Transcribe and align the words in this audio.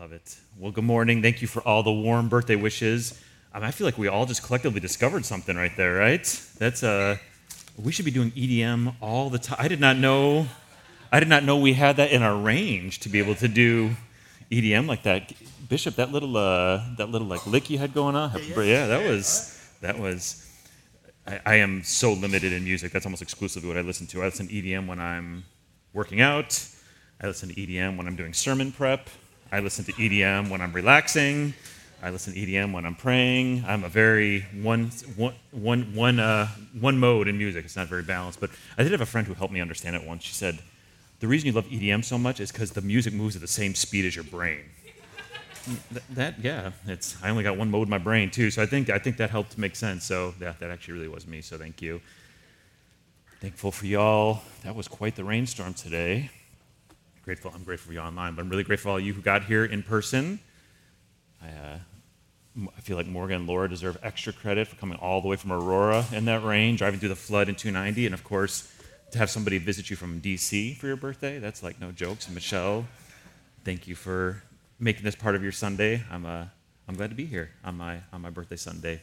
love 0.00 0.12
it. 0.12 0.38
Well, 0.58 0.72
good 0.72 0.84
morning. 0.84 1.20
Thank 1.20 1.42
you 1.42 1.46
for 1.46 1.60
all 1.60 1.82
the 1.82 1.92
warm 1.92 2.30
birthday 2.30 2.56
wishes. 2.56 3.20
Um, 3.52 3.62
I 3.62 3.70
feel 3.70 3.86
like 3.86 3.98
we 3.98 4.08
all 4.08 4.24
just 4.24 4.42
collectively 4.42 4.80
discovered 4.80 5.26
something 5.26 5.54
right 5.54 5.76
there, 5.76 5.94
right? 5.94 6.24
That's 6.56 6.82
uh, 6.82 7.18
we 7.76 7.92
should 7.92 8.06
be 8.06 8.10
doing 8.10 8.30
EDM 8.30 8.94
all 9.02 9.28
the 9.28 9.38
time. 9.38 9.58
I 9.60 9.68
did 9.68 9.78
not 9.78 9.98
know, 9.98 10.46
I 11.12 11.20
did 11.20 11.28
not 11.28 11.44
know 11.44 11.58
we 11.58 11.74
had 11.74 11.96
that 11.98 12.12
in 12.12 12.22
our 12.22 12.34
range 12.34 13.00
to 13.00 13.10
be 13.10 13.18
able 13.18 13.34
to 13.34 13.48
do 13.48 13.90
EDM 14.50 14.88
like 14.88 15.02
that. 15.02 15.34
Bishop, 15.68 15.96
that 15.96 16.10
little, 16.10 16.34
uh, 16.34 16.82
that 16.96 17.10
little 17.10 17.28
like 17.28 17.46
lick 17.46 17.68
you 17.68 17.76
had 17.76 17.92
going 17.92 18.16
on, 18.16 18.32
yeah, 18.42 18.62
yeah 18.62 18.86
that 18.86 19.06
was, 19.06 19.70
that 19.82 19.98
was. 19.98 20.50
I, 21.26 21.40
I 21.44 21.54
am 21.56 21.82
so 21.82 22.14
limited 22.14 22.54
in 22.54 22.64
music. 22.64 22.90
That's 22.90 23.04
almost 23.04 23.20
exclusively 23.20 23.68
what 23.68 23.76
I 23.76 23.82
listen 23.82 24.06
to. 24.06 24.22
I 24.22 24.24
listen 24.24 24.48
to 24.48 24.54
EDM 24.54 24.86
when 24.86 24.98
I'm 24.98 25.44
working 25.92 26.22
out. 26.22 26.66
I 27.20 27.26
listen 27.26 27.50
to 27.50 27.54
EDM 27.54 27.98
when 27.98 28.06
I'm 28.06 28.16
doing 28.16 28.32
sermon 28.32 28.72
prep. 28.72 29.10
I 29.52 29.58
listen 29.58 29.84
to 29.86 29.92
EDM 29.92 30.48
when 30.48 30.60
I'm 30.60 30.72
relaxing. 30.72 31.54
I 32.02 32.10
listen 32.10 32.32
to 32.34 32.40
EDM 32.40 32.72
when 32.72 32.86
I'm 32.86 32.94
praying. 32.94 33.64
I'm 33.66 33.82
a 33.82 33.88
very 33.88 34.42
one, 34.62 34.90
one, 35.16 35.34
one, 35.50 35.94
one, 35.94 36.20
uh, 36.20 36.46
one 36.78 36.98
mode 36.98 37.26
in 37.26 37.36
music. 37.36 37.64
It's 37.64 37.76
not 37.76 37.88
very 37.88 38.04
balanced. 38.04 38.40
But 38.40 38.50
I 38.78 38.84
did 38.84 38.92
have 38.92 39.00
a 39.00 39.06
friend 39.06 39.26
who 39.26 39.34
helped 39.34 39.52
me 39.52 39.60
understand 39.60 39.96
it 39.96 40.04
once. 40.04 40.22
She 40.22 40.34
said, 40.34 40.60
The 41.18 41.26
reason 41.26 41.48
you 41.48 41.52
love 41.52 41.66
EDM 41.66 42.04
so 42.04 42.16
much 42.16 42.38
is 42.38 42.52
because 42.52 42.70
the 42.70 42.80
music 42.80 43.12
moves 43.12 43.34
at 43.34 43.42
the 43.42 43.48
same 43.48 43.74
speed 43.74 44.04
as 44.04 44.14
your 44.14 44.24
brain. 44.24 44.62
that, 45.90 46.02
that, 46.10 46.38
yeah, 46.38 46.70
it's, 46.86 47.16
I 47.20 47.28
only 47.28 47.42
got 47.42 47.56
one 47.56 47.72
mode 47.72 47.88
in 47.88 47.90
my 47.90 47.98
brain 47.98 48.30
too. 48.30 48.52
So 48.52 48.62
I 48.62 48.66
think, 48.66 48.88
I 48.88 48.98
think 48.98 49.16
that 49.16 49.30
helped 49.30 49.58
make 49.58 49.74
sense. 49.74 50.04
So 50.04 50.34
yeah, 50.40 50.54
that 50.60 50.70
actually 50.70 50.94
really 50.94 51.08
was 51.08 51.26
me. 51.26 51.40
So 51.40 51.58
thank 51.58 51.82
you. 51.82 52.00
Thankful 53.40 53.72
for 53.72 53.86
y'all. 53.86 54.42
That 54.62 54.76
was 54.76 54.86
quite 54.86 55.16
the 55.16 55.24
rainstorm 55.24 55.74
today 55.74 56.30
grateful. 57.30 57.52
I'm 57.54 57.62
grateful 57.62 57.90
for 57.90 57.92
you 57.92 58.00
online, 58.00 58.34
but 58.34 58.42
I'm 58.42 58.48
really 58.48 58.64
grateful 58.64 58.88
for 58.88 58.92
all 58.94 58.98
you 58.98 59.12
who 59.12 59.22
got 59.22 59.44
here 59.44 59.64
in 59.64 59.84
person. 59.84 60.40
I, 61.40 61.46
uh, 61.46 61.78
I 62.76 62.80
feel 62.80 62.96
like 62.96 63.06
Morgan 63.06 63.36
and 63.36 63.46
Laura 63.46 63.68
deserve 63.68 63.96
extra 64.02 64.32
credit 64.32 64.66
for 64.66 64.74
coming 64.74 64.98
all 64.98 65.20
the 65.20 65.28
way 65.28 65.36
from 65.36 65.52
Aurora 65.52 66.04
in 66.12 66.24
that 66.24 66.42
rain, 66.42 66.74
driving 66.74 66.98
through 66.98 67.10
the 67.10 67.14
flood 67.14 67.48
in 67.48 67.54
290, 67.54 68.06
and 68.06 68.14
of 68.14 68.24
course, 68.24 68.74
to 69.12 69.18
have 69.18 69.30
somebody 69.30 69.58
visit 69.58 69.90
you 69.90 69.94
from 69.94 70.20
DC 70.20 70.76
for 70.78 70.88
your 70.88 70.96
birthday. 70.96 71.38
That's 71.38 71.62
like 71.62 71.80
no 71.80 71.92
jokes. 71.92 72.26
And 72.26 72.34
Michelle, 72.34 72.84
thank 73.64 73.86
you 73.86 73.94
for 73.94 74.42
making 74.80 75.04
this 75.04 75.14
part 75.14 75.36
of 75.36 75.42
your 75.44 75.52
Sunday. 75.52 76.02
I'm, 76.10 76.26
uh, 76.26 76.46
I'm 76.88 76.96
glad 76.96 77.10
to 77.10 77.16
be 77.16 77.26
here 77.26 77.50
on 77.62 77.76
my, 77.76 78.00
on 78.12 78.22
my 78.22 78.30
birthday 78.30 78.56
Sunday. 78.56 79.02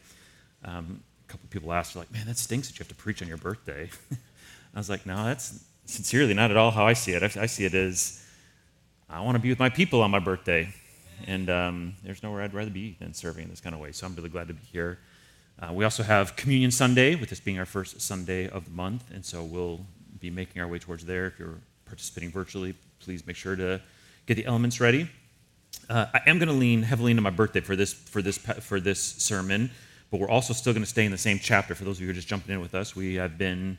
Um, 0.65 1.01
a 1.25 1.31
couple 1.31 1.47
people 1.49 1.71
asked, 1.71 1.95
like, 1.95 2.11
man, 2.11 2.27
that 2.27 2.37
stinks 2.37 2.67
that 2.67 2.77
you 2.77 2.83
have 2.83 2.89
to 2.89 2.95
preach 2.95 3.21
on 3.21 3.29
your 3.29 3.37
birthday. 3.37 3.89
I 4.75 4.77
was 4.77 4.89
like, 4.89 5.05
no, 5.05 5.23
that's 5.23 5.63
sincerely 5.87 6.33
not 6.33 6.51
at 6.51 6.57
all 6.57 6.69
how 6.71 6.85
I 6.85 6.93
see 6.93 7.13
it. 7.13 7.23
I, 7.23 7.41
I 7.41 7.45
see 7.47 7.65
it 7.65 7.73
as 7.73 8.23
I 9.09 9.21
want 9.21 9.35
to 9.35 9.39
be 9.39 9.49
with 9.49 9.59
my 9.59 9.69
people 9.69 10.01
on 10.01 10.11
my 10.11 10.19
birthday. 10.19 10.69
And 11.25 11.49
um, 11.49 11.95
there's 12.03 12.21
nowhere 12.21 12.43
I'd 12.43 12.53
rather 12.53 12.69
be 12.69 12.95
than 12.99 13.13
serving 13.13 13.45
in 13.45 13.49
this 13.49 13.61
kind 13.61 13.73
of 13.73 13.81
way. 13.81 13.91
So 13.91 14.05
I'm 14.05 14.13
really 14.13 14.29
glad 14.29 14.49
to 14.49 14.53
be 14.53 14.61
here. 14.71 14.99
Uh, 15.59 15.73
we 15.73 15.83
also 15.83 16.03
have 16.03 16.35
Communion 16.35 16.69
Sunday, 16.69 17.15
with 17.15 17.29
this 17.29 17.39
being 17.39 17.57
our 17.57 17.65
first 17.65 17.99
Sunday 17.99 18.47
of 18.47 18.65
the 18.65 18.71
month. 18.71 19.09
And 19.11 19.25
so 19.25 19.43
we'll 19.43 19.79
be 20.19 20.29
making 20.29 20.61
our 20.61 20.67
way 20.67 20.77
towards 20.77 21.05
there. 21.05 21.25
If 21.27 21.39
you're 21.39 21.59
participating 21.85 22.31
virtually, 22.31 22.75
please 22.99 23.25
make 23.25 23.35
sure 23.35 23.55
to 23.55 23.81
get 24.27 24.35
the 24.35 24.45
elements 24.45 24.79
ready. 24.79 25.09
Uh, 25.89 26.05
I 26.13 26.21
am 26.27 26.37
going 26.37 26.49
to 26.49 26.53
lean 26.53 26.83
heavily 26.83 27.11
into 27.11 27.23
my 27.23 27.29
birthday 27.29 27.61
for 27.61 27.75
this, 27.75 27.93
for, 27.93 28.21
this, 28.21 28.37
for 28.37 28.79
this 28.79 28.99
sermon, 28.99 29.71
but 30.11 30.19
we're 30.19 30.29
also 30.29 30.53
still 30.53 30.73
going 30.73 30.83
to 30.83 30.89
stay 30.89 31.05
in 31.05 31.11
the 31.11 31.17
same 31.17 31.39
chapter. 31.39 31.73
For 31.73 31.85
those 31.85 31.97
of 31.97 32.01
you 32.01 32.07
who 32.07 32.11
are 32.11 32.15
just 32.15 32.27
jumping 32.27 32.53
in 32.53 32.61
with 32.61 32.75
us, 32.75 32.95
we 32.95 33.15
have 33.15 33.37
been 33.37 33.77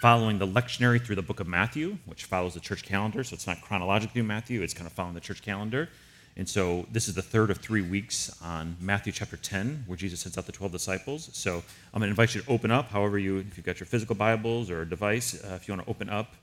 following 0.00 0.38
the 0.38 0.46
lectionary 0.46 1.04
through 1.04 1.16
the 1.16 1.22
book 1.22 1.40
of 1.40 1.46
Matthew, 1.46 1.98
which 2.06 2.24
follows 2.24 2.54
the 2.54 2.60
church 2.60 2.84
calendar. 2.84 3.22
So 3.22 3.34
it's 3.34 3.46
not 3.46 3.60
chronologically 3.60 4.22
Matthew, 4.22 4.62
it's 4.62 4.72
kind 4.72 4.86
of 4.86 4.94
following 4.94 5.14
the 5.14 5.20
church 5.20 5.42
calendar. 5.42 5.90
And 6.38 6.48
so 6.48 6.86
this 6.90 7.06
is 7.06 7.14
the 7.14 7.22
third 7.22 7.50
of 7.50 7.58
three 7.58 7.82
weeks 7.82 8.34
on 8.42 8.76
Matthew 8.80 9.12
chapter 9.12 9.36
10, 9.36 9.84
where 9.86 9.96
Jesus 9.96 10.20
sends 10.20 10.38
out 10.38 10.46
the 10.46 10.52
12 10.52 10.72
disciples. 10.72 11.28
So 11.34 11.62
I'm 11.92 12.00
going 12.00 12.08
to 12.08 12.10
invite 12.12 12.34
you 12.34 12.40
to 12.40 12.50
open 12.50 12.70
up, 12.70 12.88
however 12.88 13.18
you, 13.18 13.38
if 13.38 13.58
you've 13.58 13.66
got 13.66 13.78
your 13.78 13.86
physical 13.86 14.14
Bibles 14.14 14.70
or 14.70 14.82
a 14.82 14.88
device, 14.88 15.34
uh, 15.44 15.54
if 15.54 15.68
you 15.68 15.74
want 15.74 15.84
to 15.84 15.90
open 15.90 16.08
up 16.08 16.34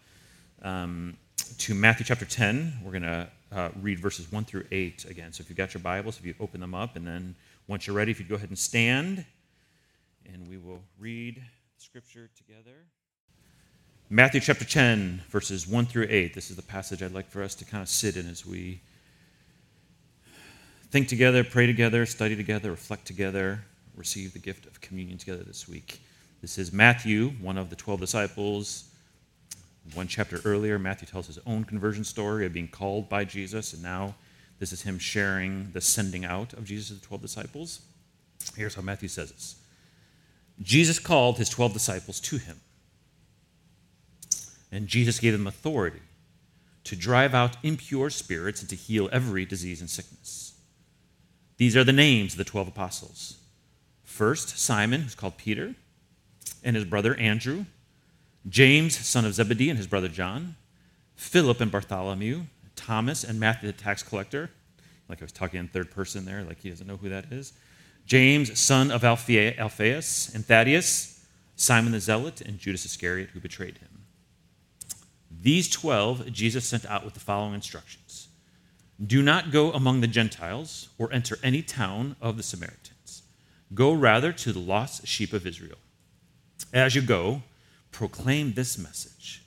um, 0.62 1.18
to 1.58 1.74
Matthew 1.74 2.06
chapter 2.06 2.26
10, 2.26 2.82
we're 2.84 2.92
going 2.92 3.02
to 3.04 3.28
uh, 3.52 3.70
read 3.82 3.98
verses 3.98 4.32
1 4.32 4.46
through 4.46 4.66
8 4.72 5.06
again. 5.06 5.34
So 5.34 5.42
if 5.42 5.50
you've 5.50 5.58
got 5.58 5.74
your 5.74 5.82
Bibles, 5.82 6.20
if 6.20 6.26
you 6.26 6.36
open 6.40 6.62
them 6.62 6.76
up, 6.76 6.96
and 6.96 7.08
then 7.08 7.34
once 7.68 7.88
you're 7.88 7.96
ready, 7.96 8.12
if 8.12 8.20
you'd 8.20 8.30
go 8.30 8.36
ahead 8.36 8.50
and 8.50 8.60
stand, 8.60 9.26
and 10.32 10.48
we 10.48 10.58
will 10.58 10.82
read 11.00 11.42
scripture 11.80 12.30
together. 12.36 12.86
Matthew 14.10 14.40
chapter 14.40 14.64
10, 14.64 15.24
verses 15.28 15.68
1 15.68 15.86
through 15.88 16.08
8. 16.10 16.34
This 16.34 16.50
is 16.50 16.56
the 16.56 16.62
passage 16.62 17.04
I'd 17.04 17.12
like 17.12 17.30
for 17.30 17.44
us 17.44 17.54
to 17.56 17.66
kind 17.66 17.84
of 17.84 17.90
sit 17.90 18.16
in 18.16 18.30
as 18.30 18.46
we 18.46 18.80
think 20.92 21.10
together, 21.10 21.44
pray 21.44 21.68
together, 21.68 22.06
study 22.06 22.34
together, 22.34 22.72
reflect 22.72 23.06
together, 23.06 23.66
receive 23.98 24.32
the 24.32 24.40
gift 24.40 24.66
of 24.66 24.80
communion 24.80 25.18
together 25.18 25.44
this 25.44 25.68
week. 25.68 26.00
This 26.40 26.58
is 26.58 26.72
Matthew, 26.72 27.32
one 27.42 27.58
of 27.58 27.70
the 27.70 27.76
12 27.76 28.00
disciples. 28.00 28.86
One 29.94 30.08
chapter 30.08 30.40
earlier, 30.46 30.80
Matthew 30.80 31.10
tells 31.10 31.28
his 31.28 31.40
own 31.46 31.66
conversion 31.66 32.06
story 32.06 32.46
of 32.46 32.54
being 32.54 32.70
called 32.70 33.10
by 33.10 33.26
Jesus, 33.26 33.74
and 33.74 33.84
now 33.84 34.16
this 34.60 34.72
is 34.72 34.84
him 34.84 35.00
sharing 35.00 35.72
the 35.74 35.82
sending 35.82 36.24
out 36.24 36.54
of 36.54 36.64
Jesus 36.64 36.88
to 36.88 36.94
the 36.94 37.06
12 37.06 37.22
disciples. 37.24 37.82
Here's 38.56 38.74
how 38.74 38.84
Matthew 38.84 39.10
says 39.10 39.34
this 39.34 39.58
Jesus 40.62 40.98
called 40.98 41.40
his 41.40 41.50
12 41.50 41.74
disciples 41.74 42.22
to 42.22 42.38
him 42.38 42.62
and 44.72 44.88
Jesus 44.88 45.20
gave 45.20 45.34
them 45.34 45.48
authority 45.48 46.02
to 46.84 46.96
drive 46.96 47.34
out 47.34 47.58
impure 47.64 48.10
spirits 48.10 48.62
and 48.62 48.70
to 48.70 48.76
heal 48.76 49.10
every 49.12 49.46
disease 49.46 49.82
and 49.82 49.90
sickness. 49.90 50.54
These 51.58 51.76
are 51.76 51.84
the 51.84 51.94
names 51.94 52.34
of 52.34 52.38
the 52.38 52.44
12 52.44 52.70
apostles. 52.70 53.38
First, 54.04 54.58
Simon, 54.58 55.02
who's 55.02 55.16
called 55.16 55.38
Peter, 55.38 55.76
and 56.64 56.76
his 56.76 56.86
brother 56.86 57.16
Andrew, 57.16 57.66
James, 58.48 58.98
son 58.98 59.26
of 59.26 59.34
Zebedee, 59.34 59.70
and 59.70 59.78
his 59.78 59.88
brother 59.88 60.08
John, 60.08 60.56
Philip 61.16 61.60
and 61.60 61.72
Bartholomew, 61.72 62.44
Thomas 62.76 63.24
and 63.24 63.40
Matthew, 63.40 63.72
the 63.72 63.78
tax 63.78 64.04
collector. 64.04 64.50
Like 65.10 65.22
I 65.22 65.26
was 65.26 65.32
talking 65.32 65.60
in 65.60 65.68
third 65.68 65.92
person 65.92 66.26
there, 66.26 66.44
like 66.44 66.62
he 66.62 66.70
doesn't 66.70 66.88
know 66.88 66.98
who 66.98 67.10
that 67.10 67.32
is. 67.32 67.54
James, 68.06 68.58
son 68.58 68.92
of 68.92 69.04
Alphaeus, 69.04 70.34
and 70.34 70.46
Thaddeus, 70.46 71.26
Simon 71.58 71.92
the 71.92 72.00
Zealot, 72.00 72.40
and 72.42 72.58
Judas 72.60 72.86
Iscariot, 72.86 73.32
who 73.34 73.40
betrayed 73.40 73.80
him. 73.80 73.97
These 75.48 75.70
12 75.70 76.34
Jesus 76.34 76.68
sent 76.68 76.86
out 76.88 77.06
with 77.06 77.14
the 77.14 77.22
following 77.22 77.54
instructions 77.54 78.28
Do 79.02 79.22
not 79.22 79.50
go 79.50 79.72
among 79.72 80.02
the 80.02 80.08
Gentiles 80.08 80.90
or 80.98 81.10
enter 81.14 81.40
any 81.42 81.62
town 81.62 82.18
of 82.22 82.36
the 82.36 82.44
Samaritans. 82.44 83.24
Go 83.74 83.94
rather 83.94 84.34
to 84.34 84.52
the 84.52 84.60
lost 84.60 85.08
sheep 85.08 85.32
of 85.32 85.48
Israel. 85.48 85.78
As 86.74 86.96
you 86.96 87.02
go, 87.02 87.44
proclaim 87.94 88.56
this 88.56 88.78
message 88.78 89.42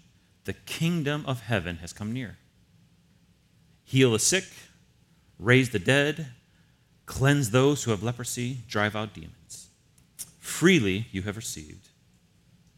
The 0.45 0.55
kingdom 0.55 1.23
of 1.27 1.43
heaven 1.43 1.77
has 1.83 1.93
come 1.93 2.15
near. 2.15 2.39
Heal 3.85 4.13
the 4.13 4.19
sick, 4.19 4.47
raise 5.39 5.69
the 5.69 5.79
dead, 5.79 6.29
cleanse 7.05 7.51
those 7.51 7.85
who 7.85 7.91
have 7.91 8.03
leprosy, 8.03 8.61
drive 8.67 8.97
out 8.97 9.13
demons. 9.13 9.69
Freely 10.39 11.09
you 11.13 11.21
have 11.25 11.37
received, 11.37 11.91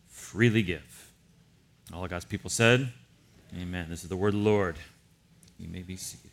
freely 0.09 0.65
give. 0.65 1.13
All 1.93 2.03
of 2.03 2.11
God's 2.11 2.25
people 2.25 2.51
said, 2.51 2.93
Amen. 3.55 3.87
This 3.91 4.03
is 4.03 4.09
the 4.09 4.17
word 4.17 4.29
of 4.29 4.41
the 4.43 4.49
Lord. 4.49 4.77
You 5.59 5.69
may 5.69 5.83
be 5.83 5.97
seated. 5.97 6.31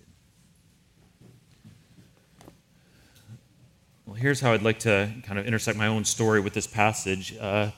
Well, 4.05 4.15
here's 4.15 4.39
how 4.39 4.53
I'd 4.53 4.61
like 4.61 4.79
to 4.79 5.11
kind 5.23 5.37
of 5.37 5.45
intersect 5.45 5.77
my 5.77 5.87
own 5.87 6.05
story 6.05 6.39
with 6.39 6.53
this 6.53 6.65
passage. 6.65 7.35
Uh, 7.37 7.71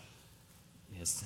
as 1.01 1.23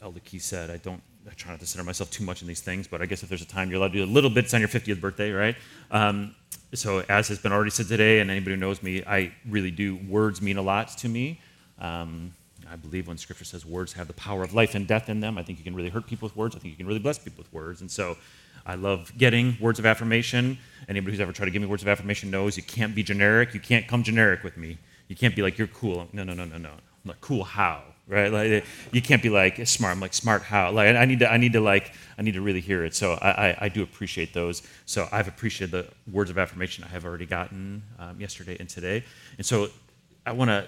Elder 0.00 0.20
Key 0.20 0.38
said, 0.38 0.70
I 0.70 0.76
don't 0.76 1.02
I 1.28 1.34
try 1.34 1.50
not 1.50 1.60
to 1.60 1.66
center 1.66 1.84
myself 1.84 2.10
too 2.10 2.22
much 2.22 2.42
in 2.42 2.48
these 2.48 2.60
things, 2.60 2.86
but 2.86 3.02
I 3.02 3.06
guess 3.06 3.24
if 3.24 3.28
there's 3.28 3.42
a 3.42 3.46
time 3.46 3.68
you're 3.68 3.78
allowed 3.78 3.92
to 3.92 3.98
do 3.98 4.04
a 4.04 4.06
little 4.06 4.30
bit, 4.30 4.44
it's 4.44 4.54
on 4.54 4.60
your 4.60 4.68
50th 4.68 5.00
birthday, 5.00 5.32
right? 5.32 5.56
Um, 5.90 6.36
so, 6.72 7.04
as 7.08 7.26
has 7.28 7.38
been 7.40 7.52
already 7.52 7.70
said 7.70 7.88
today, 7.88 8.20
and 8.20 8.30
anybody 8.30 8.54
who 8.54 8.60
knows 8.60 8.82
me, 8.82 9.02
I 9.04 9.32
really 9.48 9.72
do, 9.72 9.96
words 10.08 10.40
mean 10.40 10.56
a 10.56 10.62
lot 10.62 10.88
to 10.98 11.08
me. 11.08 11.40
Um, 11.80 12.32
I 12.70 12.76
believe 12.76 13.08
when 13.08 13.18
Scripture 13.18 13.44
says 13.44 13.64
words 13.64 13.92
have 13.94 14.06
the 14.06 14.14
power 14.14 14.42
of 14.42 14.54
life 14.54 14.74
and 14.74 14.86
death 14.86 15.08
in 15.08 15.20
them, 15.20 15.38
I 15.38 15.42
think 15.42 15.58
you 15.58 15.64
can 15.64 15.74
really 15.74 15.88
hurt 15.88 16.06
people 16.06 16.26
with 16.26 16.36
words. 16.36 16.56
I 16.56 16.58
think 16.58 16.72
you 16.72 16.76
can 16.76 16.86
really 16.86 17.00
bless 17.00 17.18
people 17.18 17.42
with 17.42 17.52
words. 17.52 17.80
And 17.80 17.90
so 17.90 18.16
I 18.64 18.74
love 18.74 19.12
getting 19.16 19.56
words 19.60 19.78
of 19.78 19.86
affirmation. 19.86 20.58
Anybody 20.88 21.12
who's 21.12 21.20
ever 21.20 21.32
tried 21.32 21.46
to 21.46 21.52
give 21.52 21.62
me 21.62 21.68
words 21.68 21.82
of 21.82 21.88
affirmation 21.88 22.30
knows 22.30 22.56
you 22.56 22.62
can't 22.62 22.94
be 22.94 23.02
generic. 23.02 23.54
You 23.54 23.60
can't 23.60 23.86
come 23.86 24.02
generic 24.02 24.42
with 24.42 24.56
me. 24.56 24.78
You 25.08 25.16
can't 25.16 25.36
be 25.36 25.42
like, 25.42 25.56
you're 25.56 25.68
cool. 25.68 26.08
No, 26.12 26.24
no, 26.24 26.34
no, 26.34 26.44
no, 26.44 26.58
no. 26.58 26.70
I'm 26.70 27.08
like, 27.08 27.20
cool 27.20 27.44
how? 27.44 27.82
Right? 28.08 28.32
Like, 28.32 28.64
you 28.92 29.02
can't 29.02 29.22
be 29.22 29.30
like, 29.30 29.64
smart. 29.66 29.92
I'm 29.92 30.00
like, 30.00 30.14
smart 30.14 30.42
how? 30.42 30.70
Like, 30.72 30.94
I 30.96 31.04
need 31.04 31.20
to, 31.20 31.30
I 31.30 31.36
need 31.36 31.52
to 31.54 31.60
like, 31.60 31.92
I 32.18 32.22
need 32.22 32.34
to 32.34 32.40
really 32.40 32.60
hear 32.60 32.84
it. 32.84 32.94
So 32.94 33.12
I, 33.14 33.48
I, 33.48 33.58
I 33.62 33.68
do 33.68 33.82
appreciate 33.82 34.32
those. 34.32 34.62
So 34.84 35.08
I've 35.10 35.28
appreciated 35.28 35.72
the 35.72 36.12
words 36.12 36.30
of 36.30 36.38
affirmation 36.38 36.84
I 36.84 36.88
have 36.88 37.04
already 37.04 37.26
gotten 37.26 37.82
um, 37.98 38.20
yesterday 38.20 38.56
and 38.58 38.68
today. 38.68 39.04
And 39.38 39.46
so 39.46 39.68
I 40.24 40.32
want 40.32 40.50
to 40.50 40.66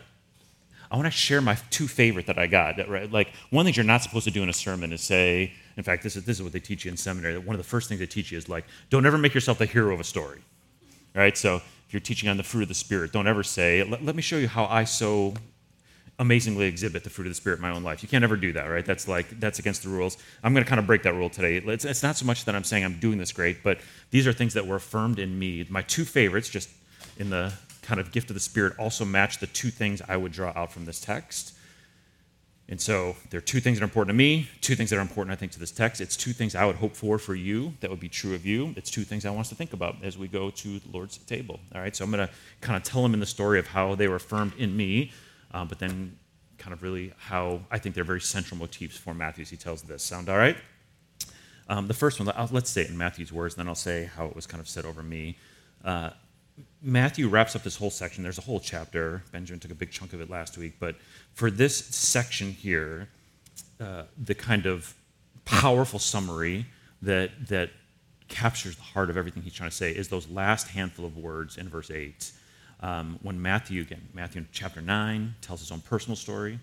I 0.90 0.96
want 0.96 1.06
to 1.06 1.10
share 1.10 1.40
my 1.40 1.56
two 1.70 1.88
favorite 1.88 2.26
that 2.26 2.38
I 2.38 2.46
got. 2.46 2.88
Right? 2.88 3.10
Like 3.10 3.32
one 3.50 3.64
thing 3.64 3.74
you're 3.74 3.84
not 3.84 4.02
supposed 4.02 4.24
to 4.24 4.30
do 4.30 4.42
in 4.42 4.48
a 4.48 4.54
sermon 4.54 4.92
is 4.92 5.02
say, 5.02 5.52
in 5.76 5.82
fact, 5.82 6.02
this 6.02 6.16
is, 6.16 6.24
this 6.24 6.38
is 6.38 6.42
what 6.42 6.52
they 6.52 6.60
teach 6.60 6.84
you 6.84 6.90
in 6.90 6.96
seminary. 6.96 7.34
That 7.34 7.44
one 7.44 7.54
of 7.54 7.58
the 7.58 7.68
first 7.68 7.88
things 7.88 8.00
they 8.00 8.06
teach 8.06 8.32
you 8.32 8.38
is 8.38 8.48
like, 8.48 8.64
don't 8.90 9.06
ever 9.06 9.18
make 9.18 9.34
yourself 9.34 9.58
the 9.58 9.66
hero 9.66 9.94
of 9.94 10.00
a 10.00 10.04
story. 10.04 10.40
Right, 11.14 11.36
so 11.36 11.56
if 11.56 11.86
you're 11.90 12.00
teaching 12.00 12.28
on 12.28 12.36
the 12.36 12.42
fruit 12.42 12.62
of 12.62 12.68
the 12.68 12.74
Spirit, 12.74 13.12
don't 13.12 13.26
ever 13.26 13.42
say, 13.42 13.82
let, 13.82 14.04
let 14.04 14.14
me 14.14 14.22
show 14.22 14.36
you 14.36 14.46
how 14.46 14.66
I 14.66 14.84
so 14.84 15.34
amazingly 16.18 16.66
exhibit 16.66 17.02
the 17.02 17.10
fruit 17.10 17.26
of 17.26 17.30
the 17.30 17.34
Spirit 17.34 17.56
in 17.56 17.62
my 17.62 17.70
own 17.70 17.82
life. 17.82 18.02
You 18.02 18.08
can't 18.08 18.22
ever 18.22 18.36
do 18.36 18.52
that, 18.52 18.66
right? 18.66 18.84
That's 18.84 19.08
like, 19.08 19.40
that's 19.40 19.58
against 19.58 19.82
the 19.82 19.88
rules. 19.88 20.18
I'm 20.44 20.52
going 20.52 20.62
to 20.64 20.68
kind 20.68 20.78
of 20.78 20.86
break 20.86 21.02
that 21.04 21.14
rule 21.14 21.30
today. 21.30 21.56
It's, 21.56 21.84
it's 21.84 22.02
not 22.02 22.16
so 22.16 22.26
much 22.26 22.44
that 22.44 22.54
I'm 22.54 22.62
saying 22.62 22.84
I'm 22.84 23.00
doing 23.00 23.18
this 23.18 23.32
great, 23.32 23.64
but 23.64 23.78
these 24.10 24.26
are 24.26 24.32
things 24.32 24.54
that 24.54 24.66
were 24.66 24.76
affirmed 24.76 25.18
in 25.18 25.38
me. 25.38 25.66
My 25.70 25.82
two 25.82 26.04
favorites, 26.04 26.48
just 26.48 26.68
in 27.18 27.30
the 27.30 27.52
kind 27.88 28.00
of 28.00 28.12
gift 28.12 28.28
of 28.28 28.34
the 28.34 28.40
Spirit, 28.40 28.74
also 28.78 29.02
match 29.02 29.38
the 29.38 29.46
two 29.46 29.70
things 29.70 30.02
I 30.06 30.18
would 30.18 30.30
draw 30.30 30.52
out 30.54 30.70
from 30.70 30.84
this 30.84 31.00
text. 31.00 31.54
And 32.68 32.78
so 32.78 33.16
there 33.30 33.38
are 33.38 33.48
two 33.52 33.60
things 33.60 33.78
that 33.78 33.82
are 33.82 33.86
important 33.86 34.14
to 34.14 34.18
me, 34.18 34.46
two 34.60 34.74
things 34.74 34.90
that 34.90 34.98
are 34.98 35.00
important, 35.00 35.32
I 35.32 35.36
think, 35.36 35.52
to 35.52 35.58
this 35.58 35.70
text. 35.70 36.02
It's 36.02 36.14
two 36.14 36.34
things 36.34 36.54
I 36.54 36.66
would 36.66 36.76
hope 36.76 36.94
for 36.94 37.18
for 37.18 37.34
you 37.34 37.72
that 37.80 37.88
would 37.88 37.98
be 37.98 38.10
true 38.10 38.34
of 38.34 38.44
you. 38.44 38.74
It's 38.76 38.90
two 38.90 39.04
things 39.04 39.24
I 39.24 39.30
want 39.30 39.40
us 39.40 39.48
to 39.48 39.54
think 39.54 39.72
about 39.72 39.96
as 40.02 40.18
we 40.18 40.28
go 40.28 40.50
to 40.50 40.78
the 40.78 40.90
Lord's 40.92 41.16
table. 41.16 41.60
All 41.74 41.80
right, 41.80 41.96
so 41.96 42.04
I'm 42.04 42.10
going 42.10 42.28
to 42.28 42.34
kind 42.60 42.76
of 42.76 42.82
tell 42.82 43.02
them 43.02 43.14
in 43.14 43.20
the 43.20 43.26
story 43.26 43.58
of 43.58 43.68
how 43.68 43.94
they 43.94 44.06
were 44.06 44.16
affirmed 44.16 44.52
in 44.58 44.76
me, 44.76 45.10
uh, 45.54 45.64
but 45.64 45.78
then 45.78 46.18
kind 46.58 46.74
of 46.74 46.82
really 46.82 47.14
how 47.16 47.62
I 47.70 47.78
think 47.78 47.94
they're 47.94 48.04
very 48.04 48.20
central 48.20 48.58
motifs 48.58 48.98
for 48.98 49.14
Matthew's. 49.14 49.48
He 49.48 49.56
tells 49.56 49.80
this. 49.80 50.02
Sound 50.02 50.28
all 50.28 50.36
right? 50.36 50.58
Um, 51.70 51.86
the 51.86 51.94
first 51.94 52.20
one, 52.20 52.30
let's 52.50 52.68
say 52.68 52.82
it 52.82 52.90
in 52.90 52.98
Matthew's 52.98 53.32
words, 53.32 53.54
then 53.54 53.66
I'll 53.66 53.74
say 53.74 54.10
how 54.14 54.26
it 54.26 54.36
was 54.36 54.46
kind 54.46 54.60
of 54.60 54.68
said 54.68 54.84
over 54.84 55.02
me. 55.02 55.38
Uh, 55.82 56.10
Matthew 56.82 57.28
wraps 57.28 57.56
up 57.56 57.62
this 57.62 57.76
whole 57.76 57.90
section. 57.90 58.22
There's 58.22 58.38
a 58.38 58.42
whole 58.42 58.60
chapter. 58.60 59.22
Benjamin 59.32 59.60
took 59.60 59.70
a 59.70 59.74
big 59.74 59.90
chunk 59.90 60.12
of 60.12 60.20
it 60.20 60.30
last 60.30 60.56
week. 60.56 60.74
But 60.78 60.96
for 61.34 61.50
this 61.50 61.76
section 61.76 62.52
here, 62.52 63.08
uh, 63.80 64.04
the 64.22 64.34
kind 64.34 64.66
of 64.66 64.94
powerful 65.44 65.98
summary 65.98 66.66
that, 67.02 67.30
that 67.48 67.70
captures 68.28 68.76
the 68.76 68.82
heart 68.82 69.10
of 69.10 69.16
everything 69.16 69.42
he's 69.42 69.54
trying 69.54 69.70
to 69.70 69.76
say 69.76 69.90
is 69.92 70.08
those 70.08 70.28
last 70.28 70.68
handful 70.68 71.04
of 71.04 71.16
words 71.16 71.56
in 71.56 71.68
verse 71.68 71.90
8. 71.90 72.32
Um, 72.80 73.18
when 73.22 73.40
Matthew, 73.40 73.82
again, 73.82 74.08
Matthew 74.14 74.42
in 74.42 74.48
chapter 74.52 74.80
9 74.80 75.34
tells 75.40 75.60
his 75.60 75.72
own 75.72 75.80
personal 75.80 76.16
story 76.16 76.60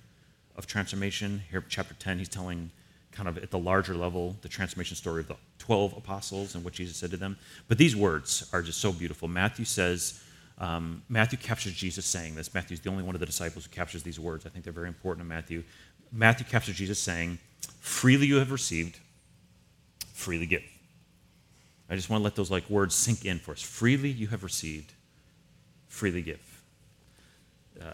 of 0.56 0.66
transformation. 0.66 1.42
Here, 1.50 1.64
chapter 1.68 1.94
10, 1.96 2.20
he's 2.20 2.30
telling 2.30 2.72
kind 3.16 3.30
of 3.30 3.38
at 3.38 3.50
the 3.50 3.60
larger 3.60 3.96
level 3.96 4.36
the 4.42 4.50
transformation 4.50 4.96
story 4.96 5.22
of 5.22 5.28
the 5.28 5.36
12 5.60 5.98
apostles 5.98 6.56
and 6.56 6.64
what 6.64 6.74
Jesus 6.74 6.98
said 6.98 7.12
to 7.12 7.18
them. 7.18 7.38
But 7.68 7.78
these 7.78 7.96
words 7.96 8.48
are 8.54 8.62
just 8.62 8.80
so 8.80 8.92
beautiful. 8.92 9.28
Matthew 9.28 9.66
says, 9.66 10.22
um, 10.58 11.04
Matthew 11.10 11.38
captures 11.38 11.74
Jesus 11.74 12.06
saying 12.06 12.36
this. 12.36 12.54
Matthew's 12.54 12.80
the 12.80 12.90
only 12.90 13.04
one 13.04 13.16
of 13.16 13.20
the 13.20 13.26
disciples 13.26 13.66
who 13.66 13.72
captures 13.72 14.04
these 14.04 14.20
words. 14.20 14.46
I 14.46 14.50
think 14.50 14.64
they're 14.64 14.74
very 14.74 14.88
important 14.88 15.28
to 15.28 15.34
Matthew. 15.34 15.64
Matthew 16.12 16.46
captures 16.46 16.76
Jesus 16.76 17.00
saying, 17.00 17.40
Freely 17.80 18.28
you 18.28 18.38
have 18.38 18.52
received, 18.52 19.00
freely 20.14 20.46
give. 20.46 20.64
I 21.90 21.96
just 21.96 22.10
want 22.10 22.22
to 22.22 22.24
let 22.24 22.36
those 22.36 22.50
like 22.50 22.70
words 22.70 22.96
sink 22.96 23.26
in 23.26 23.40
for 23.40 23.52
us. 23.52 23.62
Freely 23.62 24.10
you 24.10 24.28
have 24.28 24.44
received, 24.44 24.94
freely 25.88 26.22
give. 26.22 26.64
Uh, 27.80 27.94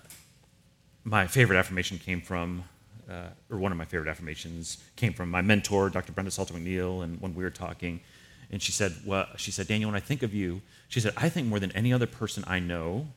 my 1.04 1.28
favorite 1.28 1.58
affirmation 1.58 1.98
came 1.98 2.22
from 2.22 2.64
uh, 3.12 3.30
or 3.50 3.58
one 3.58 3.72
of 3.72 3.78
my 3.78 3.86
favorite 3.86 4.10
affirmations 4.10 4.78
came 4.96 5.14
from 5.14 5.30
my 5.30 5.42
mentor, 5.42 5.90
Dr. 5.90 6.14
Brenda 6.14 6.32
Salter 6.32 6.54
McNeil, 6.54 7.04
and 7.04 7.20
when 7.20 7.36
we 7.36 7.44
were 7.44 7.50
talking, 7.50 8.00
and 8.52 8.62
she 8.62 8.72
said, 8.72 8.94
well, 9.06 9.28
she 9.38 9.52
said, 9.52 9.68
Daniel, 9.68 9.90
when 9.90 9.98
I 9.98 10.04
think 10.04 10.24
of 10.24 10.34
you, 10.34 10.62
she 10.88 11.00
said, 11.00 11.14
I 11.18 11.30
think 11.30 11.48
more 11.48 11.60
than 11.60 11.72
any 11.74 11.94
other 11.94 12.08
person 12.08 12.44
I 12.48 12.60
know, 12.60 13.08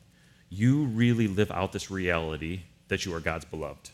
you 0.49 0.85
really 0.85 1.27
live 1.27 1.51
out 1.51 1.71
this 1.71 1.89
reality 1.89 2.61
that 2.87 3.05
you 3.05 3.13
are 3.13 3.19
God's 3.19 3.45
beloved. 3.45 3.89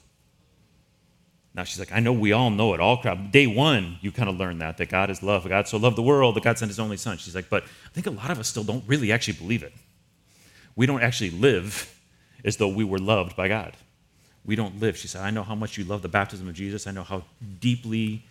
Now 1.54 1.64
she's 1.64 1.80
like, 1.80 1.92
I 1.92 2.00
know 2.00 2.14
we 2.14 2.32
all 2.32 2.50
know 2.50 2.74
it. 2.74 2.80
All 2.80 2.98
crowd. 2.98 3.32
Day 3.32 3.46
one, 3.46 3.98
you 4.02 4.12
kind 4.12 4.30
of 4.30 4.38
learn 4.38 4.60
that 4.60 4.78
that 4.78 4.90
God 4.90 5.10
is 5.10 5.22
love. 5.22 5.48
God 5.50 5.68
so 5.68 5.78
loved 5.78 5.98
the 5.98 6.02
world 6.02 6.36
that 6.36 6.44
God 6.44 6.58
sent 6.58 6.70
His 6.70 6.80
only 6.80 6.96
Son. 6.96 7.18
She's 7.18 7.36
like, 7.36 7.50
but 7.50 7.64
I 7.64 7.90
think 7.94 8.08
a 8.08 8.12
lot 8.12 8.32
of 8.32 8.40
us 8.40 8.48
still 8.48 8.64
don't 8.64 8.84
really 8.88 9.12
actually 9.12 9.34
believe 9.34 9.64
it. 9.64 9.74
We 10.76 10.86
don't 10.86 11.02
actually 11.02 11.32
live 11.32 11.94
as 12.46 12.58
though 12.58 12.70
we 12.70 12.86
were 12.86 13.00
loved 13.00 13.36
by 13.36 13.50
God 13.50 13.76
we 14.46 14.56
don't 14.56 14.80
live. 14.80 14.98
She 14.98 15.08
said, 15.08 15.22
I 15.22 15.30
know 15.30 15.44
how 15.44 15.56
much 15.56 15.78
you 15.78 15.84
love 15.84 16.02
the 16.02 16.08
baptism 16.08 16.48
of 16.48 16.56
Jesus. 16.56 16.88
I 16.88 16.92
know 16.92 17.04
how 17.04 17.24
deeply 17.60 18.26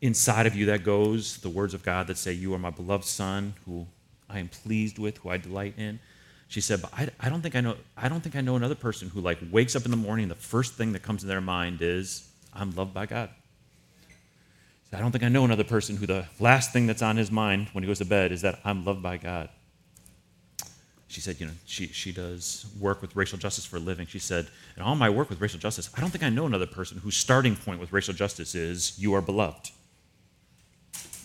inside 0.00 0.46
of 0.46 0.54
you 0.54 0.66
that 0.66 0.84
goes, 0.84 1.38
the 1.38 1.48
words 1.48 1.74
of 1.74 1.82
God 1.82 2.06
that 2.08 2.18
say, 2.18 2.32
You 2.32 2.52
are 2.54 2.58
my 2.58 2.70
beloved 2.70 3.04
Son, 3.04 3.54
who 3.64 3.86
I 4.28 4.38
am 4.38 4.48
pleased 4.48 4.98
with, 4.98 5.18
who 5.18 5.30
I 5.30 5.38
delight 5.38 5.74
in. 5.78 6.00
She 6.48 6.60
said, 6.60 6.82
but 6.82 6.92
I, 6.92 7.08
I, 7.18 7.30
don't 7.30 7.40
think 7.40 7.56
I 7.56 7.62
know 7.62 7.76
I 7.96 8.10
don't 8.10 8.20
think 8.20 8.36
I 8.36 8.42
know 8.42 8.56
another 8.56 8.74
person 8.74 9.08
who 9.08 9.22
like 9.22 9.38
wakes 9.50 9.74
up 9.74 9.86
in 9.86 9.90
the 9.90 9.96
morning, 9.96 10.28
the 10.28 10.34
first 10.34 10.74
thing 10.74 10.92
that 10.92 11.02
comes 11.02 11.22
to 11.22 11.26
their 11.26 11.40
mind 11.40 11.80
is, 11.80 12.28
I'm 12.52 12.72
loved 12.72 12.92
by 12.92 13.06
God. 13.06 13.30
I 14.92 15.00
don't 15.00 15.10
think 15.10 15.24
I 15.24 15.30
know 15.30 15.46
another 15.46 15.64
person 15.64 15.96
who 15.96 16.06
the 16.06 16.26
last 16.38 16.74
thing 16.74 16.86
that's 16.86 17.00
on 17.00 17.16
his 17.16 17.30
mind 17.30 17.68
when 17.72 17.82
he 17.82 17.88
goes 17.88 17.98
to 17.98 18.04
bed 18.04 18.30
is 18.30 18.42
that 18.42 18.60
I'm 18.62 18.84
loved 18.84 19.02
by 19.02 19.16
God 19.16 19.48
she 21.12 21.20
said, 21.20 21.38
you 21.38 21.44
know, 21.44 21.52
she, 21.66 21.88
she 21.88 22.10
does 22.10 22.64
work 22.80 23.02
with 23.02 23.14
racial 23.14 23.36
justice 23.36 23.66
for 23.66 23.76
a 23.76 23.80
living. 23.80 24.06
She 24.06 24.18
said, 24.18 24.48
in 24.78 24.82
all 24.82 24.94
my 24.96 25.10
work 25.10 25.28
with 25.28 25.42
racial 25.42 25.60
justice, 25.60 25.90
I 25.94 26.00
don't 26.00 26.08
think 26.08 26.24
I 26.24 26.30
know 26.30 26.46
another 26.46 26.66
person 26.66 26.96
whose 26.96 27.18
starting 27.18 27.54
point 27.54 27.80
with 27.80 27.92
racial 27.92 28.14
justice 28.14 28.54
is 28.54 28.98
you 28.98 29.12
are 29.14 29.20
beloved, 29.20 29.72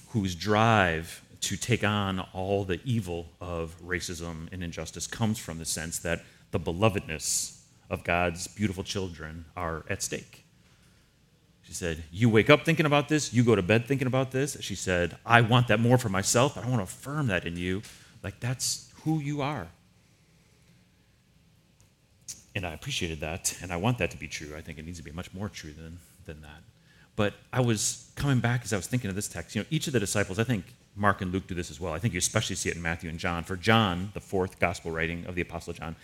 whose 0.10 0.36
drive 0.36 1.24
to 1.40 1.56
take 1.56 1.86
on 1.86 2.20
all 2.34 2.66
the 2.66 2.82
evil 2.84 3.28
of 3.40 3.76
racism 3.82 4.52
and 4.52 4.62
injustice 4.62 5.08
comes 5.08 5.40
from 5.40 5.58
the 5.58 5.64
sense 5.64 6.00
that 6.00 6.26
the 6.52 6.60
belovedness 6.60 7.62
of 7.90 8.04
God's 8.04 8.46
beautiful 8.48 8.84
children 8.84 9.46
are 9.56 9.86
at 9.90 10.04
stake. 10.04 10.44
She 11.64 11.74
said, 11.74 12.04
You 12.12 12.30
wake 12.30 12.50
up 12.50 12.66
thinking 12.66 12.86
about 12.86 13.08
this, 13.08 13.34
you 13.34 13.42
go 13.42 13.56
to 13.56 13.62
bed 13.62 13.86
thinking 13.86 14.08
about 14.08 14.32
this. 14.32 14.58
She 14.60 14.76
said, 14.76 15.16
I 15.26 15.40
want 15.40 15.70
that 15.70 15.80
more 15.80 15.98
for 15.98 16.10
myself, 16.10 16.56
but 16.56 16.66
I 16.66 16.70
want 16.70 16.80
to 16.80 16.84
affirm 16.84 17.28
that 17.28 17.46
in 17.46 17.56
you. 17.56 17.84
Like, 18.22 18.42
that's 18.42 18.92
who 19.04 19.20
you 19.20 19.42
are. 19.42 19.70
And 22.58 22.66
I 22.66 22.74
appreciated 22.74 23.20
that, 23.20 23.56
and 23.62 23.72
I 23.72 23.78
want 23.78 24.00
that 24.00 24.10
to 24.10 24.18
be 24.18 24.28
true. 24.28 24.56
I 24.58 24.62
think 24.62 24.80
it 24.80 24.86
needs 24.86 24.98
to 24.98 25.04
be 25.04 25.12
much 25.12 25.32
more 25.32 25.48
true 25.48 25.74
than, 25.74 26.00
than 26.26 26.42
that. 26.42 26.64
But 27.16 27.36
I 27.54 27.62
was 27.62 28.10
coming 28.16 28.40
back 28.40 28.64
as 28.64 28.74
I 28.74 28.78
was 28.78 28.88
thinking 28.88 29.12
of 29.12 29.16
this 29.16 29.28
text. 29.28 29.56
You 29.56 29.62
know, 29.62 29.68
each 29.70 29.86
of 29.86 29.94
the 29.94 30.00
disciples, 30.00 30.40
I 30.40 30.44
think 30.44 30.66
Mark 30.96 31.22
and 31.22 31.32
Luke 31.32 31.46
do 31.46 31.54
this 31.54 31.70
as 31.70 31.80
well. 31.80 31.94
I 31.94 32.00
think 32.00 32.16
you 32.16 32.18
especially 32.18 32.56
see 32.56 32.70
it 32.70 32.76
in 32.76 32.82
Matthew 32.82 33.12
and 33.12 33.20
John. 33.20 33.44
For 33.44 33.56
John, 33.58 34.10
the 34.16 34.20
fourth 34.20 34.58
gospel 34.58 34.90
writing 34.90 35.24
of 35.28 35.36
the 35.36 35.42
Apostle 35.42 35.74
John, 35.74 35.96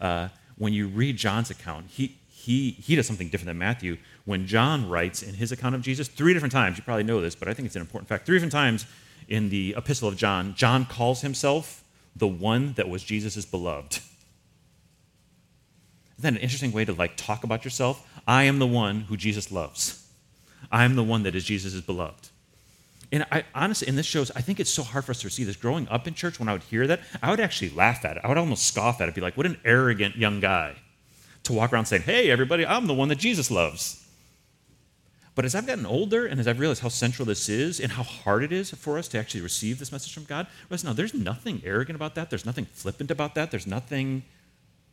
uh, 0.00 0.30
when 0.58 0.72
you 0.72 0.88
read 0.88 1.16
John's 1.16 1.48
account, 1.48 1.86
he, 1.88 2.16
he, 2.28 2.72
he 2.72 2.96
does 2.96 3.06
something 3.06 3.28
different 3.28 3.46
than 3.46 3.58
Matthew. 3.58 3.96
When 4.24 4.48
John 4.48 4.88
writes 4.88 5.22
in 5.22 5.34
his 5.34 5.52
account 5.52 5.76
of 5.76 5.82
Jesus, 5.82 6.08
three 6.08 6.34
different 6.34 6.50
times, 6.50 6.76
you 6.76 6.82
probably 6.82 7.04
know 7.04 7.20
this, 7.20 7.36
but 7.36 7.46
I 7.46 7.54
think 7.54 7.66
it's 7.66 7.76
an 7.76 7.82
important 7.82 8.08
fact. 8.08 8.26
Three 8.26 8.34
different 8.34 8.52
times 8.52 8.84
in 9.28 9.48
the 9.48 9.76
epistle 9.76 10.08
of 10.08 10.16
John, 10.16 10.56
John 10.56 10.86
calls 10.86 11.20
himself 11.20 11.84
the 12.16 12.26
one 12.26 12.72
that 12.72 12.88
was 12.88 13.04
Jesus' 13.04 13.44
beloved. 13.46 14.00
Isn't 16.20 16.34
that 16.34 16.38
an 16.38 16.42
interesting 16.42 16.72
way 16.72 16.84
to 16.84 16.92
like 16.92 17.16
talk 17.16 17.44
about 17.44 17.64
yourself? 17.64 18.06
I 18.28 18.42
am 18.42 18.58
the 18.58 18.66
one 18.66 19.00
who 19.00 19.16
Jesus 19.16 19.50
loves. 19.50 20.06
I 20.70 20.84
am 20.84 20.94
the 20.94 21.02
one 21.02 21.22
that 21.22 21.34
is 21.34 21.44
Jesus' 21.44 21.80
beloved. 21.80 22.28
And 23.10 23.24
I 23.32 23.44
honestly, 23.54 23.88
and 23.88 23.96
this 23.96 24.04
shows, 24.04 24.30
I 24.32 24.42
think 24.42 24.60
it's 24.60 24.70
so 24.70 24.82
hard 24.82 25.06
for 25.06 25.12
us 25.12 25.22
to 25.22 25.30
see 25.30 25.44
this. 25.44 25.56
Growing 25.56 25.88
up 25.88 26.06
in 26.06 26.12
church, 26.12 26.38
when 26.38 26.46
I 26.46 26.52
would 26.52 26.64
hear 26.64 26.86
that, 26.88 27.00
I 27.22 27.30
would 27.30 27.40
actually 27.40 27.70
laugh 27.70 28.04
at 28.04 28.18
it. 28.18 28.20
I 28.22 28.28
would 28.28 28.36
almost 28.36 28.66
scoff 28.66 29.00
at 29.00 29.08
it, 29.08 29.14
be 29.14 29.22
like, 29.22 29.38
what 29.38 29.46
an 29.46 29.56
arrogant 29.64 30.14
young 30.16 30.40
guy 30.40 30.74
to 31.44 31.54
walk 31.54 31.72
around 31.72 31.86
saying, 31.86 32.02
hey, 32.02 32.30
everybody, 32.30 32.66
I'm 32.66 32.86
the 32.86 32.92
one 32.92 33.08
that 33.08 33.18
Jesus 33.18 33.50
loves. 33.50 34.06
But 35.34 35.46
as 35.46 35.54
I've 35.54 35.66
gotten 35.66 35.86
older 35.86 36.26
and 36.26 36.38
as 36.38 36.46
I've 36.46 36.60
realized 36.60 36.82
how 36.82 36.90
central 36.90 37.24
this 37.24 37.48
is 37.48 37.80
and 37.80 37.92
how 37.92 38.02
hard 38.02 38.44
it 38.44 38.52
is 38.52 38.72
for 38.72 38.98
us 38.98 39.08
to 39.08 39.18
actually 39.18 39.40
receive 39.40 39.78
this 39.78 39.90
message 39.90 40.12
from 40.12 40.24
God, 40.24 40.48
realize 40.68 40.84
no, 40.84 40.92
there's 40.92 41.14
nothing 41.14 41.62
arrogant 41.64 41.96
about 41.96 42.14
that. 42.16 42.28
There's 42.28 42.44
nothing 42.44 42.66
flippant 42.66 43.10
about 43.10 43.34
that. 43.36 43.50
There's 43.50 43.66
nothing 43.66 44.22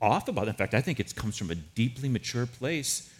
off 0.01 0.27
about 0.27 0.48
it. 0.48 0.50
In 0.50 0.56
fact, 0.56 0.74
I 0.74 0.82
think 0.82 1.00
it 1.00 1.16
comes 1.16 1.38
from 1.38 1.51
a 1.51 1.56
deeply 1.56 2.10
mature 2.10 2.46
place. 2.46 3.12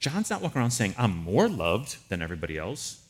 John's 0.00 0.30
not 0.30 0.42
walking 0.42 0.60
around 0.60 0.70
saying, 0.70 0.94
I'm 0.98 1.16
more 1.16 1.48
loved 1.48 1.96
than 2.08 2.22
everybody 2.22 2.58
else. 2.58 3.04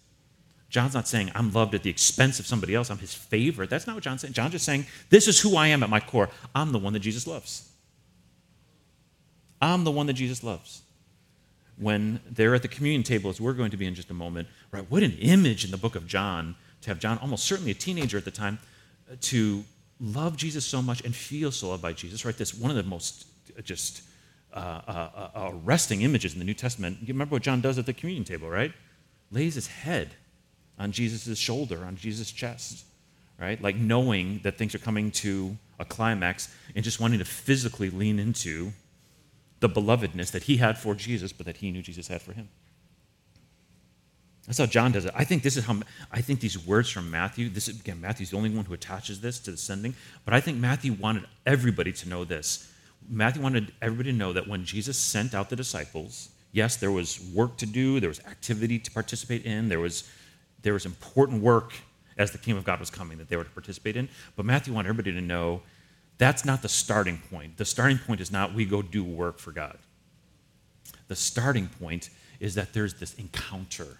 John's 0.71 0.95
not 0.95 1.09
saying, 1.09 1.31
I'm 1.35 1.53
loved 1.53 1.75
at 1.75 1.83
the 1.83 1.91
expense 1.91 2.39
of 2.39 2.47
somebody 2.47 2.75
else. 2.75 2.91
I'm 2.91 2.99
his 2.99 3.15
favorite. 3.15 3.71
That's 3.71 3.87
not 3.87 3.97
what 3.97 4.05
John's 4.05 4.21
saying. 4.21 4.35
John's 4.35 4.53
just 4.53 4.65
saying, 4.65 4.87
This 5.09 5.27
is 5.27 5.41
who 5.41 5.57
I 5.57 5.69
am 5.69 5.83
at 5.83 5.89
my 5.89 6.01
core. 6.01 6.29
I'm 6.55 6.73
the 6.73 6.79
one 6.79 6.93
that 6.93 7.01
Jesus 7.01 7.27
loves. 7.27 7.71
I'm 9.61 9.85
the 9.85 9.91
one 9.91 10.07
that 10.07 10.13
Jesus 10.13 10.45
loves. 10.45 10.83
When 11.79 12.21
they're 12.29 12.55
at 12.55 12.63
the 12.63 12.69
communion 12.69 13.03
table, 13.03 13.31
as 13.31 13.41
we're 13.41 13.53
going 13.53 13.71
to 13.71 13.77
be 13.77 13.87
in 13.87 13.95
just 13.95 14.11
a 14.11 14.15
moment, 14.15 14.49
right? 14.73 14.89
What 14.91 15.03
an 15.03 15.17
image 15.19 15.65
in 15.65 15.71
the 15.71 15.77
book 15.77 15.97
of 15.97 16.07
John 16.07 16.55
to 16.83 16.91
have 16.91 16.99
John, 16.99 17.19
almost 17.19 17.45
certainly 17.45 17.71
a 17.71 17.75
teenager 17.75 18.19
at 18.19 18.25
the 18.25 18.31
time, 18.31 18.59
to 19.23 19.65
love 20.01 20.37
Jesus 20.37 20.65
so 20.65 20.81
much 20.81 21.05
and 21.05 21.15
feel 21.15 21.51
so 21.51 21.71
loved 21.71 21.83
by 21.83 21.93
Jesus, 21.93 22.25
right? 22.25 22.37
This 22.37 22.55
one 22.55 22.71
of 22.71 22.77
the 22.77 22.83
most 22.83 23.27
uh, 23.57 23.63
just 23.63 24.03
uh, 24.53 24.81
uh, 24.87 25.31
uh, 25.35 25.51
arresting 25.53 26.03
images 26.03 26.33
in 26.33 26.39
the 26.39 26.45
New 26.45 26.55
Testament. 26.55 26.99
You 27.01 27.09
remember 27.09 27.35
what 27.35 27.43
John 27.43 27.61
does 27.61 27.79
at 27.79 27.87
the 27.87 27.93
communion 27.93 28.25
table, 28.25 28.49
right? 28.49 28.73
Lays 29.31 29.55
his 29.55 29.67
head 29.67 30.11
on 30.79 30.93
Jesus' 30.93 31.39
shoulder, 31.39 31.85
on 31.85 31.97
Jesus' 31.97 32.31
chest, 32.31 32.85
right? 33.39 33.61
Like 33.61 33.77
knowing 33.77 34.41
that 34.45 34.57
things 34.57 34.75
are 34.75 34.79
coming 34.79 35.11
to 35.13 35.57
a 35.79 35.85
climax 35.85 36.53
and 36.75 36.85
just 36.85 37.01
wanting 37.01 37.19
to 37.19 37.25
physically 37.25 37.91
lean 37.91 38.19
into 38.19 38.73
the 39.61 39.69
belovedness 39.69 40.31
that 40.31 40.45
he 40.45 40.57
had 40.57 40.79
for 40.79 40.95
Jesus, 40.95 41.33
but 41.33 41.47
that 41.47 41.59
he 41.59 41.71
knew 41.71 41.83
Jesus 41.83 42.09
had 42.09 42.23
for 42.23 42.33
him. 42.33 42.49
That's 44.49 44.57
how 44.57 44.65
John 44.67 44.93
does 44.93 45.05
it. 45.05 45.13
I 45.15 45.25
think 45.25 45.43
this 45.43 45.59
is 45.59 45.67
how 45.67 45.79
I 46.11 46.23
think 46.23 46.41
these 46.41 46.59
words 46.67 46.89
from 46.89 47.11
Matthew. 47.11 47.51
This 47.51 47.69
is, 47.69 47.79
again, 47.79 48.01
Matthew's 48.01 48.31
the 48.31 48.39
only 48.39 48.49
one 48.49 48.65
who 48.65 48.73
attaches 48.73 49.21
this 49.21 49.39
to 49.41 49.51
the 49.51 49.59
sending. 49.59 49.95
But 50.25 50.33
I 50.33 50.41
think 50.41 50.57
Matthew 50.57 50.95
wanted 50.95 51.27
everybody 51.45 51.93
to 51.93 52.09
know 52.09 52.25
this. 52.25 52.73
Matthew 53.07 53.43
wanted 53.43 53.73
everybody 53.83 54.11
to 54.11 54.17
know 54.17 54.33
that 54.33 54.49
when 54.49 54.65
Jesus 54.65 54.97
sent 54.97 55.35
out 55.35 55.51
the 55.51 55.57
disciples, 55.57 56.31
yes, 56.53 56.77
there 56.77 56.91
was 56.91 57.21
work 57.35 57.59
to 57.59 57.67
do, 57.67 58.01
there 58.01 58.09
was 58.09 58.21
activity 58.21 58.79
to 58.79 58.91
participate 58.91 59.45
in, 59.45 59.69
there 59.69 59.81
was 59.81 60.11
there 60.63 60.73
was 60.73 60.87
important 60.87 61.43
work 61.43 61.75
as 62.17 62.31
the 62.33 62.39
kingdom 62.39 62.59
of 62.59 62.65
God 62.65 62.81
was 62.81 62.91
coming 62.91 63.19
that 63.19 63.29
they 63.29 63.37
were 63.37 63.45
to 63.45 63.51
participate 63.51 63.97
in. 63.97 64.09
But 64.35 64.47
Matthew 64.47 64.73
wanted 64.73 64.89
everybody 64.89 65.13
to 65.13 65.21
know 65.21 65.61
that's 66.17 66.47
not 66.47 66.63
the 66.63 66.71
starting 66.71 67.19
point. 67.31 67.59
The 67.59 67.67
starting 67.67 67.99
point 67.99 68.23
is 68.23 68.33
not 68.33 68.55
we 68.55 68.65
go 68.65 68.81
do 68.81 69.05
work 69.05 69.39
for 69.39 69.53
God. 69.53 69.79
The 71.09 71.17
starting 71.17 71.69
point 71.69 72.09
is 72.41 72.55
that 72.55 72.73
there's 72.73 72.95
this 72.95 73.15
encounter, 73.15 73.99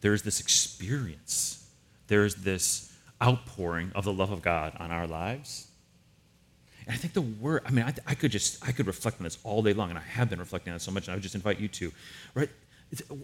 there's 0.00 0.22
this 0.22 0.40
experience, 0.40 1.68
there's 2.08 2.36
this 2.36 2.92
outpouring 3.22 3.92
of 3.94 4.04
the 4.04 4.12
love 4.12 4.30
of 4.30 4.42
God 4.42 4.72
on 4.78 4.90
our 4.90 5.06
lives. 5.06 5.68
And 6.86 6.94
I 6.94 6.98
think 6.98 7.12
the 7.12 7.20
word, 7.20 7.62
I 7.66 7.70
mean, 7.70 7.84
I, 7.84 7.94
I 8.06 8.14
could 8.14 8.30
just, 8.30 8.66
I 8.66 8.72
could 8.72 8.86
reflect 8.86 9.20
on 9.20 9.24
this 9.24 9.38
all 9.44 9.62
day 9.62 9.74
long, 9.74 9.90
and 9.90 9.98
I 9.98 10.02
have 10.02 10.30
been 10.30 10.38
reflecting 10.38 10.72
on 10.72 10.76
it 10.76 10.80
so 10.80 10.90
much, 10.90 11.06
and 11.06 11.12
I 11.12 11.16
would 11.16 11.22
just 11.22 11.34
invite 11.34 11.60
you 11.60 11.68
to, 11.68 11.92
right? 12.34 12.48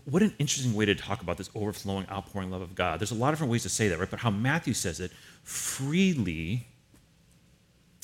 What 0.05 0.23
an 0.23 0.35
interesting 0.39 0.75
way 0.75 0.85
to 0.85 0.95
talk 0.95 1.23
about 1.23 1.39
this 1.39 1.51
overflowing, 1.55 2.07
outpouring 2.09 2.51
love 2.51 2.63
of 2.63 2.75
God. 2.75 3.01
There's 3.01 3.11
a 3.11 3.17
lot 3.17 3.31
of 3.31 3.35
different 3.35 3.51
ways 3.51 3.65
to 3.65 3.69
say 3.69 3.89
that, 3.89 3.99
right? 3.99 4.09
But 4.09 4.21
how 4.21 4.31
Matthew 4.31 4.75
says 4.75 5.01
it, 5.01 5.11
freely 5.43 6.67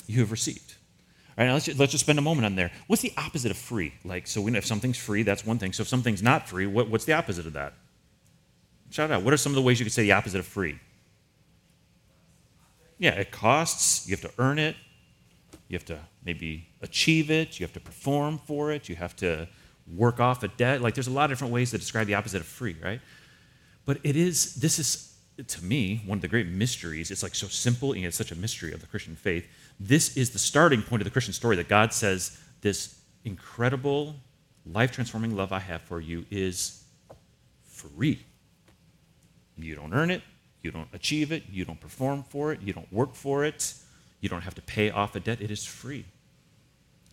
you 0.06 0.20
have 0.20 0.32
received. 0.32 0.74
All 1.28 1.44
right, 1.44 1.46
now 1.46 1.52
let's 1.52 1.66
just, 1.66 1.78
let's 1.78 1.92
just 1.92 2.04
spend 2.04 2.18
a 2.18 2.22
moment 2.22 2.46
on 2.46 2.56
there. 2.56 2.72
What's 2.88 3.02
the 3.02 3.12
opposite 3.16 3.50
of 3.50 3.56
free? 3.56 3.94
Like, 4.04 4.26
so 4.26 4.40
we 4.40 4.50
know 4.50 4.58
if 4.58 4.66
something's 4.66 4.98
free, 4.98 5.22
that's 5.22 5.46
one 5.46 5.58
thing. 5.58 5.72
So 5.72 5.82
if 5.82 5.88
something's 5.88 6.22
not 6.22 6.48
free, 6.48 6.66
what, 6.66 6.88
what's 6.88 7.04
the 7.04 7.12
opposite 7.12 7.46
of 7.46 7.52
that? 7.52 7.74
Shout 8.92 9.10
out. 9.10 9.22
What 9.22 9.34
are 9.34 9.36
some 9.36 9.50
of 9.50 9.56
the 9.56 9.62
ways 9.62 9.80
you 9.80 9.84
could 9.84 9.92
say 9.92 10.02
the 10.02 10.12
opposite 10.12 10.38
of 10.38 10.46
free? 10.46 10.78
Yeah, 12.98 13.12
it 13.12 13.32
costs. 13.32 14.06
You 14.06 14.12
have 14.12 14.20
to 14.20 14.30
earn 14.38 14.58
it. 14.58 14.76
You 15.68 15.76
have 15.76 15.84
to 15.86 15.98
maybe 16.24 16.68
achieve 16.82 17.30
it. 17.30 17.58
You 17.58 17.64
have 17.64 17.72
to 17.72 17.80
perform 17.80 18.38
for 18.46 18.70
it. 18.70 18.88
You 18.88 18.96
have 18.96 19.16
to 19.16 19.48
work 19.92 20.20
off 20.20 20.42
a 20.42 20.48
debt. 20.48 20.82
Like, 20.82 20.94
there's 20.94 21.08
a 21.08 21.12
lot 21.12 21.24
of 21.24 21.30
different 21.30 21.52
ways 21.52 21.70
to 21.72 21.78
describe 21.78 22.06
the 22.06 22.14
opposite 22.14 22.40
of 22.40 22.46
free, 22.46 22.76
right? 22.82 23.00
But 23.84 23.98
it 24.04 24.14
is, 24.14 24.54
this 24.56 24.78
is, 24.78 25.16
to 25.44 25.64
me, 25.64 26.02
one 26.06 26.18
of 26.18 26.22
the 26.22 26.28
great 26.28 26.46
mysteries. 26.46 27.10
It's 27.10 27.22
like 27.22 27.34
so 27.34 27.48
simple 27.48 27.92
and 27.92 28.04
it's 28.04 28.16
such 28.16 28.30
a 28.30 28.36
mystery 28.36 28.72
of 28.72 28.80
the 28.80 28.86
Christian 28.86 29.16
faith 29.16 29.48
this 29.80 30.16
is 30.16 30.30
the 30.30 30.38
starting 30.38 30.82
point 30.82 31.02
of 31.02 31.04
the 31.04 31.10
Christian 31.10 31.34
story 31.34 31.56
that 31.56 31.68
God 31.68 31.92
says, 31.92 32.38
This 32.60 33.00
incredible, 33.24 34.14
life 34.64 34.92
transforming 34.92 35.36
love 35.36 35.52
I 35.52 35.58
have 35.58 35.82
for 35.82 36.00
you 36.00 36.24
is 36.30 36.84
free. 37.64 38.24
You 39.56 39.74
don't 39.74 39.92
earn 39.92 40.10
it, 40.10 40.22
you 40.62 40.70
don't 40.70 40.88
achieve 40.92 41.32
it, 41.32 41.44
you 41.50 41.64
don't 41.64 41.80
perform 41.80 42.24
for 42.24 42.52
it, 42.52 42.60
you 42.62 42.72
don't 42.72 42.90
work 42.92 43.14
for 43.14 43.44
it, 43.44 43.74
you 44.20 44.28
don't 44.28 44.42
have 44.42 44.54
to 44.54 44.62
pay 44.62 44.90
off 44.90 45.14
a 45.16 45.20
debt. 45.20 45.40
It 45.40 45.50
is 45.50 45.64
free. 45.64 46.04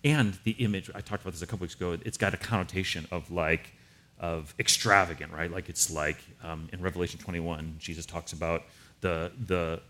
And 0.04 0.38
the 0.44 0.52
image, 0.52 0.90
I 0.96 1.02
talked 1.02 1.24
about 1.24 1.34
this 1.34 1.42
a 1.42 1.48
couple 1.48 1.66
weeks 1.66 1.76
ago, 1.76 1.98
it's 2.06 2.18
got 2.18 2.34
a 2.34 2.38
connotation 2.38 3.06
of 3.12 3.30
like, 3.32 3.74
of 4.20 4.54
extravagant, 4.60 5.34
right? 5.34 5.52
Like 5.52 5.70
it's 5.70 5.92
like 5.92 6.18
um, 6.44 6.70
in 6.72 6.82
Revelation 6.82 7.20
21, 7.20 7.76
Jesus 7.80 8.06
talks 8.06 8.34
about 8.34 8.64
the, 9.02 9.32
the 9.46 9.82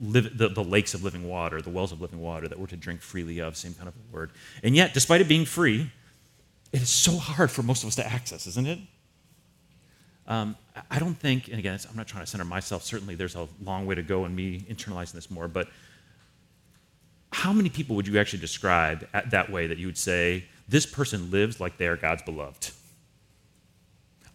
the, 0.00 0.48
the 0.48 0.62
lakes 0.62 0.94
of 0.94 1.02
living 1.02 1.28
water, 1.28 1.60
the 1.60 1.70
wells 1.70 1.90
of 1.90 2.00
living 2.00 2.20
water 2.20 2.46
that 2.46 2.58
we're 2.58 2.68
to 2.68 2.76
drink 2.76 3.00
freely 3.00 3.40
of, 3.40 3.56
same 3.56 3.74
kind 3.74 3.88
of 3.88 3.94
word. 4.12 4.30
And 4.62 4.76
yet, 4.76 4.94
despite 4.94 5.20
it 5.20 5.28
being 5.28 5.44
free, 5.44 5.90
it 6.72 6.82
is 6.82 6.88
so 6.88 7.16
hard 7.16 7.50
for 7.50 7.62
most 7.62 7.82
of 7.82 7.88
us 7.88 7.96
to 7.96 8.06
access, 8.06 8.46
isn't 8.46 8.66
it? 8.66 8.78
Um, 10.28 10.56
I 10.90 10.98
don't 10.98 11.14
think, 11.14 11.48
and 11.48 11.58
again, 11.58 11.78
I'm 11.90 11.96
not 11.96 12.06
trying 12.06 12.22
to 12.22 12.30
center 12.30 12.44
myself. 12.44 12.84
Certainly, 12.84 13.16
there's 13.16 13.34
a 13.34 13.48
long 13.64 13.86
way 13.86 13.94
to 13.96 14.02
go 14.02 14.24
in 14.24 14.34
me 14.34 14.60
internalizing 14.70 15.12
this 15.12 15.30
more. 15.30 15.48
But 15.48 15.68
how 17.32 17.52
many 17.52 17.68
people 17.68 17.96
would 17.96 18.06
you 18.06 18.18
actually 18.18 18.40
describe 18.40 19.08
that 19.30 19.50
way 19.50 19.66
that 19.66 19.78
you 19.78 19.86
would 19.86 19.98
say 19.98 20.44
this 20.68 20.86
person 20.86 21.30
lives 21.30 21.60
like 21.60 21.78
they 21.78 21.86
are 21.86 21.96
God's 21.96 22.22
beloved? 22.22 22.70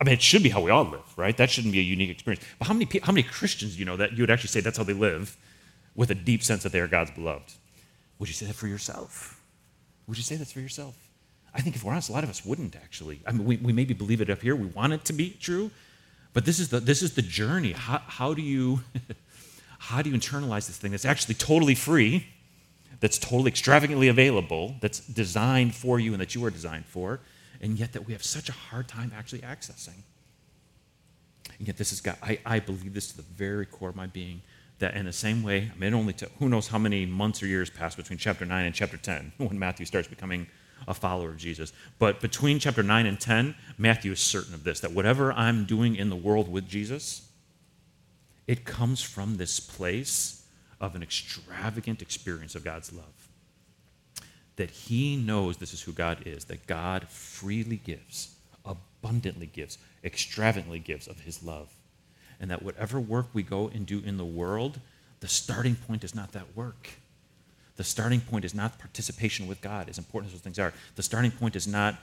I 0.02 0.04
mean, 0.04 0.14
it 0.16 0.22
should 0.22 0.44
be 0.44 0.50
how 0.50 0.60
we 0.60 0.72
all 0.72 0.84
live, 0.84 1.18
right? 1.18 1.38
That 1.38 1.50
shouldn't 1.50 1.72
be 1.72 1.80
a 1.80 1.84
unique 1.84 2.10
experience. 2.10 2.44
But 2.60 2.68
how 2.68 2.74
many 2.74 2.88
how 3.02 3.14
many 3.14 3.24
Christians 3.24 3.74
do 3.74 3.80
you 3.80 3.86
know 3.86 3.98
that 3.98 4.14
you 4.14 4.24
would 4.24 4.32
actually 4.32 4.50
say 4.50 4.60
that's 4.60 4.78
how 4.78 4.84
they 4.84 4.94
live? 4.94 5.38
with 5.96 6.12
a 6.12 6.16
deep 6.16 6.44
sense 6.44 6.64
that 6.64 6.72
they 6.72 6.80
are 6.80 6.88
God's 6.88 7.12
beloved. 7.12 7.54
Would 8.20 8.30
you 8.30 8.34
say 8.34 8.46
that 8.46 8.56
for 8.56 8.68
yourself? 8.68 9.42
Would 10.08 10.18
you 10.18 10.24
say 10.24 10.36
that's 10.36 10.52
for 10.52 10.60
yourself? 10.60 10.96
I 11.54 11.62
think 11.62 11.76
if 11.76 11.84
we're 11.84 11.92
honest, 11.92 12.10
a 12.10 12.14
lot 12.14 12.24
of 12.24 12.30
us 12.30 12.46
wouldn't 12.46 12.76
actually. 12.76 13.22
I 13.28 13.32
mean, 13.32 13.46
we, 13.46 13.58
we 13.58 13.74
maybe 13.74 13.94
believe 13.94 14.22
it 14.22 14.30
up 14.30 14.42
here. 14.42 14.56
We 14.56 14.68
want 14.68 14.94
it 14.94 15.06
to 15.06 15.14
be 15.14 15.38
true, 15.40 15.70
but 16.34 16.46
this 16.46 16.60
is 16.60 16.70
the 16.70 16.80
this 16.80 17.02
is 17.02 17.14
the 17.14 17.22
journey. 17.22 17.74
How, 17.74 18.02
how 18.06 18.34
do 18.34 18.42
you 18.42 18.82
how 19.78 20.02
do 20.02 20.10
you 20.10 20.16
internalize 20.16 20.68
this 20.68 20.78
thing 20.78 20.92
that's 20.92 21.06
actually 21.06 21.36
totally 21.36 21.76
free, 21.76 22.28
that's 23.00 23.18
totally 23.18 23.50
extravagantly 23.50 24.08
available, 24.08 24.76
that's 24.82 25.00
designed 25.00 25.76
for 25.76 26.00
you 26.00 26.14
and 26.14 26.22
that 26.22 26.36
you 26.36 26.44
are 26.46 26.50
designed 26.50 26.86
for, 26.86 27.20
and 27.62 27.78
yet 27.78 27.94
that 27.94 28.06
we 28.06 28.14
have 28.14 28.24
such 28.24 28.50
a 28.50 28.54
hard 28.54 28.88
time 28.88 29.12
actually 29.16 29.42
accessing. 29.42 30.02
And 31.60 31.68
yet, 31.68 31.78
this 31.78 31.92
is 31.92 32.02
God. 32.02 32.18
I, 32.24 32.40
I 32.46 32.60
believe 32.60 32.94
this 32.94 33.10
to 33.12 33.18
the 33.18 33.24
very 33.24 33.66
core 33.66 33.90
of 33.90 33.96
my 33.96 34.08
being 34.08 34.42
that 34.80 34.96
in 34.96 35.06
the 35.06 35.14
same 35.14 35.44
way, 35.44 35.72
I 35.74 35.80
mean, 35.80 35.94
only 35.94 36.14
to, 36.14 36.30
who 36.40 36.50
knows 36.50 36.68
how 36.68 36.78
many 36.78 37.06
months 37.06 37.44
or 37.44 37.48
years 37.48 37.70
passed 37.70 37.96
between 37.96 38.18
chapter 38.18 38.46
9 38.46 38.66
and 38.66 38.74
chapter 38.74 38.98
10 38.98 39.34
when 39.38 39.60
Matthew 39.60 39.86
starts 39.86 40.08
becoming 40.08 40.48
a 40.88 40.94
follower 40.94 41.30
of 41.30 41.38
Jesus. 41.38 41.74
But 42.00 42.22
between 42.22 42.60
chapter 42.60 42.84
9 42.84 43.06
and 43.06 43.20
10, 43.20 43.56
Matthew 43.78 44.12
is 44.12 44.20
certain 44.20 44.54
of 44.54 44.64
this 44.64 44.80
that 44.82 44.92
whatever 44.92 45.32
I'm 45.34 45.66
doing 45.66 45.96
in 45.96 46.10
the 46.10 46.16
world 46.16 46.52
with 46.52 46.68
Jesus, 46.68 47.30
it 48.48 48.66
comes 48.66 49.02
from 49.02 49.38
this 49.38 49.60
place 49.60 50.46
of 50.82 50.96
an 50.96 51.04
extravagant 51.04 52.02
experience 52.02 52.56
of 52.56 52.64
God's 52.64 52.92
love. 52.92 53.30
That 54.58 54.70
he 54.70 55.16
knows 55.16 55.58
this 55.58 55.74
is 55.74 55.82
who 55.82 55.94
God 55.94 56.24
is, 56.26 56.46
that 56.46 56.68
God 56.68 57.08
freely 57.08 57.78
gives, 57.78 58.36
abundantly 58.66 59.48
gives, 59.48 59.78
extravagantly 60.04 60.80
gives 60.80 61.08
of 61.08 61.22
his 61.22 61.42
love 61.42 61.70
and 62.44 62.52
that 62.52 62.62
whatever 62.62 63.00
work 63.00 63.28
we 63.32 63.42
go 63.42 63.70
and 63.74 63.86
do 63.86 64.02
in 64.06 64.18
the 64.18 64.26
world, 64.26 64.82
the 65.22 65.30
starting 65.30 65.76
point 65.76 66.04
is 66.04 66.14
not 66.14 66.34
that 66.34 66.58
work. 66.58 66.90
The 67.76 67.84
starting 67.84 68.22
point 68.22 68.46
is 68.46 68.54
not 68.54 68.78
participation 68.80 69.48
with 69.48 69.62
God, 69.62 69.90
as 69.90 69.98
important 69.98 70.32
as 70.32 70.34
those 70.34 70.44
things 70.44 70.60
are. 70.60 70.74
The 70.96 71.04
starting 71.04 71.32
point 71.32 71.56
is 71.56 71.68
not 71.68 71.96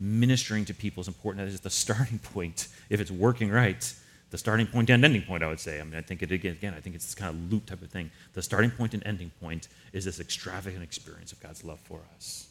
ministering 0.00 0.64
to 0.64 0.74
people, 0.74 1.00
as 1.00 1.08
important 1.08 1.46
as 1.46 1.60
the 1.60 1.70
starting 1.70 2.18
point, 2.34 2.68
if 2.90 3.00
it's 3.00 3.10
working 3.10 3.50
right. 3.50 3.94
The 4.30 4.38
starting 4.38 4.66
point 4.66 4.88
and 4.88 5.04
ending 5.04 5.22
point, 5.22 5.42
I 5.42 5.48
would 5.48 5.60
say. 5.60 5.80
I 5.80 5.84
mean, 5.84 5.94
I 5.94 6.00
think 6.00 6.22
it 6.22 6.32
again, 6.32 6.74
I 6.74 6.80
think 6.80 6.96
it's 6.96 7.04
this 7.04 7.14
kind 7.14 7.30
of 7.30 7.52
loop 7.52 7.66
type 7.66 7.82
of 7.82 7.90
thing. 7.90 8.10
The 8.32 8.42
starting 8.42 8.70
point 8.70 8.94
and 8.94 9.02
ending 9.06 9.30
point 9.40 9.68
is 9.92 10.06
this 10.06 10.20
extravagant 10.20 10.82
experience 10.82 11.32
of 11.32 11.40
God's 11.40 11.62
love 11.62 11.78
for 11.80 12.00
us. 12.16 12.48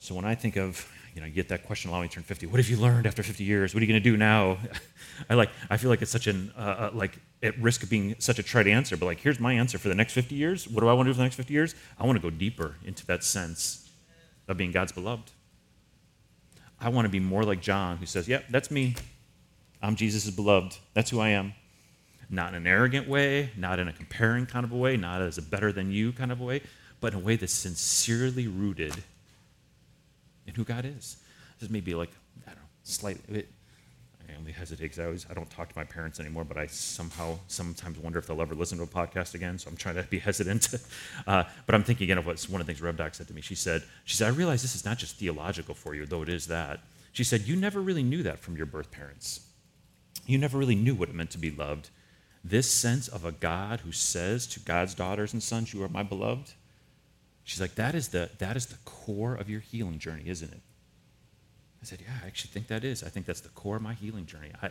So 0.00 0.14
when 0.14 0.26
I 0.26 0.34
think 0.34 0.56
of 0.56 0.86
you 1.14 1.20
know, 1.20 1.28
you 1.28 1.32
get 1.32 1.48
that 1.48 1.64
question 1.64 1.90
a 1.90 1.92
lot 1.92 1.98
when 1.98 2.06
you 2.06 2.10
turn 2.10 2.24
50. 2.24 2.46
What 2.46 2.58
have 2.58 2.68
you 2.68 2.76
learned 2.76 3.06
after 3.06 3.22
50 3.22 3.44
years? 3.44 3.72
What 3.72 3.82
are 3.82 3.86
you 3.86 3.92
going 3.92 4.02
to 4.02 4.10
do 4.10 4.16
now? 4.16 4.58
I 5.30 5.34
like, 5.34 5.50
I 5.70 5.76
feel 5.76 5.88
like 5.88 6.02
it's 6.02 6.10
such 6.10 6.26
an, 6.26 6.52
uh, 6.58 6.60
uh, 6.60 6.90
like, 6.92 7.18
at 7.44 7.58
risk 7.58 7.82
of 7.82 7.90
being 7.90 8.16
such 8.18 8.38
a 8.38 8.42
trite 8.42 8.66
answer, 8.66 8.96
but 8.96 9.06
like, 9.06 9.20
here's 9.20 9.38
my 9.38 9.52
answer 9.52 9.78
for 9.78 9.88
the 9.88 9.94
next 9.94 10.14
50 10.14 10.34
years. 10.34 10.66
What 10.66 10.80
do 10.80 10.88
I 10.88 10.94
want 10.94 11.06
to 11.06 11.10
do 11.10 11.14
for 11.14 11.18
the 11.18 11.24
next 11.24 11.36
50 11.36 11.52
years? 11.52 11.74
I 11.98 12.06
want 12.06 12.16
to 12.16 12.22
go 12.22 12.30
deeper 12.30 12.76
into 12.84 13.04
that 13.06 13.22
sense 13.22 13.90
of 14.48 14.56
being 14.56 14.72
God's 14.72 14.92
beloved. 14.92 15.30
I 16.80 16.88
want 16.88 17.04
to 17.04 17.10
be 17.10 17.20
more 17.20 17.44
like 17.44 17.60
John, 17.60 17.98
who 17.98 18.06
says, 18.06 18.26
Yep, 18.26 18.40
yeah, 18.40 18.46
that's 18.50 18.70
me. 18.70 18.96
I'm 19.82 19.94
Jesus' 19.94 20.28
beloved. 20.30 20.78
That's 20.94 21.10
who 21.10 21.20
I 21.20 21.28
am. 21.28 21.52
Not 22.30 22.50
in 22.50 22.54
an 22.56 22.66
arrogant 22.66 23.06
way, 23.06 23.50
not 23.56 23.78
in 23.78 23.88
a 23.88 23.92
comparing 23.92 24.46
kind 24.46 24.64
of 24.64 24.72
a 24.72 24.76
way, 24.76 24.96
not 24.96 25.20
as 25.20 25.36
a 25.36 25.42
better 25.42 25.70
than 25.70 25.92
you 25.92 26.12
kind 26.12 26.32
of 26.32 26.40
a 26.40 26.44
way, 26.44 26.62
but 27.00 27.12
in 27.12 27.20
a 27.20 27.22
way 27.22 27.36
that's 27.36 27.52
sincerely 27.52 28.48
rooted 28.48 28.94
in 30.46 30.54
who 30.54 30.64
God 30.64 30.86
is. 30.86 31.18
This 31.60 31.68
may 31.68 31.80
be 31.80 31.94
like, 31.94 32.10
I 32.46 32.50
don't 32.50 32.56
know, 32.56 32.68
slightly. 32.82 33.46
I 34.28 34.38
only 34.38 34.52
hesitate 34.52 34.84
because 34.84 34.98
I 34.98 35.04
always 35.04 35.26
I 35.30 35.34
don't 35.34 35.50
talk 35.50 35.68
to 35.68 35.78
my 35.78 35.84
parents 35.84 36.20
anymore, 36.20 36.44
but 36.44 36.56
I 36.56 36.66
somehow 36.66 37.38
sometimes 37.48 37.98
wonder 37.98 38.18
if 38.18 38.26
they'll 38.26 38.40
ever 38.40 38.54
listen 38.54 38.78
to 38.78 38.84
a 38.84 38.86
podcast 38.86 39.34
again. 39.34 39.58
So 39.58 39.68
I'm 39.68 39.76
trying 39.76 39.96
to 39.96 40.02
be 40.04 40.18
hesitant. 40.28 40.68
uh, 41.26 41.44
but 41.66 41.74
I'm 41.74 41.84
thinking 41.84 42.04
again 42.04 42.18
of 42.18 42.26
what 42.26 42.42
one 42.44 42.60
of 42.60 42.66
the 42.66 42.72
things 42.72 42.82
Rev 42.82 42.96
Doc 42.96 43.14
said 43.14 43.28
to 43.28 43.34
me. 43.34 43.40
She 43.40 43.54
said, 43.54 43.82
she 44.04 44.16
said, 44.16 44.28
I 44.28 44.36
realize 44.36 44.62
this 44.62 44.74
is 44.74 44.84
not 44.84 44.98
just 44.98 45.16
theological 45.16 45.74
for 45.74 45.94
you, 45.94 46.06
though 46.06 46.22
it 46.22 46.28
is 46.28 46.46
that. 46.46 46.80
She 47.12 47.24
said, 47.24 47.42
you 47.42 47.54
never 47.54 47.80
really 47.80 48.02
knew 48.02 48.22
that 48.24 48.40
from 48.40 48.56
your 48.56 48.66
birth 48.66 48.90
parents. 48.90 49.40
You 50.26 50.38
never 50.38 50.58
really 50.58 50.74
knew 50.74 50.94
what 50.94 51.08
it 51.08 51.14
meant 51.14 51.30
to 51.30 51.38
be 51.38 51.50
loved. 51.50 51.90
This 52.42 52.70
sense 52.70 53.08
of 53.08 53.24
a 53.24 53.32
God 53.32 53.80
who 53.80 53.92
says 53.92 54.46
to 54.48 54.60
God's 54.60 54.94
daughters 54.94 55.32
and 55.32 55.42
sons, 55.42 55.72
"You 55.72 55.82
are 55.82 55.88
my 55.88 56.02
beloved." 56.02 56.52
She's 57.42 57.60
like, 57.60 57.74
that 57.74 57.94
is 57.94 58.08
the, 58.08 58.30
that 58.38 58.56
is 58.56 58.66
the 58.66 58.78
core 58.84 59.34
of 59.34 59.50
your 59.50 59.60
healing 59.60 59.98
journey, 59.98 60.24
isn't 60.26 60.50
it? 60.50 60.60
I 61.84 61.86
said, 61.86 62.00
yeah, 62.00 62.14
I 62.22 62.26
actually 62.26 62.50
think 62.50 62.68
that 62.68 62.82
is. 62.82 63.02
I 63.02 63.10
think 63.10 63.26
that's 63.26 63.42
the 63.42 63.50
core 63.50 63.76
of 63.76 63.82
my 63.82 63.92
healing 63.92 64.24
journey. 64.24 64.50
I, 64.62 64.70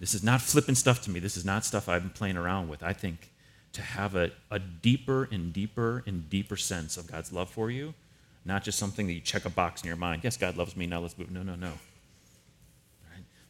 this 0.00 0.14
is 0.14 0.24
not 0.24 0.40
flipping 0.40 0.74
stuff 0.74 1.00
to 1.02 1.10
me. 1.10 1.20
This 1.20 1.36
is 1.36 1.44
not 1.44 1.64
stuff 1.64 1.88
I've 1.88 2.02
been 2.02 2.10
playing 2.10 2.36
around 2.36 2.68
with. 2.68 2.82
I 2.82 2.92
think 2.92 3.30
to 3.74 3.82
have 3.82 4.16
a, 4.16 4.32
a 4.50 4.58
deeper 4.58 5.28
and 5.30 5.52
deeper 5.52 6.02
and 6.08 6.28
deeper 6.28 6.56
sense 6.56 6.96
of 6.96 7.06
God's 7.06 7.32
love 7.32 7.50
for 7.50 7.70
you, 7.70 7.94
not 8.44 8.64
just 8.64 8.80
something 8.80 9.06
that 9.06 9.12
you 9.12 9.20
check 9.20 9.44
a 9.44 9.50
box 9.50 9.82
in 9.82 9.86
your 9.86 9.96
mind. 9.96 10.24
Yes, 10.24 10.36
God 10.36 10.56
loves 10.56 10.76
me. 10.76 10.86
Now 10.86 10.98
let's 10.98 11.16
move. 11.16 11.30
No, 11.30 11.44
no, 11.44 11.54
no. 11.54 11.72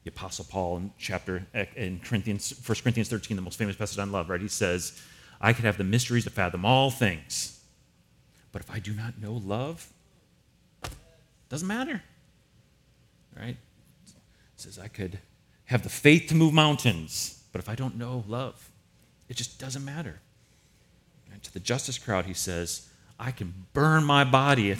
The 0.04 0.10
Apostle 0.10 0.44
Paul 0.50 0.76
in 0.76 0.92
chapter 0.98 1.46
eh, 1.54 1.64
in 1.76 2.00
Corinthians, 2.00 2.52
1 2.66 2.78
Corinthians 2.82 3.08
13, 3.08 3.34
the 3.34 3.42
most 3.42 3.58
famous 3.58 3.76
passage 3.76 3.98
on 3.98 4.12
love, 4.12 4.28
right? 4.28 4.40
He 4.42 4.48
says, 4.48 5.00
I 5.40 5.54
could 5.54 5.64
have 5.64 5.78
the 5.78 5.84
mysteries 5.84 6.24
to 6.24 6.30
fathom 6.30 6.66
all 6.66 6.90
things. 6.90 7.62
But 8.52 8.60
if 8.60 8.70
I 8.70 8.78
do 8.78 8.92
not 8.92 9.18
know 9.22 9.32
love, 9.32 9.90
doesn't 11.48 11.66
matter. 11.66 12.02
Right? 13.36 13.56
It 14.06 14.16
says 14.56 14.78
I 14.78 14.88
could 14.88 15.18
have 15.66 15.82
the 15.82 15.88
faith 15.88 16.28
to 16.28 16.34
move 16.34 16.52
mountains, 16.52 17.42
but 17.52 17.60
if 17.60 17.68
I 17.68 17.74
don't 17.74 17.96
know 17.96 18.24
love, 18.26 18.70
it 19.28 19.36
just 19.36 19.58
doesn't 19.58 19.84
matter. 19.84 20.20
And 21.32 21.42
to 21.44 21.52
the 21.52 21.60
justice 21.60 21.98
crowd, 21.98 22.26
he 22.26 22.34
says, 22.34 22.88
I 23.18 23.30
can 23.30 23.66
burn 23.72 24.04
my 24.04 24.24
body 24.24 24.76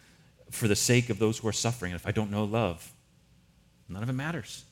for 0.50 0.68
the 0.68 0.76
sake 0.76 1.10
of 1.10 1.18
those 1.18 1.38
who 1.38 1.48
are 1.48 1.52
suffering. 1.52 1.92
And 1.92 2.00
if 2.00 2.06
I 2.06 2.12
don't 2.12 2.30
know 2.30 2.44
love, 2.44 2.92
none 3.88 4.02
of 4.02 4.08
it 4.08 4.14
matters. 4.14 4.64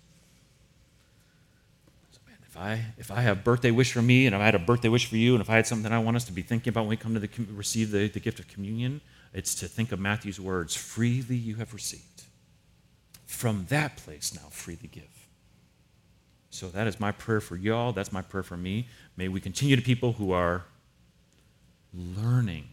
So, 2.12 2.20
man, 2.26 2.36
if 2.46 2.56
I 2.56 2.84
if 2.96 3.10
I 3.10 3.20
have 3.20 3.44
birthday 3.44 3.70
wish 3.70 3.92
for 3.92 4.02
me, 4.02 4.26
and 4.26 4.34
if 4.34 4.40
I 4.40 4.44
had 4.44 4.54
a 4.54 4.60
birthday 4.60 4.88
wish 4.88 5.06
for 5.06 5.16
you, 5.16 5.34
and 5.34 5.42
if 5.42 5.50
I 5.50 5.56
had 5.56 5.66
something 5.66 5.92
I 5.92 5.98
want 5.98 6.16
us 6.16 6.24
to 6.24 6.32
be 6.32 6.42
thinking 6.42 6.70
about 6.70 6.82
when 6.82 6.90
we 6.90 6.96
come 6.96 7.14
to 7.14 7.20
the, 7.20 7.28
receive 7.52 7.90
the, 7.90 8.08
the 8.08 8.20
gift 8.20 8.38
of 8.40 8.48
communion, 8.48 9.00
it's 9.34 9.54
to 9.56 9.68
think 9.68 9.92
of 9.92 10.00
Matthew's 10.00 10.40
words: 10.40 10.74
"Freely 10.74 11.36
you 11.36 11.56
have 11.56 11.74
received." 11.74 12.17
From 13.28 13.66
that 13.68 13.98
place 13.98 14.34
now, 14.34 14.48
freely 14.50 14.88
give. 14.90 15.28
So 16.48 16.68
that 16.70 16.86
is 16.86 16.98
my 16.98 17.12
prayer 17.12 17.42
for 17.42 17.56
y'all. 17.56 17.92
That's 17.92 18.10
my 18.10 18.22
prayer 18.22 18.42
for 18.42 18.56
me. 18.56 18.88
May 19.18 19.28
we 19.28 19.38
continue 19.38 19.76
to 19.76 19.82
people 19.82 20.14
who 20.14 20.32
are 20.32 20.64
learning 21.92 22.64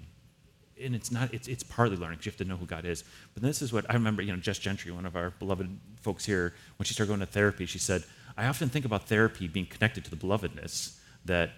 and 0.82 0.96
it's 0.96 1.12
not 1.12 1.34
it's, 1.34 1.50
it's 1.50 1.62
partly 1.62 1.98
learning 1.98 2.18
because 2.18 2.26
you 2.26 2.32
have 2.32 2.38
to 2.38 2.46
know 2.46 2.58
who 2.58 2.66
god 2.66 2.84
is 2.84 3.06
but 3.34 3.42
this 3.42 3.62
is 3.62 3.72
what 3.72 3.90
i 3.90 3.94
remember 3.94 4.22
you 4.22 4.34
know 4.34 4.38
jess 4.38 4.60
gentry 4.60 4.92
one 4.92 5.06
of 5.06 5.16
our 5.16 5.30
beloved 5.40 5.70
folks 6.02 6.26
here 6.26 6.54
when 6.78 6.86
she 6.86 6.94
started 6.94 7.08
going 7.08 7.22
to 7.22 7.26
therapy 7.26 7.66
she 7.66 7.80
said 7.80 8.04
i 8.36 8.46
often 8.46 8.68
think 8.68 8.84
about 8.84 9.08
therapy 9.08 9.48
being 9.48 9.66
connected 9.66 10.04
to 10.04 10.12
the 10.12 10.18
belovedness 10.18 10.98
that 11.24 11.52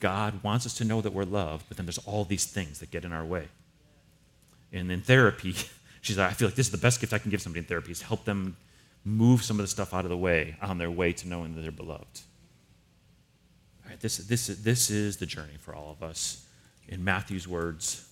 god 0.00 0.42
wants 0.42 0.66
us 0.66 0.74
to 0.74 0.84
know 0.84 1.00
that 1.00 1.14
we're 1.14 1.24
loved 1.24 1.64
but 1.68 1.78
then 1.78 1.86
there's 1.86 1.98
all 1.98 2.26
these 2.26 2.44
things 2.44 2.78
that 2.78 2.90
get 2.90 3.06
in 3.06 3.12
our 3.12 3.24
way 3.24 3.48
and 4.70 4.92
in 4.92 5.00
therapy 5.00 5.54
she's 6.00 6.18
like 6.18 6.30
i 6.30 6.34
feel 6.34 6.48
like 6.48 6.54
this 6.54 6.66
is 6.66 6.72
the 6.72 6.78
best 6.78 7.00
gift 7.00 7.12
i 7.12 7.18
can 7.18 7.30
give 7.30 7.42
somebody 7.42 7.60
in 7.60 7.66
therapy 7.66 7.90
is 7.90 8.02
help 8.02 8.24
them 8.24 8.56
move 9.04 9.42
some 9.42 9.58
of 9.58 9.64
the 9.64 9.68
stuff 9.68 9.94
out 9.94 10.04
of 10.04 10.10
the 10.10 10.16
way 10.16 10.56
on 10.60 10.78
their 10.78 10.90
way 10.90 11.12
to 11.12 11.28
knowing 11.28 11.54
that 11.54 11.62
they're 11.62 11.70
beloved 11.70 12.20
all 13.84 13.90
right 13.90 14.00
this, 14.00 14.18
this, 14.18 14.46
this 14.48 14.90
is 14.90 15.16
the 15.16 15.26
journey 15.26 15.56
for 15.58 15.74
all 15.74 15.90
of 15.90 16.02
us 16.02 16.46
in 16.88 17.04
matthew's 17.04 17.46
words 17.46 18.08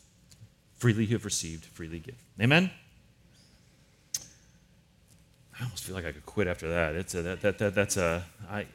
Freely 0.76 1.04
you 1.04 1.14
have 1.14 1.24
received, 1.24 1.64
freely 1.64 1.98
give. 1.98 2.16
Amen? 2.40 2.70
I 5.58 5.64
almost 5.64 5.84
feel 5.84 5.94
like 5.94 6.04
I 6.04 6.12
could 6.12 6.26
quit 6.26 6.46
after 6.46 6.68
that. 6.68 6.94
It's 6.94 7.14
a, 7.14 7.22
that, 7.22 7.40
that, 7.40 7.58
that, 7.58 7.74
that's 7.74 7.96
a, 7.96 8.22
I, 8.50 8.66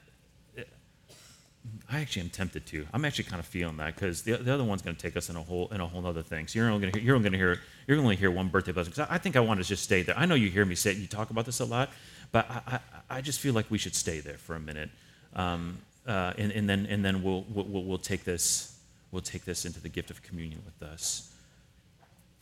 I 1.89 1.99
actually 1.99 2.23
am 2.23 2.29
tempted 2.29 2.65
to. 2.67 2.87
I'm 2.93 3.05
actually 3.05 3.25
kind 3.25 3.39
of 3.39 3.45
feeling 3.45 3.77
that 3.77 3.95
because 3.95 4.23
the, 4.23 4.37
the 4.37 4.53
other 4.53 4.63
one's 4.63 4.81
going 4.81 4.95
to 4.95 5.01
take 5.01 5.15
us 5.17 5.29
in 5.29 5.35
a 5.35 5.43
whole 5.43 5.67
in 5.69 5.81
a 5.81 5.87
whole 5.87 6.05
other 6.07 6.23
thing. 6.23 6.47
So 6.47 6.57
you're 6.57 6.69
only 6.69 6.81
going 6.81 6.93
to 6.93 6.99
hear, 6.99 7.05
you're 7.05 7.15
only 7.15 7.29
going 7.29 7.39
to 7.39 7.45
hear 7.45 7.59
you're 7.87 7.97
only 7.99 8.15
hear 8.15 8.31
one 8.31 8.47
birthday 8.47 8.71
blessing 8.71 8.91
because 8.91 9.07
I, 9.09 9.15
I, 9.15 9.17
think 9.17 9.35
I 9.35 9.41
want 9.41 9.61
to 9.61 9.67
just 9.67 9.83
stay 9.83 10.01
there. 10.01 10.17
I 10.17 10.25
know 10.25 10.35
you 10.35 10.49
hear 10.49 10.65
me 10.65 10.75
say 10.75 10.93
you 10.93 11.07
talk 11.07 11.29
about 11.29 11.45
this 11.45 11.59
a 11.59 11.65
lot, 11.65 11.89
but 12.31 12.49
I, 12.49 12.61
I, 12.67 13.17
I 13.17 13.21
just 13.21 13.39
feel 13.39 13.53
like 13.53 13.69
we 13.69 13.77
should 13.77 13.95
stay 13.95 14.21
there 14.21 14.37
for 14.37 14.55
a 14.55 14.59
minute, 14.59 14.89
um, 15.35 15.77
uh, 16.07 16.33
and, 16.37 16.51
and 16.51 16.69
then 16.69 16.87
and 16.87 17.03
then 17.05 17.21
we'll, 17.21 17.45
we'll 17.49 17.83
we'll 17.83 17.97
take 17.97 18.23
this 18.23 18.79
we'll 19.11 19.21
take 19.21 19.43
this 19.45 19.65
into 19.65 19.81
the 19.81 19.89
gift 19.89 20.09
of 20.09 20.23
communion 20.23 20.61
with 20.65 20.89
us. 20.89 21.31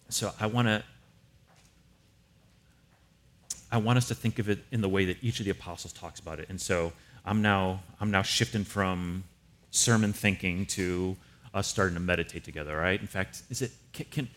So 0.10 0.32
I 0.40 0.46
want 0.46 0.68
to 0.68 0.84
I 3.72 3.78
want 3.78 3.98
us 3.98 4.08
to 4.08 4.16
think 4.16 4.40
of 4.40 4.50
it 4.50 4.60
in 4.72 4.82
the 4.82 4.90
way 4.90 5.06
that 5.06 5.18
each 5.22 5.40
of 5.40 5.46
the 5.46 5.52
apostles 5.52 5.94
talks 5.94 6.20
about 6.20 6.40
it. 6.40 6.48
And 6.50 6.60
so 6.60 6.94
I'm 7.26 7.42
now 7.42 7.82
I'm 8.00 8.12
now 8.12 8.22
shifting 8.22 8.64
from 8.64 9.24
sermon 9.72 10.14
thinking 10.14 10.66
to 10.66 11.16
us 11.54 11.68
starting 11.68 11.96
to 11.96 12.00
meditate 12.00 12.44
together, 12.44 12.78
right? 12.78 13.00
In 13.00 13.08
fact, 13.08 13.44
is 13.50 13.62
it 13.62 13.72
can, 13.94 14.06
can 14.12 14.28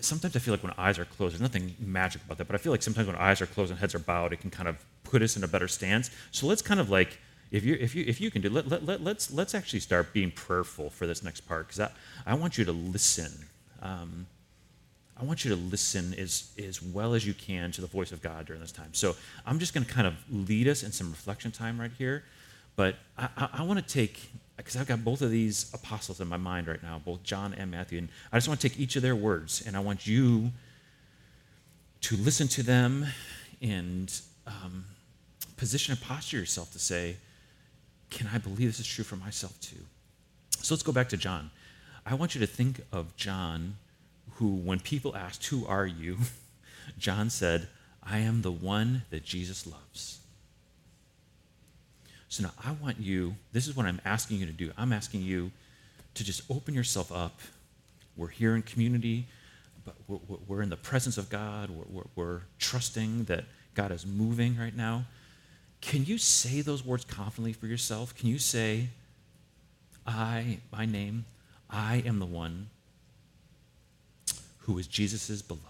sometimes 0.00 0.36
I 0.36 0.38
feel 0.38 0.52
like 0.52 0.62
when 0.62 0.72
eyes 0.76 0.98
are 0.98 1.04
closed, 1.04 1.34
there's 1.34 1.40
nothing 1.40 1.74
magic 1.78 2.22
about 2.24 2.38
that, 2.38 2.46
but 2.46 2.54
I 2.54 2.58
feel 2.58 2.72
like 2.72 2.82
sometimes 2.82 3.06
when 3.06 3.16
eyes 3.16 3.40
are 3.40 3.46
closed 3.46 3.70
and 3.70 3.80
heads 3.80 3.94
are 3.94 4.00
bowed, 4.00 4.32
it 4.32 4.40
can 4.40 4.50
kind 4.50 4.68
of 4.68 4.84
put 5.04 5.22
us 5.22 5.36
in 5.36 5.44
a 5.44 5.48
better 5.48 5.68
stance. 5.68 6.10
So 6.30 6.46
let's 6.46 6.62
kind 6.62 6.80
of 6.80 6.90
like 6.90 7.18
if 7.50 7.64
you 7.64 7.76
if 7.80 7.94
you 7.94 8.04
if 8.06 8.20
you 8.20 8.30
can 8.30 8.42
do 8.42 8.50
let, 8.50 8.68
let, 8.68 8.84
let, 8.84 9.02
let's 9.02 9.30
let's 9.30 9.54
actually 9.54 9.80
start 9.80 10.12
being 10.12 10.30
prayerful 10.30 10.90
for 10.90 11.06
this 11.06 11.22
next 11.22 11.40
part 11.42 11.68
because 11.68 11.80
I, 11.80 11.90
I 12.26 12.34
want 12.34 12.58
you 12.58 12.64
to 12.64 12.72
listen. 12.72 13.46
Um, 13.80 14.26
I 15.20 15.24
want 15.24 15.44
you 15.44 15.50
to 15.50 15.56
listen 15.56 16.14
as, 16.14 16.50
as 16.58 16.80
well 16.80 17.14
as 17.14 17.26
you 17.26 17.34
can 17.34 17.72
to 17.72 17.80
the 17.80 17.86
voice 17.88 18.12
of 18.12 18.22
God 18.22 18.46
during 18.46 18.62
this 18.62 18.70
time. 18.70 18.90
So 18.92 19.16
I'm 19.44 19.58
just 19.58 19.74
going 19.74 19.84
to 19.84 19.92
kind 19.92 20.06
of 20.06 20.14
lead 20.30 20.68
us 20.68 20.82
in 20.82 20.92
some 20.92 21.10
reflection 21.10 21.50
time 21.50 21.80
right 21.80 21.90
here. 21.98 22.24
But 22.76 22.94
I, 23.16 23.28
I, 23.36 23.48
I 23.54 23.62
want 23.64 23.80
to 23.80 23.94
take, 23.94 24.30
because 24.56 24.76
I've 24.76 24.86
got 24.86 25.02
both 25.04 25.20
of 25.20 25.30
these 25.30 25.72
apostles 25.74 26.20
in 26.20 26.28
my 26.28 26.36
mind 26.36 26.68
right 26.68 26.82
now, 26.82 27.00
both 27.04 27.24
John 27.24 27.52
and 27.54 27.70
Matthew, 27.70 27.98
and 27.98 28.08
I 28.32 28.36
just 28.36 28.46
want 28.46 28.60
to 28.60 28.68
take 28.68 28.78
each 28.78 28.94
of 28.94 29.02
their 29.02 29.16
words 29.16 29.64
and 29.66 29.76
I 29.76 29.80
want 29.80 30.06
you 30.06 30.52
to 32.02 32.16
listen 32.16 32.46
to 32.48 32.62
them 32.62 33.06
and 33.60 34.20
um, 34.46 34.84
position 35.56 35.92
and 35.92 36.00
posture 36.00 36.36
yourself 36.36 36.70
to 36.72 36.78
say, 36.78 37.16
can 38.10 38.28
I 38.32 38.38
believe 38.38 38.68
this 38.68 38.78
is 38.78 38.86
true 38.86 39.04
for 39.04 39.16
myself 39.16 39.60
too? 39.60 39.84
So 40.60 40.74
let's 40.74 40.84
go 40.84 40.92
back 40.92 41.08
to 41.08 41.16
John. 41.16 41.50
I 42.06 42.14
want 42.14 42.36
you 42.36 42.40
to 42.40 42.46
think 42.46 42.80
of 42.92 43.16
John 43.16 43.76
who, 44.38 44.50
when 44.50 44.78
people 44.78 45.16
asked, 45.16 45.44
Who 45.46 45.66
are 45.66 45.86
you? 45.86 46.18
John 46.98 47.28
said, 47.28 47.68
I 48.02 48.18
am 48.18 48.42
the 48.42 48.52
one 48.52 49.02
that 49.10 49.24
Jesus 49.24 49.66
loves. 49.66 50.20
So 52.28 52.44
now 52.44 52.52
I 52.64 52.72
want 52.80 53.00
you, 53.00 53.34
this 53.52 53.66
is 53.66 53.76
what 53.76 53.84
I'm 53.84 54.00
asking 54.04 54.38
you 54.38 54.46
to 54.46 54.52
do. 54.52 54.70
I'm 54.78 54.92
asking 54.92 55.22
you 55.22 55.50
to 56.14 56.22
just 56.22 56.42
open 56.48 56.72
yourself 56.72 57.10
up. 57.10 57.40
We're 58.16 58.28
here 58.28 58.54
in 58.54 58.62
community, 58.62 59.26
but 59.84 59.96
we're, 60.46 60.62
in 60.62 60.70
the 60.70 60.76
presence 60.76 61.18
of 61.18 61.30
God. 61.30 61.70
We're, 61.70 62.04
we're 62.14 62.40
trusting 62.60 63.24
that 63.24 63.44
God 63.74 63.90
is 63.90 64.06
moving 64.06 64.56
right 64.56 64.76
now. 64.76 65.04
Can 65.80 66.04
you 66.04 66.16
say 66.16 66.60
those 66.60 66.84
words 66.84 67.04
confidently 67.04 67.54
for 67.54 67.66
yourself? 67.66 68.14
Can 68.14 68.28
you 68.28 68.38
say, 68.38 68.88
I, 70.06 70.58
my 70.70 70.86
name, 70.86 71.24
I 71.68 72.02
am 72.06 72.20
the 72.20 72.26
one 72.26 72.68
who 74.68 74.76
is 74.76 74.86
Jesus' 74.86 75.40
beloved. 75.40 75.64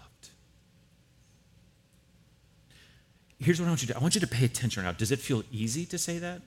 Here's 3.39 3.57
what 3.61 3.67
I 3.67 3.69
want 3.69 3.81
you 3.81 3.87
to 3.87 3.93
do 3.93 3.97
I 3.97 4.01
want 4.01 4.15
you 4.15 4.21
to 4.21 4.27
pay 4.27 4.43
attention 4.43 4.83
now. 4.83 4.91
Does 4.91 5.13
it 5.13 5.19
feel 5.19 5.41
easy 5.53 5.85
to 5.85 5.97
say 5.97 6.17
that? 6.17 6.41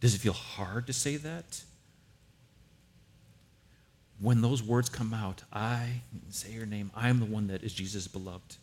Does 0.00 0.16
it 0.16 0.18
feel 0.18 0.32
hard 0.32 0.88
to 0.88 0.92
say 0.92 1.16
that? 1.18 1.62
When 4.20 4.42
those 4.42 4.60
words 4.60 4.88
come 4.88 5.14
out, 5.14 5.44
I 5.52 6.00
say 6.30 6.50
your 6.50 6.66
name, 6.66 6.90
I 6.96 7.10
am 7.10 7.20
the 7.20 7.26
one 7.26 7.46
that 7.46 7.62
is 7.62 7.72
Jesus' 7.72 8.08
beloved. 8.08 8.56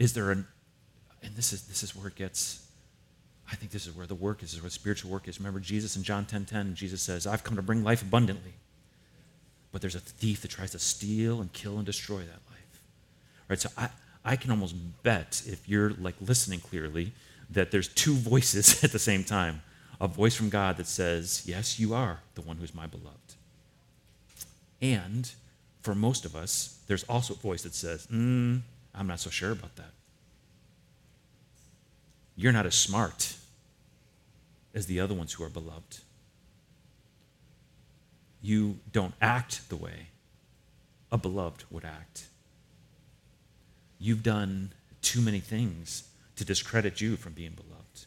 Is 0.00 0.12
there 0.14 0.32
an, 0.32 0.48
and 1.22 1.36
this 1.36 1.52
is, 1.52 1.68
this 1.68 1.84
is 1.84 1.94
where 1.94 2.08
it 2.08 2.16
gets 2.16 2.66
I 3.50 3.56
think 3.56 3.72
this 3.72 3.86
is 3.86 3.96
where 3.96 4.06
the 4.06 4.14
work 4.14 4.42
is, 4.42 4.54
is 4.54 4.62
where 4.62 4.70
spiritual 4.70 5.10
work 5.10 5.26
is. 5.26 5.40
Remember 5.40 5.58
Jesus 5.58 5.96
in 5.96 6.02
John 6.02 6.24
10:10, 6.24 6.28
10, 6.28 6.44
10, 6.46 6.74
Jesus 6.74 7.02
says, 7.02 7.26
I've 7.26 7.42
come 7.42 7.56
to 7.56 7.62
bring 7.62 7.82
life 7.82 8.02
abundantly. 8.02 8.52
But 9.72 9.80
there's 9.80 9.94
a 9.94 10.00
thief 10.00 10.42
that 10.42 10.48
tries 10.48 10.70
to 10.72 10.78
steal 10.78 11.40
and 11.40 11.52
kill 11.52 11.76
and 11.76 11.86
destroy 11.86 12.18
that 12.18 12.40
life. 12.50 12.82
Right? 13.48 13.60
So 13.60 13.68
I, 13.76 13.88
I 14.24 14.36
can 14.36 14.50
almost 14.50 14.74
bet, 15.02 15.42
if 15.46 15.68
you're 15.68 15.90
like 15.90 16.14
listening 16.20 16.60
clearly, 16.60 17.12
that 17.50 17.70
there's 17.70 17.88
two 17.88 18.14
voices 18.14 18.84
at 18.84 18.92
the 18.92 18.98
same 18.98 19.24
time. 19.24 19.62
A 20.00 20.08
voice 20.08 20.34
from 20.34 20.48
God 20.48 20.76
that 20.78 20.86
says, 20.86 21.42
Yes, 21.44 21.78
you 21.78 21.92
are 21.92 22.20
the 22.34 22.42
one 22.42 22.56
who's 22.56 22.74
my 22.74 22.86
beloved. 22.86 23.34
And 24.80 25.30
for 25.82 25.94
most 25.94 26.24
of 26.24 26.36
us, 26.36 26.78
there's 26.86 27.04
also 27.04 27.34
a 27.34 27.36
voice 27.36 27.62
that 27.62 27.74
says, 27.74 28.06
mm, 28.06 28.60
I'm 28.94 29.06
not 29.06 29.20
so 29.20 29.30
sure 29.30 29.52
about 29.52 29.76
that. 29.76 29.92
You're 32.36 32.52
not 32.52 32.66
as 32.66 32.74
smart 32.74 33.34
as 34.74 34.86
the 34.86 35.00
other 35.00 35.14
ones 35.14 35.32
who 35.32 35.44
are 35.44 35.48
beloved. 35.48 35.98
You 38.42 38.78
don't 38.92 39.14
act 39.20 39.68
the 39.68 39.76
way 39.76 40.08
a 41.12 41.18
beloved 41.18 41.64
would 41.70 41.84
act. 41.84 42.26
You've 43.98 44.22
done 44.22 44.72
too 45.02 45.20
many 45.20 45.40
things 45.40 46.04
to 46.36 46.44
discredit 46.44 47.00
you 47.00 47.16
from 47.16 47.32
being 47.32 47.52
beloved. 47.52 48.06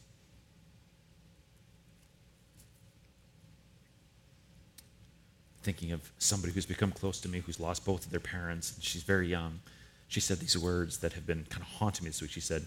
Thinking 5.62 5.91
of 5.91 6.12
somebody 6.17 6.52
who's 6.52 6.65
become 6.65 6.91
close 6.91 7.21
to 7.21 7.30
me 7.30 7.39
who's 7.39 7.60
lost 7.60 7.86
both 7.86 8.06
of 8.06 8.12
their 8.12 8.19
parents, 8.19 8.73
and 8.73 8.84
she's 8.84 9.04
very 9.04 9.28
young. 9.28 9.60
She 10.08 10.19
said 10.19 10.39
these 10.39 10.58
words 10.58 10.97
that 10.99 11.13
have 11.13 11.26
been 11.26 11.45
kind 11.49 11.62
of 11.62 11.67
haunting 11.67 12.04
me 12.04 12.10
this 12.10 12.21
week. 12.21 12.32
She 12.32 12.41
said, 12.41 12.65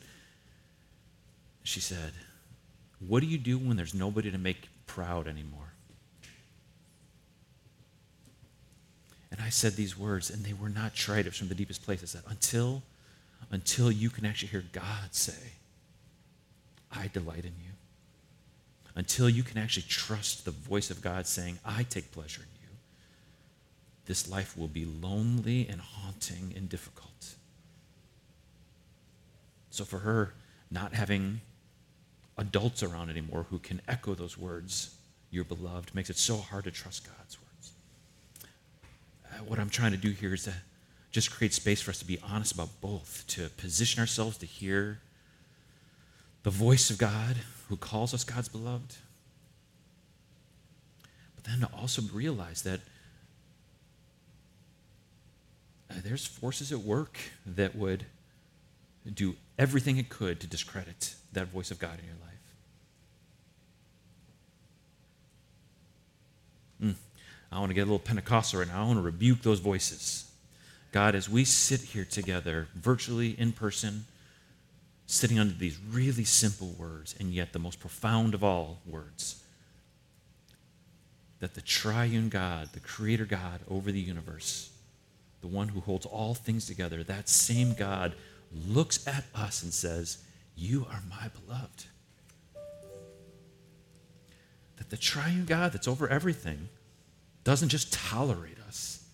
she 1.63 1.81
said, 1.81 2.13
what 3.01 3.21
do 3.21 3.27
you 3.27 3.39
do 3.39 3.59
when 3.59 3.77
there's 3.77 3.95
nobody 3.95 4.31
to 4.31 4.39
make 4.39 4.69
proud 4.87 5.27
anymore? 5.27 5.73
And 9.31 9.41
I 9.41 9.51
said 9.51 9.75
these 9.75 9.99
words, 9.99 10.31
and 10.31 10.45
they 10.45 10.55
were 10.55 10.69
not 10.69 10.95
trite. 10.95 11.27
It 11.27 11.31
was 11.31 11.37
from 11.37 11.49
the 11.49 11.55
deepest 11.55 11.85
place. 11.85 12.03
I 12.03 12.07
said, 12.07 12.23
until, 12.29 12.83
until 13.51 13.93
you 13.93 14.09
can 14.09 14.25
actually 14.25 14.49
hear 14.49 14.65
God 14.73 15.13
say, 15.15 15.53
I 16.91 17.09
delight 17.09 17.45
in 17.45 17.53
you. 17.63 17.73
Until 18.95 19.29
you 19.29 19.43
can 19.43 19.59
actually 19.59 19.85
trust 19.89 20.47
the 20.47 20.53
voice 20.53 20.91
of 20.91 21.03
God 21.03 21.27
saying, 21.27 21.59
I 21.65 21.83
take 21.83 22.13
pleasure 22.13 22.41
in 22.41 22.63
you, 22.63 22.77
this 24.07 24.31
life 24.31 24.57
will 24.57 24.69
be 24.69 24.87
lonely 24.87 25.69
and 25.69 25.81
haunting 25.81 26.55
and 26.57 26.69
difficult. 26.69 27.35
So 29.69 29.85
for 29.85 29.99
her, 29.99 30.33
not 30.71 30.95
having 30.95 31.43
adults 32.39 32.83
around 32.83 33.11
anymore 33.11 33.47
who 33.51 33.59
can 33.59 33.81
echo 33.89 34.15
those 34.15 34.37
words, 34.37 34.97
your 35.31 35.45
beloved, 35.45 35.95
makes 35.95 36.11
it 36.11 36.17
so 36.17 36.37
hard 36.37 36.65
to 36.65 36.71
trust 36.71 37.07
God's 37.07 37.39
words. 37.41 37.73
Uh, 39.25 39.45
what 39.45 39.59
I'm 39.59 39.71
trying 39.71 39.93
to 39.93 39.97
do 39.97 40.11
here 40.11 40.35
is 40.35 40.45
to 40.45 40.53
just 41.11 41.31
create 41.31 41.55
space 41.55 41.81
for 41.81 41.91
us 41.91 41.99
to 41.99 42.05
be 42.05 42.19
honest 42.23 42.53
about 42.53 42.69
both, 42.81 43.25
to 43.29 43.49
position 43.51 44.01
ourselves 44.01 44.37
to 44.39 44.47
hear 44.47 45.01
the 46.43 46.51
voice 46.51 46.91
of 46.91 46.99
God 46.99 47.37
who 47.69 47.77
calls 47.77 48.13
us 48.13 48.23
God's 48.23 48.49
beloved, 48.49 48.97
but 51.35 51.45
then 51.45 51.61
to 51.61 51.71
also 51.77 52.03
realize 52.13 52.63
that 52.63 52.81
uh, 55.91 55.95
there's 56.05 56.27
forces 56.27 56.71
at 56.71 56.81
work 56.81 57.19
that 57.47 57.75
would 57.75 58.05
do 59.11 59.37
everything 59.59 59.99
it 59.99 60.09
could 60.09 60.41
to 60.41 60.47
discredit 60.47 61.15
that 61.33 61.49
voice 61.49 61.71
of 61.71 61.79
God 61.79 61.99
in 61.99 62.05
your 62.05 62.15
life. 62.15 62.33
Mm. 66.83 66.95
I 67.53 67.59
want 67.59 67.71
to 67.71 67.75
get 67.75 67.83
a 67.83 67.85
little 67.85 67.99
Pentecostal 67.99 68.61
right 68.61 68.69
now. 68.69 68.83
I 68.83 68.87
want 68.87 68.99
to 68.99 69.03
rebuke 69.03 69.43
those 69.43 69.61
voices. 69.61 70.31
God, 70.93 71.15
as 71.15 71.29
we 71.29 71.45
sit 71.45 71.81
here 71.81 72.05
together, 72.05 72.69
virtually 72.75 73.39
in 73.39 73.53
person, 73.53 74.07
sitting 75.07 75.39
under 75.39 75.55
these 75.55 75.79
really 75.91 76.25
simple 76.25 76.75
words, 76.79 77.15
and 77.21 77.33
yet 77.33 77.53
the 77.53 77.59
most 77.59 77.81
profound 77.81 78.35
of 78.35 78.43
all 78.43 78.79
words, 78.87 79.43
that 81.41 81.55
the 81.55 81.61
triune 81.61 82.29
God, 82.29 82.71
the 82.73 82.81
creator 82.81 83.25
God 83.25 83.61
over 83.69 83.93
the 83.93 84.01
universe, 84.01 84.71
the 85.43 85.47
one 85.47 85.69
who 85.69 85.81
holds 85.81 86.07
all 86.07 86.35
things 86.35 86.67
together, 86.67 87.05
that 87.05 87.29
same 87.29 87.75
God 87.75 88.15
looks 88.53 89.07
at 89.07 89.25
us 89.35 89.63
and 89.63 89.73
says, 89.73 90.19
You 90.55 90.87
are 90.91 91.03
my 91.09 91.29
beloved. 91.29 91.87
That 94.77 94.91
the 94.91 94.97
triune 94.97 95.45
God 95.47 95.73
that's 95.73 95.89
over 95.89 96.09
everything 96.09 96.69
doesn't 97.45 97.69
just 97.69 97.93
tolerate 97.93 98.59
us, 98.67 99.05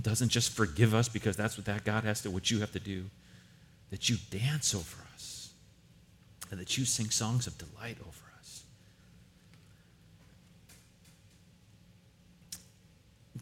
doesn't 0.00 0.28
just 0.28 0.50
forgive 0.50 0.94
us 0.94 1.08
because 1.08 1.36
that's 1.36 1.56
what 1.56 1.66
that 1.66 1.84
God 1.84 2.04
has 2.04 2.20
to, 2.22 2.30
what 2.30 2.50
you 2.50 2.60
have 2.60 2.72
to 2.72 2.80
do, 2.80 3.06
that 3.90 4.08
you 4.08 4.16
dance 4.30 4.74
over 4.74 4.96
us, 5.14 5.50
and 6.50 6.60
that 6.60 6.76
you 6.76 6.84
sing 6.84 7.10
songs 7.10 7.46
of 7.46 7.56
delight 7.58 7.96
over 8.00 8.10
us. 8.38 8.62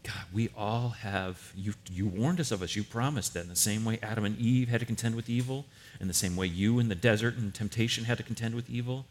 God, 0.07 0.23
we 0.31 0.49
all 0.55 0.89
have, 1.01 1.51
you, 1.53 1.73
you 1.91 2.07
warned 2.07 2.39
us 2.39 2.51
of 2.51 2.61
us. 2.61 2.77
You 2.77 2.85
promised 2.85 3.33
that 3.33 3.43
in 3.43 3.49
the 3.49 3.57
same 3.57 3.83
way 3.83 3.99
Adam 4.01 4.23
and 4.23 4.39
Eve 4.39 4.69
had 4.69 4.79
to 4.79 4.85
contend 4.85 5.15
with 5.15 5.29
evil, 5.29 5.65
in 5.99 6.07
the 6.07 6.13
same 6.13 6.37
way 6.37 6.45
you 6.45 6.79
in 6.79 6.87
the 6.87 6.95
desert 6.95 7.35
and 7.35 7.53
temptation 7.53 8.05
had 8.05 8.17
to 8.17 8.23
contend 8.23 8.55
with 8.55 8.69
evil, 8.69 9.05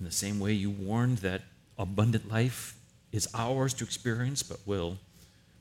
in 0.00 0.04
the 0.04 0.10
same 0.10 0.40
way 0.40 0.52
you 0.52 0.68
warned 0.68 1.18
that 1.18 1.42
abundant 1.78 2.28
life 2.28 2.76
is 3.12 3.28
ours 3.34 3.72
to 3.74 3.84
experience, 3.84 4.42
but 4.42 4.58
will 4.66 4.98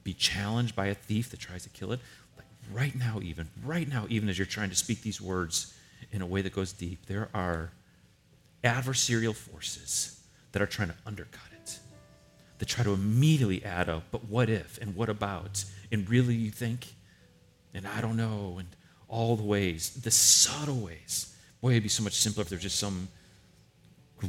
be 0.03 0.15
challenged 0.15 0.75
by 0.75 0.87
a 0.87 0.95
thief 0.95 1.29
that 1.29 1.39
tries 1.39 1.61
to 1.61 1.69
kill 1.69 1.91
it. 1.91 1.99
Like 2.35 2.47
right 2.73 2.95
now, 2.95 3.19
even, 3.21 3.49
right 3.63 3.87
now, 3.87 4.07
even 4.09 4.29
as 4.29 4.39
you're 4.39 4.47
trying 4.47 4.71
to 4.71 4.75
speak 4.75 5.03
these 5.03 5.21
words 5.21 5.77
in 6.11 6.23
a 6.23 6.25
way 6.25 6.41
that 6.41 6.53
goes 6.55 6.73
deep, 6.73 7.05
there 7.05 7.29
are 7.35 7.69
adversarial 8.63 9.35
forces 9.35 10.23
that 10.53 10.61
are 10.63 10.65
trying 10.65 10.87
to 10.87 10.95
undercut 11.05 11.52
that 12.63 12.69
try 12.69 12.81
to 12.81 12.93
immediately 12.93 13.61
add 13.65 13.89
up, 13.89 14.03
but 14.09 14.23
what 14.29 14.49
if 14.49 14.79
and 14.81 14.95
what 14.95 15.09
about? 15.09 15.65
And 15.91 16.09
really, 16.09 16.33
you 16.33 16.49
think? 16.49 16.93
And 17.73 17.85
I 17.85 17.99
don't 17.99 18.15
know, 18.15 18.55
and 18.57 18.69
all 19.09 19.35
the 19.35 19.43
ways, 19.43 19.89
the 19.89 20.11
subtle 20.11 20.79
ways. 20.79 21.35
Boy, 21.59 21.71
it'd 21.71 21.83
be 21.83 21.89
so 21.89 22.03
much 22.03 22.13
simpler 22.13 22.43
if 22.43 22.47
there's 22.47 22.61
just 22.61 22.79
some 22.79 23.09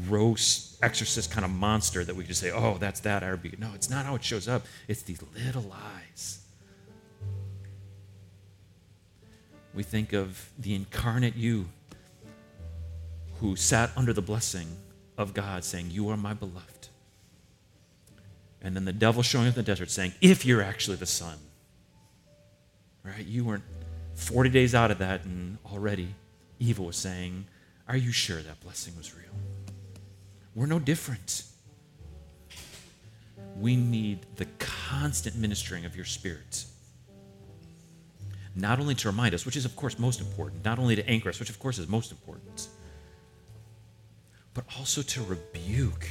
gross 0.09 0.77
exorcist 0.83 1.31
kind 1.31 1.45
of 1.45 1.53
monster 1.53 2.05
that 2.05 2.17
we 2.17 2.25
could 2.25 2.31
just 2.31 2.41
say, 2.41 2.51
oh, 2.51 2.77
that's 2.77 2.99
that 3.01 3.23
RB. 3.23 3.57
No, 3.57 3.71
it's 3.73 3.89
not 3.89 4.05
how 4.05 4.17
it 4.17 4.25
shows 4.25 4.49
up. 4.49 4.67
It's 4.89 5.03
these 5.03 5.21
little 5.37 5.63
lies. 5.63 6.41
We 9.75 9.85
think 9.85 10.13
of 10.13 10.51
the 10.59 10.75
incarnate 10.75 11.37
you 11.37 11.67
who 13.39 13.55
sat 13.55 13.93
under 13.97 14.13
the 14.13 14.23
blessing 14.23 14.67
of 15.17 15.35
God 15.35 15.63
saying, 15.63 15.93
You 15.93 16.09
are 16.09 16.17
my 16.17 16.35
beloved. 16.35 16.74
And 18.65 18.75
then 18.75 18.87
the 18.87 18.95
devil 18.95 19.23
showing 19.23 19.47
up 19.47 19.53
in 19.53 19.57
the 19.57 19.63
desert 19.63 19.91
saying, 19.91 20.15
If 20.23 20.47
you're 20.47 20.63
actually 20.63 20.97
the 20.97 21.07
son. 21.07 21.37
Right? 23.05 23.25
You 23.27 23.45
weren't 23.45 23.63
40 24.15 24.49
days 24.49 24.75
out 24.75 24.91
of 24.91 24.99
that, 24.99 25.25
and 25.25 25.59
already 25.71 26.15
evil 26.59 26.87
was 26.87 26.97
saying, 26.97 27.45
Are 27.87 27.97
you 27.97 28.11
sure 28.11 28.41
that 28.41 28.61
blessing 28.61 28.95
was 28.97 29.15
real? 29.15 29.35
We're 30.55 30.67
no 30.67 30.79
different. 30.79 31.45
We 33.61 33.77
need 33.77 34.21
the 34.37 34.47
constant 34.59 35.37
ministering 35.37 35.85
of 35.85 35.95
your 35.95 36.07
spirit. 36.07 36.65
Not 38.57 38.81
only 38.81 38.95
to 38.95 39.09
remind 39.09 39.35
us, 39.35 39.45
which 39.45 39.57
is, 39.57 39.65
of 39.65 39.77
course, 39.77 39.99
most 39.99 40.21
important, 40.21 40.65
not 40.65 40.79
only 40.79 40.97
to 40.97 41.09
anchor 41.09 41.29
us, 41.29 41.39
which, 41.39 41.51
of 41.51 41.59
course, 41.59 41.79
is 41.79 41.89
most 41.89 42.13
important, 42.13 42.69
but 44.55 44.65
also 44.79 45.03
to 45.03 45.25
rebuke 45.25 46.09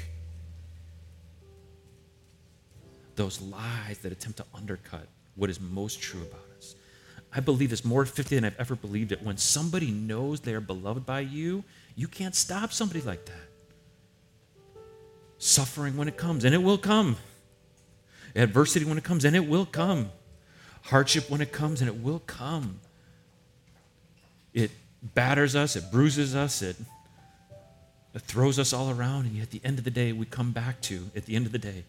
those 3.15 3.41
lies 3.41 3.99
that 3.99 4.11
attempt 4.11 4.37
to 4.37 4.45
undercut 4.53 5.07
what 5.35 5.49
is 5.49 5.59
most 5.59 6.01
true 6.01 6.21
about 6.21 6.45
us. 6.57 6.75
I 7.35 7.39
believe 7.39 7.71
this 7.71 7.83
more 7.83 8.05
50 8.05 8.35
than 8.35 8.45
I've 8.45 8.59
ever 8.59 8.75
believed 8.75 9.11
it. 9.11 9.23
When 9.23 9.37
somebody 9.37 9.91
knows 9.91 10.39
they 10.39 10.53
are 10.53 10.61
beloved 10.61 11.05
by 11.05 11.21
you, 11.21 11.63
you 11.95 12.07
can't 12.07 12.35
stop 12.35 12.71
somebody 12.71 13.01
like 13.01 13.25
that 13.25 13.53
suffering 15.43 15.97
when 15.97 16.07
it 16.07 16.17
comes, 16.17 16.45
and 16.45 16.55
it 16.55 16.63
will 16.63 16.77
come. 16.77 17.17
Adversity 18.35 18.85
when 18.85 18.97
it 18.97 19.03
comes, 19.03 19.25
and 19.25 19.35
it 19.35 19.45
will 19.47 19.65
come. 19.65 20.09
Hardship 20.83 21.29
when 21.29 21.41
it 21.41 21.51
comes, 21.51 21.81
and 21.81 21.89
it 21.89 22.01
will 22.01 22.19
come. 22.19 22.79
It 24.53 24.71
batters 25.01 25.55
us, 25.55 25.75
it 25.75 25.91
bruises 25.91 26.35
us, 26.35 26.61
it, 26.61 26.77
it 28.13 28.21
throws 28.21 28.57
us 28.57 28.71
all 28.71 28.89
around, 28.89 29.25
and 29.25 29.35
yet 29.35 29.43
at 29.43 29.51
the 29.51 29.61
end 29.63 29.79
of 29.79 29.83
the 29.83 29.91
day, 29.91 30.13
we 30.13 30.25
come 30.25 30.51
back 30.51 30.79
to, 30.81 31.11
at 31.15 31.25
the 31.25 31.35
end 31.35 31.45
of 31.45 31.51
the 31.51 31.59
day, 31.59 31.83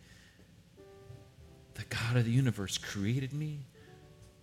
the 1.75 1.85
God 1.85 2.17
of 2.17 2.25
the 2.25 2.31
universe 2.31 2.79
created 2.79 3.33
me, 3.33 3.61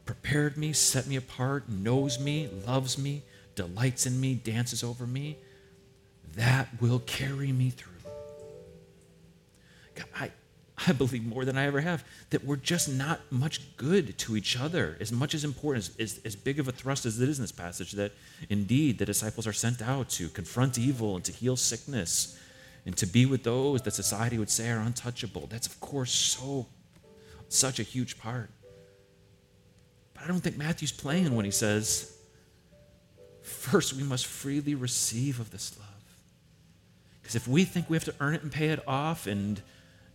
prepared 0.05 0.57
me, 0.57 0.73
set 0.73 1.07
me 1.07 1.15
apart, 1.15 1.69
knows 1.69 2.19
me, 2.19 2.49
loves 2.65 2.97
me, 2.97 3.23
delights 3.55 4.05
in 4.05 4.19
me, 4.19 4.35
dances 4.35 4.83
over 4.83 5.07
me. 5.07 5.37
That 6.35 6.69
will 6.79 6.99
carry 6.99 7.51
me 7.51 7.69
through. 7.69 7.91
I, 10.15 10.31
I 10.87 10.93
believe 10.93 11.25
more 11.25 11.45
than 11.45 11.57
I 11.57 11.65
ever 11.65 11.81
have 11.81 12.03
that 12.31 12.43
we're 12.43 12.55
just 12.55 12.89
not 12.89 13.19
much 13.29 13.75
good 13.77 14.17
to 14.19 14.35
each 14.35 14.57
other. 14.57 14.97
As 14.99 15.11
much 15.11 15.33
as 15.33 15.43
important, 15.43 15.89
as, 15.99 16.15
as, 16.15 16.19
as, 16.25 16.35
big 16.35 16.59
of 16.59 16.67
a 16.67 16.71
thrust 16.71 17.05
as 17.05 17.19
it 17.19 17.29
is 17.29 17.37
in 17.37 17.43
this 17.43 17.51
passage, 17.51 17.91
that 17.93 18.13
indeed 18.49 18.97
the 18.97 19.05
disciples 19.05 19.45
are 19.45 19.53
sent 19.53 19.81
out 19.81 20.09
to 20.09 20.29
confront 20.29 20.79
evil 20.79 21.15
and 21.15 21.25
to 21.25 21.31
heal 21.31 21.55
sickness 21.55 22.39
and 22.85 22.97
to 22.97 23.05
be 23.05 23.25
with 23.25 23.43
those 23.43 23.81
that 23.83 23.93
society 23.93 24.37
would 24.37 24.49
say 24.49 24.71
are 24.71 24.79
untouchable. 24.79 25.47
That's, 25.47 25.67
of 25.67 25.79
course, 25.79 26.11
so 26.11 26.65
such 27.51 27.79
a 27.79 27.83
huge 27.83 28.17
part. 28.17 28.49
But 30.13 30.23
I 30.23 30.27
don't 30.27 30.39
think 30.39 30.57
Matthew's 30.57 30.91
playing 30.91 31.35
when 31.35 31.45
he 31.45 31.51
says, 31.51 32.17
first 33.41 33.93
we 33.93 34.03
must 34.03 34.25
freely 34.25 34.75
receive 34.75 35.39
of 35.39 35.51
this 35.51 35.77
love. 35.77 35.87
Because 37.21 37.35
if 37.35 37.47
we 37.47 37.63
think 37.65 37.89
we 37.89 37.97
have 37.97 38.05
to 38.05 38.15
earn 38.19 38.35
it 38.35 38.41
and 38.41 38.51
pay 38.51 38.69
it 38.69 38.79
off 38.87 39.27
and 39.27 39.61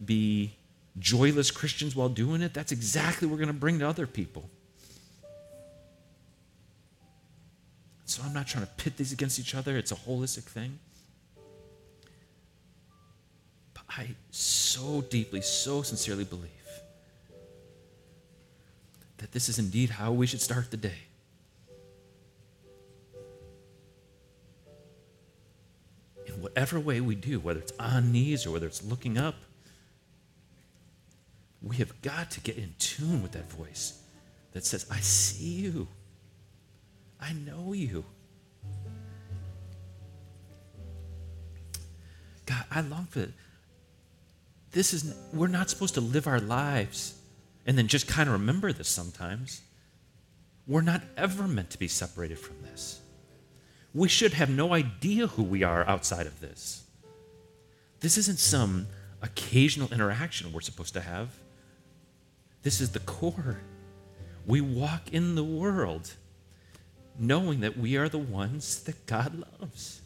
be 0.04 0.56
joyless 0.98 1.50
Christians 1.50 1.94
while 1.94 2.08
doing 2.08 2.42
it, 2.42 2.54
that's 2.54 2.72
exactly 2.72 3.26
what 3.26 3.32
we're 3.32 3.44
going 3.44 3.54
to 3.54 3.60
bring 3.60 3.78
to 3.80 3.88
other 3.88 4.06
people. 4.06 4.48
So 8.06 8.22
I'm 8.24 8.32
not 8.32 8.46
trying 8.46 8.64
to 8.64 8.70
pit 8.76 8.96
these 8.96 9.12
against 9.12 9.38
each 9.38 9.54
other, 9.54 9.76
it's 9.76 9.92
a 9.92 9.96
holistic 9.96 10.44
thing. 10.44 10.78
But 13.74 13.82
I 13.90 14.08
so 14.30 15.02
deeply, 15.02 15.42
so 15.42 15.82
sincerely 15.82 16.24
believe 16.24 16.55
that 19.18 19.32
this 19.32 19.48
is 19.48 19.58
indeed 19.58 19.90
how 19.90 20.12
we 20.12 20.26
should 20.26 20.40
start 20.40 20.70
the 20.70 20.76
day. 20.76 20.98
In 26.26 26.40
whatever 26.42 26.78
way 26.78 27.00
we 27.00 27.14
do, 27.14 27.40
whether 27.40 27.60
it's 27.60 27.72
on 27.78 28.12
knees 28.12 28.46
or 28.46 28.50
whether 28.50 28.66
it's 28.66 28.84
looking 28.84 29.16
up, 29.16 29.36
we 31.62 31.76
have 31.76 32.00
got 32.02 32.30
to 32.32 32.40
get 32.40 32.56
in 32.56 32.74
tune 32.78 33.22
with 33.22 33.32
that 33.32 33.50
voice 33.50 34.02
that 34.52 34.64
says, 34.64 34.86
I 34.90 35.00
see 35.00 35.44
you. 35.44 35.88
I 37.20 37.32
know 37.32 37.72
you. 37.72 38.04
God, 42.44 42.64
I 42.70 42.80
long 42.82 43.06
for 43.06 43.26
this 44.70 44.92
is 44.92 45.14
we're 45.32 45.48
not 45.48 45.70
supposed 45.70 45.94
to 45.94 46.00
live 46.00 46.26
our 46.26 46.38
lives 46.38 47.15
and 47.66 47.76
then 47.76 47.88
just 47.88 48.06
kind 48.06 48.28
of 48.28 48.32
remember 48.34 48.72
this 48.72 48.88
sometimes. 48.88 49.60
We're 50.66 50.82
not 50.82 51.02
ever 51.16 51.46
meant 51.46 51.70
to 51.70 51.78
be 51.78 51.88
separated 51.88 52.38
from 52.38 52.62
this. 52.62 53.00
We 53.92 54.08
should 54.08 54.34
have 54.34 54.50
no 54.50 54.72
idea 54.72 55.26
who 55.26 55.42
we 55.42 55.62
are 55.62 55.86
outside 55.88 56.26
of 56.26 56.40
this. 56.40 56.84
This 58.00 58.18
isn't 58.18 58.38
some 58.38 58.86
occasional 59.22 59.92
interaction 59.92 60.52
we're 60.52 60.60
supposed 60.60 60.94
to 60.94 61.00
have. 61.00 61.30
This 62.62 62.80
is 62.80 62.90
the 62.90 63.00
core. 63.00 63.60
We 64.46 64.60
walk 64.60 65.12
in 65.12 65.34
the 65.34 65.44
world 65.44 66.12
knowing 67.18 67.60
that 67.60 67.78
we 67.78 67.96
are 67.96 68.08
the 68.08 68.18
ones 68.18 68.82
that 68.84 69.06
God 69.06 69.44
loves. 69.60 70.02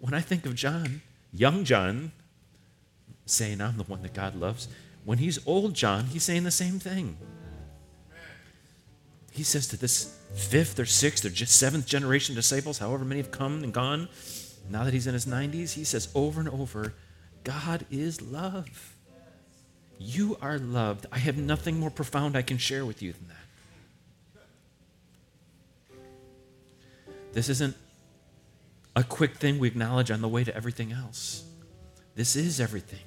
When 0.00 0.14
I 0.14 0.20
think 0.20 0.46
of 0.46 0.54
John, 0.54 1.02
young 1.32 1.64
John, 1.64 2.12
saying, 3.26 3.60
I'm 3.60 3.76
the 3.76 3.84
one 3.84 4.02
that 4.02 4.14
God 4.14 4.34
loves, 4.34 4.68
when 5.04 5.18
he's 5.18 5.44
old 5.46 5.74
John, 5.74 6.04
he's 6.06 6.22
saying 6.22 6.44
the 6.44 6.50
same 6.50 6.78
thing. 6.78 7.16
He 9.30 9.42
says 9.42 9.66
to 9.68 9.76
this 9.76 10.18
fifth 10.34 10.78
or 10.78 10.84
sixth 10.84 11.24
or 11.24 11.30
just 11.30 11.56
seventh 11.56 11.86
generation 11.86 12.34
disciples, 12.34 12.78
however 12.78 13.04
many 13.04 13.20
have 13.20 13.30
come 13.30 13.64
and 13.64 13.72
gone, 13.72 14.08
now 14.70 14.84
that 14.84 14.92
he's 14.92 15.06
in 15.06 15.14
his 15.14 15.26
90s, 15.26 15.72
he 15.72 15.84
says 15.84 16.08
over 16.14 16.40
and 16.40 16.48
over, 16.48 16.94
God 17.44 17.86
is 17.90 18.22
love. 18.22 18.94
You 19.98 20.36
are 20.40 20.58
loved. 20.58 21.06
I 21.10 21.18
have 21.18 21.36
nothing 21.36 21.78
more 21.78 21.90
profound 21.90 22.36
I 22.36 22.42
can 22.42 22.58
share 22.58 22.84
with 22.84 23.02
you 23.02 23.12
than 23.12 23.28
that. 23.28 23.36
This 27.32 27.48
isn't 27.48 27.76
a 28.94 29.02
quick 29.02 29.36
thing 29.36 29.58
we 29.58 29.68
acknowledge 29.68 30.10
on 30.10 30.20
the 30.20 30.28
way 30.28 30.44
to 30.44 30.54
everything 30.54 30.92
else. 30.92 31.44
This 32.14 32.36
is 32.36 32.60
everything. 32.60 33.00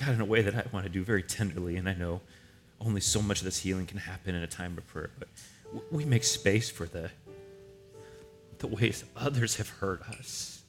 God, 0.00 0.14
in 0.14 0.20
a 0.22 0.24
way 0.24 0.40
that 0.40 0.54
I 0.54 0.64
want 0.72 0.86
to 0.86 0.90
do 0.90 1.04
very 1.04 1.22
tenderly, 1.22 1.76
and 1.76 1.86
I 1.86 1.92
know 1.92 2.22
only 2.80 3.02
so 3.02 3.20
much 3.20 3.40
of 3.40 3.44
this 3.44 3.58
healing 3.58 3.84
can 3.84 3.98
happen 3.98 4.34
in 4.34 4.42
a 4.42 4.46
time 4.46 4.78
of 4.78 4.86
prayer, 4.86 5.10
but 5.18 5.28
we 5.90 6.06
make 6.06 6.24
space 6.24 6.70
for 6.70 6.86
the, 6.86 7.10
the 8.58 8.66
ways 8.66 9.04
others 9.14 9.56
have 9.56 9.68
hurt 9.68 10.00
us, 10.08 10.62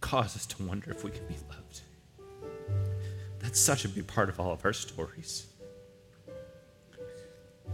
cause 0.00 0.36
us 0.36 0.46
to 0.46 0.62
wonder 0.62 0.90
if 0.90 1.04
we 1.04 1.10
can 1.10 1.26
be 1.26 1.36
loved. 1.50 1.82
That's 3.40 3.60
such 3.60 3.84
a 3.84 3.88
big 3.90 4.06
part 4.06 4.30
of 4.30 4.40
all 4.40 4.52
of 4.52 4.64
our 4.64 4.72
stories. 4.72 5.46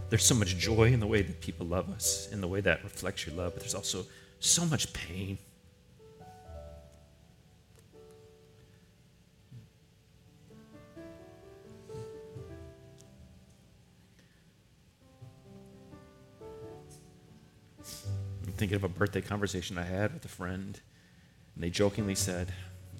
There's 0.09 0.25
so 0.25 0.35
much 0.35 0.57
joy 0.57 0.91
in 0.91 0.99
the 0.99 1.07
way 1.07 1.21
that 1.21 1.39
people 1.39 1.65
love 1.65 1.89
us, 1.89 2.27
in 2.29 2.41
the 2.41 2.47
way 2.49 2.59
that 2.59 2.83
reflects 2.83 3.25
your 3.25 3.37
love, 3.37 3.53
but 3.53 3.61
there's 3.61 3.75
also 3.75 4.05
so 4.41 4.65
much 4.65 4.91
pain. 4.91 5.37
Thinking 18.61 18.75
of 18.75 18.83
a 18.83 18.87
birthday 18.87 19.21
conversation 19.21 19.75
I 19.79 19.85
had 19.85 20.13
with 20.13 20.23
a 20.23 20.27
friend, 20.27 20.79
and 21.55 21.63
they 21.63 21.71
jokingly 21.71 22.13
said, 22.13 22.53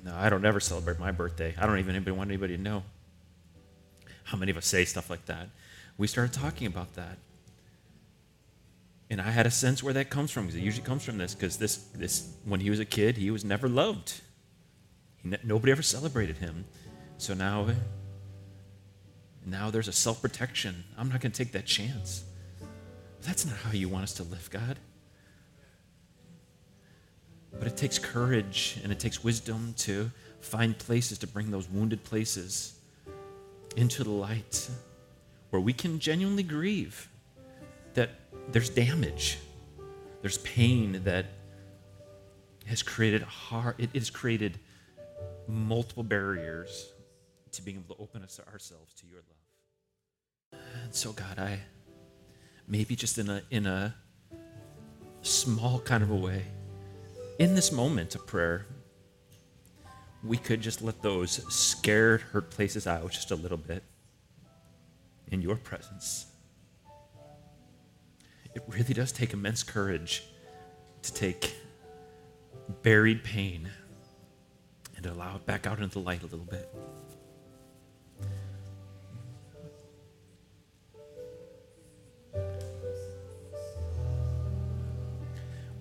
No, 0.03 0.15
I 0.15 0.27
don't 0.27 0.43
ever 0.43 0.59
celebrate 0.59 0.97
my 0.97 1.11
birthday. 1.11 1.53
I 1.55 1.67
don't 1.67 1.77
even 1.77 2.17
want 2.17 2.31
anybody 2.31 2.57
to 2.57 2.63
know. 2.63 2.81
How 4.23 4.39
many 4.39 4.49
of 4.49 4.57
us 4.57 4.65
say 4.65 4.85
stuff 4.85 5.07
like 5.11 5.27
that? 5.27 5.49
we 5.99 6.07
started 6.07 6.33
talking 6.33 6.65
about 6.65 6.95
that. 6.95 7.19
And 9.11 9.21
I 9.21 9.29
had 9.29 9.45
a 9.45 9.51
sense 9.51 9.83
where 9.83 9.93
that 9.93 10.09
comes 10.09 10.31
from 10.31 10.47
because 10.47 10.59
it 10.59 10.63
usually 10.63 10.83
comes 10.83 11.03
from 11.03 11.19
this 11.19 11.35
because 11.35 11.57
this, 11.57 11.75
this, 11.93 12.33
when 12.43 12.59
he 12.59 12.71
was 12.71 12.79
a 12.79 12.85
kid, 12.85 13.17
he 13.17 13.29
was 13.29 13.45
never 13.45 13.69
loved. 13.69 14.19
Ne- 15.23 15.37
nobody 15.43 15.71
ever 15.71 15.83
celebrated 15.83 16.37
him. 16.37 16.65
So 17.19 17.35
now, 17.35 17.67
now 19.45 19.69
there's 19.69 19.87
a 19.87 19.93
self 19.93 20.23
protection. 20.23 20.85
I'm 20.97 21.09
not 21.09 21.21
going 21.21 21.31
to 21.31 21.37
take 21.37 21.51
that 21.51 21.67
chance. 21.67 22.23
That's 23.21 23.45
not 23.45 23.57
how 23.57 23.73
you 23.73 23.89
want 23.89 24.05
us 24.05 24.13
to 24.15 24.23
live, 24.23 24.49
God. 24.49 24.79
But 27.57 27.67
it 27.67 27.77
takes 27.77 27.99
courage 27.99 28.77
and 28.83 28.91
it 28.91 28.99
takes 28.99 29.23
wisdom 29.23 29.73
to 29.79 30.09
find 30.39 30.77
places 30.77 31.17
to 31.19 31.27
bring 31.27 31.51
those 31.51 31.69
wounded 31.69 32.03
places 32.03 32.79
into 33.75 34.03
the 34.03 34.09
light 34.09 34.69
where 35.49 35.61
we 35.61 35.73
can 35.73 35.99
genuinely 35.99 36.43
grieve 36.43 37.09
that 37.93 38.09
there's 38.51 38.69
damage, 38.69 39.37
there's 40.21 40.37
pain 40.39 41.01
that 41.03 41.25
has 42.65 42.81
created 42.81 43.21
hard, 43.21 43.75
it 43.77 43.89
has 43.93 44.09
created 44.09 44.59
multiple 45.47 46.03
barriers 46.03 46.91
to 47.51 47.61
being 47.61 47.77
able 47.77 47.95
to 47.95 48.01
open 48.01 48.23
us 48.23 48.39
ourselves 48.51 48.93
to 48.93 49.05
your 49.07 49.17
love. 49.17 50.61
And 50.83 50.95
so, 50.95 51.11
God, 51.11 51.37
I 51.37 51.59
maybe 52.67 52.95
just 52.95 53.17
in 53.17 53.29
a 53.29 53.41
in 53.51 53.65
a 53.65 53.93
small 55.21 55.79
kind 55.79 56.03
of 56.03 56.11
a 56.11 56.15
way, 56.15 56.45
in 57.41 57.55
this 57.55 57.71
moment 57.71 58.13
of 58.13 58.27
prayer, 58.27 58.67
we 60.23 60.37
could 60.37 60.61
just 60.61 60.83
let 60.83 61.01
those 61.01 61.43
scared, 61.51 62.21
hurt 62.21 62.51
places 62.51 62.85
out 62.85 63.09
just 63.09 63.31
a 63.31 63.35
little 63.35 63.57
bit 63.57 63.81
in 65.31 65.41
your 65.41 65.55
presence. 65.55 66.27
It 68.53 68.61
really 68.67 68.93
does 68.93 69.11
take 69.11 69.33
immense 69.33 69.63
courage 69.63 70.23
to 71.01 71.11
take 71.11 71.55
buried 72.83 73.23
pain 73.23 73.71
and 74.95 75.07
allow 75.07 75.35
it 75.37 75.45
back 75.47 75.65
out 75.65 75.79
into 75.79 75.93
the 75.93 75.99
light 75.99 76.21
a 76.21 76.27
little 76.27 76.45
bit. 76.45 76.71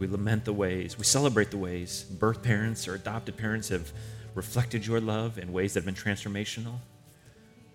We 0.01 0.07
lament 0.07 0.47
the 0.47 0.53
ways, 0.53 0.99
we 0.99 1.05
celebrate 1.05 1.51
the 1.53 1.59
ways 1.59 2.03
birth 2.03 2.43
parents 2.43 2.89
or 2.89 2.95
adopted 2.95 3.37
parents 3.37 3.69
have 3.69 3.93
reflected 4.35 4.87
your 4.87 4.99
love 4.99 5.39
in 5.39 5.53
ways 5.53 5.75
that 5.75 5.85
have 5.85 5.95
been 5.95 5.95
transformational. 5.95 6.79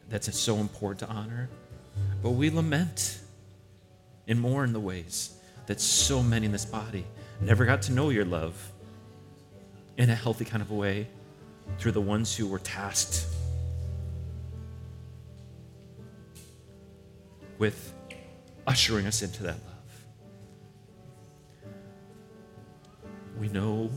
That's 0.10 0.38
so 0.38 0.58
important 0.58 1.00
to 1.00 1.08
honor. 1.08 1.50
But 2.22 2.32
we 2.32 2.50
lament 2.50 3.20
and 4.28 4.42
mourn 4.42 4.74
the 4.74 4.80
ways 4.80 5.38
that 5.68 5.80
so 5.80 6.24
many 6.24 6.48
in 6.48 6.52
this 6.52 6.66
body 6.66 7.06
never 7.42 7.64
got 7.64 7.84
to 7.84 7.92
know 7.92 8.10
your 8.10 8.26
love 8.26 8.72
in 9.98 10.10
a 10.10 10.16
healthy 10.16 10.46
kind 10.46 10.64
of 10.64 10.72
a 10.72 10.76
way 10.76 11.08
through 11.78 11.92
the 11.92 12.02
ones 12.02 12.36
who 12.36 12.48
were 12.48 12.60
tasked 12.60 13.28
with 17.60 17.94
ushering 18.66 19.06
us 19.06 19.22
into 19.22 19.44
that 19.44 19.58
love. 19.66 19.75
We 23.40 23.50
know 23.50 23.90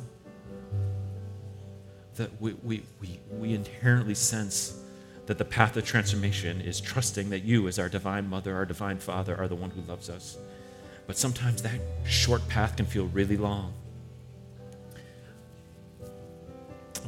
that 2.17 2.31
we, 2.41 2.55
we, 2.63 2.83
we, 3.01 3.21
we 3.31 3.55
inherently 3.55 4.15
sense 4.15 4.83
that 5.27 5.39
the 5.39 5.45
path 5.45 5.77
of 5.77 5.85
transformation 5.85 6.61
is 6.61 6.81
trusting 6.81 7.31
that 7.31 7.45
you, 7.45 7.69
as 7.69 7.79
our 7.79 7.89
divine 7.89 8.29
mother, 8.29 8.55
our 8.55 8.65
divine 8.65 8.99
father, 8.99 9.37
are 9.37 9.47
the 9.47 9.55
one 9.55 9.71
who 9.71 9.83
loves 9.83 10.11
us. 10.11 10.37
But 11.07 11.17
sometimes 11.17 11.63
that 11.63 11.81
short 12.05 12.47
path 12.49 12.77
can 12.77 12.87
feel 12.87 13.07
really 13.07 13.37
long. 13.37 13.73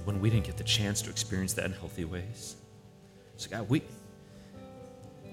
When 0.05 0.21
we 0.21 0.31
didn't 0.31 0.47
get 0.47 0.57
the 0.57 0.65
chance 0.65 1.03
to 1.03 1.11
experience 1.11 1.55
that 1.55 1.65
in 1.65 1.73
healthy 1.73 2.05
ways. 2.05 2.57
So, 3.37 3.51
God, 3.51 3.69
we, 3.69 3.83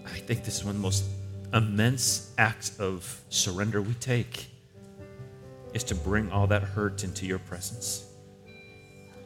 I 0.05 0.17
think 0.19 0.43
this 0.43 0.57
is 0.57 0.63
one 0.63 0.71
of 0.71 0.77
the 0.77 0.81
most 0.81 1.05
immense 1.53 2.33
acts 2.37 2.77
of 2.79 3.21
surrender 3.29 3.81
we 3.81 3.93
take 3.95 4.47
is 5.77 5.83
to 5.83 5.95
bring 5.95 6.31
all 6.31 6.47
that 6.47 6.63
hurt 6.63 7.03
into 7.03 7.27
your 7.27 7.37
presence 7.37 8.07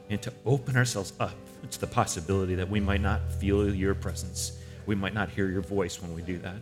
and 0.10 0.22
to 0.22 0.34
open 0.46 0.76
ourselves 0.76 1.14
up 1.18 1.34
to 1.70 1.80
the 1.80 1.88
possibility 1.88 2.56
that 2.56 2.70
we 2.70 2.82
might 2.82 3.00
not 3.00 3.32
feel 3.32 3.74
your 3.74 3.96
presence. 3.96 4.60
We 4.86 4.94
might 4.94 5.14
not 5.14 5.30
hear 5.30 5.48
your 5.48 5.62
voice 5.62 6.02
when 6.02 6.14
we 6.14 6.22
do 6.22 6.38
that. 6.40 6.58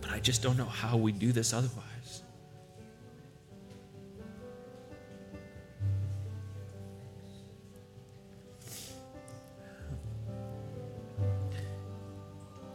But 0.00 0.12
I 0.12 0.20
just 0.20 0.42
don't 0.42 0.56
know 0.56 0.64
how 0.64 0.96
we 0.96 1.12
do 1.12 1.30
this 1.30 1.52
otherwise. 1.52 2.22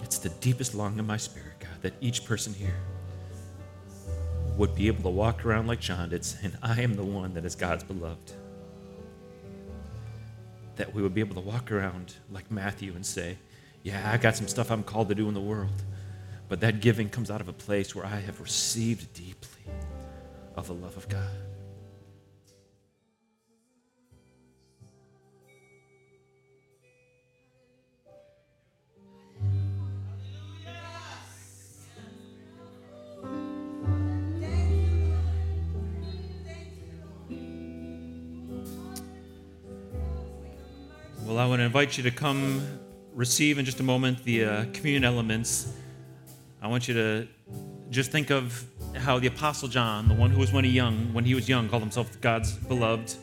It's 0.04 0.20
the 0.20 0.30
deepest 0.30 0.76
longing 0.76 1.00
in 1.00 1.08
my 1.08 1.18
spirit, 1.18 1.60
God, 1.60 1.82
that 1.82 1.94
each 2.00 2.26
person 2.26 2.54
here 2.54 2.76
would 4.58 4.76
be 4.76 4.88
able 4.88 5.04
to 5.04 5.10
walk 5.10 5.46
around 5.46 5.68
like 5.68 5.80
John 5.80 6.10
did, 6.10 6.26
saying, 6.26 6.54
I 6.62 6.82
am 6.82 6.96
the 6.96 7.04
one 7.04 7.34
that 7.34 7.46
is 7.46 7.56
God's 7.56 7.84
beloved. 7.84 8.34
That 10.76 10.94
we 10.94 11.02
would 11.02 11.14
be 11.14 11.22
able 11.22 11.36
to 11.36 11.42
walk 11.42 11.72
around 11.72 12.16
like 12.32 12.50
Matthew 12.52 12.94
and 12.96 13.06
say, 13.06 13.38
Yeah, 13.84 14.12
I 14.12 14.18
got 14.18 14.36
some 14.36 14.48
stuff 14.48 14.72
I'm 14.72 14.84
called 14.84 15.10
to 15.10 15.16
do 15.16 15.28
in 15.28 15.34
the 15.34 15.42
world. 15.42 15.84
But 16.50 16.60
that 16.62 16.82
giving 16.82 17.10
comes 17.10 17.32
out 17.32 17.40
of 17.40 17.48
a 17.48 17.54
place 17.54 17.96
where 17.96 18.06
I 18.06 18.20
have 18.20 18.42
received 18.42 19.14
deeply 19.14 19.72
of 20.56 20.68
the 20.68 20.74
love 20.74 20.98
of 20.98 21.08
God. 21.08 21.51
I 41.42 41.48
want 41.48 41.60
to 41.60 41.64
invite 41.64 41.98
you 41.98 42.04
to 42.04 42.12
come 42.12 42.62
receive 43.16 43.58
in 43.58 43.66
just 43.66 43.80
a 43.80 43.84
moment 43.84 44.24
the 44.26 44.46
uh, 44.46 44.66
communion 44.74 45.04
elements. 45.04 45.74
I 46.62 46.68
want 46.68 46.88
you 46.88 46.94
to 46.94 47.28
just 47.90 48.12
think 48.12 48.30
of 48.30 48.64
how 48.96 49.18
the 49.18 49.26
Apostle 49.26 49.68
John, 49.68 50.08
the 50.08 50.14
one 50.14 50.30
who 50.30 50.40
was 50.40 50.54
when 50.54 50.66
he 50.66 50.70
young, 50.70 51.12
when 51.14 51.26
he 51.26 51.34
was 51.34 51.50
young, 51.50 51.68
called 51.68 51.82
himself 51.82 52.22
God's 52.22 52.52
beloved. 52.54 53.16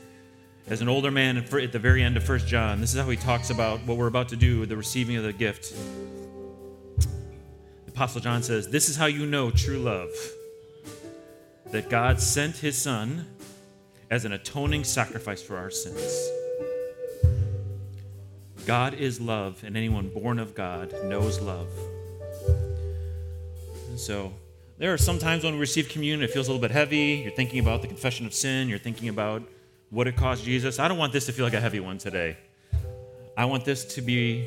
As 0.66 0.80
an 0.80 0.88
older 0.88 1.12
man 1.12 1.36
at 1.36 1.48
the 1.48 1.78
very 1.78 2.02
end 2.02 2.16
of 2.16 2.24
First 2.24 2.48
John, 2.48 2.80
this 2.80 2.92
is 2.92 3.00
how 3.00 3.08
he 3.08 3.16
talks 3.16 3.50
about 3.50 3.84
what 3.84 3.96
we're 3.96 4.08
about 4.08 4.28
to 4.30 4.36
do, 4.36 4.58
with 4.58 4.68
the 4.68 4.76
receiving 4.76 5.14
of 5.14 5.22
the 5.22 5.32
gift. 5.32 5.72
The 6.98 7.06
Apostle 7.86 8.20
John 8.20 8.42
says, 8.42 8.66
This 8.66 8.88
is 8.88 8.96
how 8.96 9.06
you 9.06 9.26
know 9.26 9.52
true 9.52 9.78
love 9.78 10.10
that 11.70 11.88
God 11.88 12.20
sent 12.20 12.56
his 12.56 12.76
Son 12.76 13.28
as 14.10 14.24
an 14.24 14.32
atoning 14.32 14.82
sacrifice 14.82 15.40
for 15.40 15.56
our 15.56 15.70
sins. 15.70 16.37
God 18.68 18.92
is 18.92 19.18
love, 19.18 19.64
and 19.64 19.78
anyone 19.78 20.10
born 20.10 20.38
of 20.38 20.54
God 20.54 20.92
knows 21.04 21.40
love. 21.40 21.70
And 23.88 23.98
so, 23.98 24.34
there 24.76 24.92
are 24.92 24.98
some 24.98 25.18
times 25.18 25.42
when 25.42 25.54
we 25.54 25.58
receive 25.58 25.88
communion, 25.88 26.22
it 26.22 26.30
feels 26.30 26.48
a 26.48 26.52
little 26.52 26.60
bit 26.60 26.70
heavy. 26.70 27.22
You're 27.24 27.32
thinking 27.32 27.60
about 27.60 27.80
the 27.80 27.88
confession 27.88 28.26
of 28.26 28.34
sin, 28.34 28.68
you're 28.68 28.78
thinking 28.78 29.08
about 29.08 29.42
what 29.88 30.06
it 30.06 30.16
cost 30.16 30.44
Jesus. 30.44 30.78
I 30.78 30.86
don't 30.86 30.98
want 30.98 31.14
this 31.14 31.24
to 31.26 31.32
feel 31.32 31.46
like 31.46 31.54
a 31.54 31.60
heavy 31.62 31.80
one 31.80 31.96
today. 31.96 32.36
I 33.38 33.46
want 33.46 33.64
this 33.64 33.86
to 33.94 34.02
be 34.02 34.46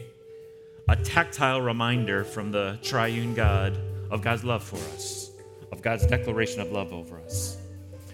a 0.88 0.96
tactile 0.98 1.60
reminder 1.60 2.24
from 2.24 2.52
the 2.52 2.78
triune 2.84 3.34
God 3.34 3.76
of 4.12 4.22
God's 4.22 4.44
love 4.44 4.64
for 4.64 4.78
us, 4.94 5.32
of 5.72 5.82
God's 5.82 6.06
declaration 6.06 6.62
of 6.62 6.72
love 6.72 6.94
over 6.94 7.18
us. 7.22 7.58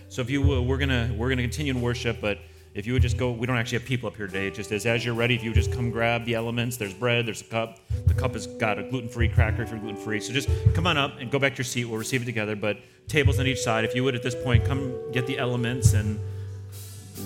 So 0.07 0.21
if 0.21 0.29
you 0.29 0.41
will, 0.41 0.65
we're 0.65 0.77
gonna 0.77 1.13
we're 1.17 1.27
gonna 1.27 1.41
continue 1.41 1.73
in 1.73 1.81
worship, 1.81 2.19
but 2.21 2.37
if 2.77 2.85
you 2.85 2.93
would 2.93 3.01
just 3.01 3.17
go, 3.17 3.31
we 3.31 3.47
don't 3.47 3.57
actually 3.57 3.79
have 3.79 3.87
people 3.87 4.07
up 4.07 4.15
here 4.15 4.27
today. 4.27 4.47
It 4.47 4.53
just 4.53 4.71
as 4.71 4.85
as 4.85 5.03
you're 5.03 5.15
ready, 5.15 5.33
if 5.33 5.43
you 5.43 5.49
would 5.49 5.55
just 5.55 5.71
come 5.71 5.89
grab 5.89 6.25
the 6.25 6.35
elements. 6.35 6.77
There's 6.77 6.93
bread, 6.93 7.25
there's 7.25 7.41
a 7.41 7.45
cup. 7.45 7.79
The 8.05 8.13
cup 8.13 8.33
has 8.33 8.45
got 8.45 8.77
a 8.77 8.83
gluten-free 8.83 9.29
cracker 9.29 9.63
if 9.63 9.71
you're 9.71 9.79
gluten-free. 9.79 10.19
So 10.19 10.31
just 10.31 10.47
come 10.75 10.85
on 10.85 10.95
up 10.95 11.19
and 11.19 11.31
go 11.31 11.39
back 11.39 11.53
to 11.53 11.57
your 11.57 11.65
seat. 11.65 11.85
We'll 11.85 11.97
receive 11.97 12.21
it 12.21 12.25
together. 12.25 12.55
But 12.55 12.77
tables 13.07 13.39
on 13.39 13.47
each 13.47 13.61
side. 13.61 13.83
If 13.83 13.95
you 13.95 14.03
would 14.03 14.13
at 14.13 14.21
this 14.21 14.35
point, 14.35 14.63
come 14.63 15.11
get 15.11 15.25
the 15.25 15.39
elements 15.39 15.93
and 15.93 16.19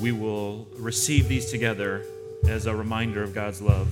we 0.02 0.14
will 0.14 0.68
receive 0.78 1.28
these 1.28 1.52
together 1.52 2.06
as 2.48 2.66
a 2.66 2.74
reminder 2.74 3.22
of 3.22 3.34
God's 3.34 3.62
love. 3.62 3.90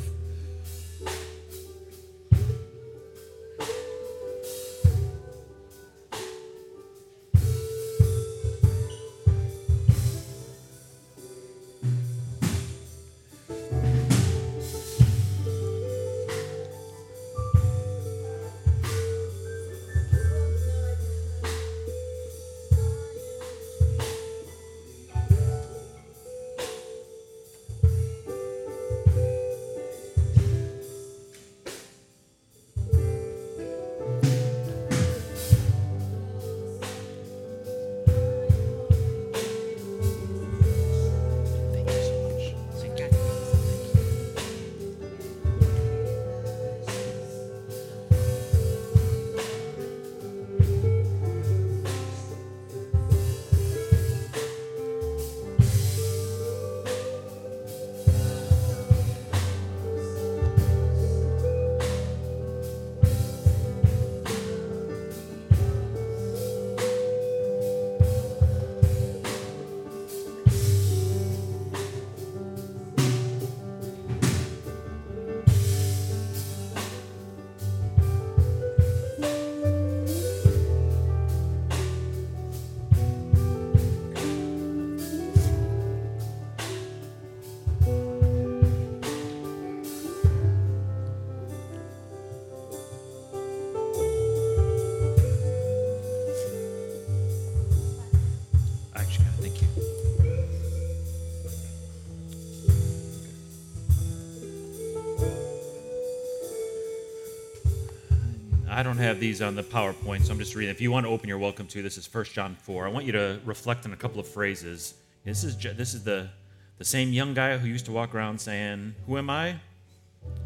I 108.80 108.84
don't 108.84 108.96
have 108.96 109.20
these 109.20 109.42
on 109.42 109.56
the 109.56 109.62
PowerPoint, 109.62 110.24
so 110.24 110.32
I'm 110.32 110.40
just 110.40 110.56
reading. 110.56 110.72
If 110.72 110.80
you 110.80 110.90
want 110.90 111.06
to 111.06 111.10
open, 111.10 111.28
you're 111.28 111.38
welcome 111.38 111.68
to. 111.68 111.82
This 111.82 111.98
is 111.98 112.08
1 112.14 112.24
John 112.32 112.56
4. 112.56 112.88
I 112.88 112.90
want 112.90 113.06
you 113.06 113.12
to 113.12 113.42
reflect 113.44 113.86
on 113.86 113.92
a 113.92 113.98
couple 113.98 114.22
of 114.22 114.28
phrases. 114.30 114.94
This 115.26 115.44
is, 115.44 115.58
this 115.58 115.94
is 115.94 116.06
the, 116.06 116.30
the 116.78 116.86
same 116.86 117.12
young 117.12 117.34
guy 117.34 117.58
who 117.58 117.68
used 117.68 117.84
to 117.88 117.92
walk 117.92 118.16
around 118.16 118.40
saying, 118.40 118.96
Who 119.06 119.18
am 119.18 119.30
I? 119.30 119.58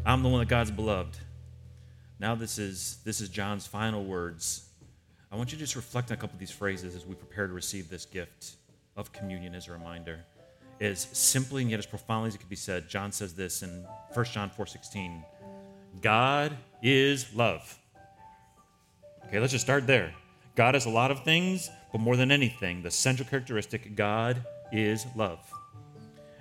I'm 0.04 0.24
the 0.24 0.28
one 0.28 0.40
that 0.40 0.48
God's 0.48 0.72
beloved. 0.72 1.16
Now 2.18 2.34
this 2.34 2.58
is, 2.58 2.98
this 3.04 3.20
is 3.20 3.28
John's 3.28 3.68
final 3.68 4.02
words. 4.02 4.68
I 5.30 5.36
want 5.36 5.52
you 5.52 5.56
to 5.56 5.62
just 5.62 5.76
reflect 5.76 6.10
on 6.10 6.16
a 6.16 6.20
couple 6.20 6.34
of 6.34 6.40
these 6.40 6.50
phrases 6.50 6.96
as 6.96 7.06
we 7.06 7.14
prepare 7.14 7.46
to 7.46 7.52
receive 7.52 7.88
this 7.88 8.04
gift 8.04 8.56
of 8.96 9.12
communion 9.12 9.54
as 9.54 9.68
a 9.68 9.72
reminder. 9.72 10.18
As 10.80 11.06
simply 11.12 11.62
and 11.62 11.70
yet 11.70 11.78
as 11.78 11.86
profoundly 11.86 12.26
as 12.26 12.34
it 12.34 12.38
could 12.38 12.50
be 12.50 12.56
said, 12.56 12.88
John 12.88 13.12
says 13.12 13.32
this 13.32 13.62
in 13.62 13.86
1 14.12 14.24
John 14.24 14.50
4:16. 14.50 15.22
God 16.00 16.56
is 16.82 17.32
love. 17.32 17.78
Okay, 19.34 19.40
let's 19.40 19.50
just 19.50 19.64
start 19.64 19.88
there. 19.88 20.14
God 20.54 20.76
is 20.76 20.86
a 20.86 20.90
lot 20.90 21.10
of 21.10 21.24
things, 21.24 21.68
but 21.90 22.00
more 22.00 22.16
than 22.16 22.30
anything, 22.30 22.82
the 22.82 22.90
central 22.92 23.28
characteristic, 23.28 23.96
God 23.96 24.44
is 24.70 25.06
love. 25.16 25.40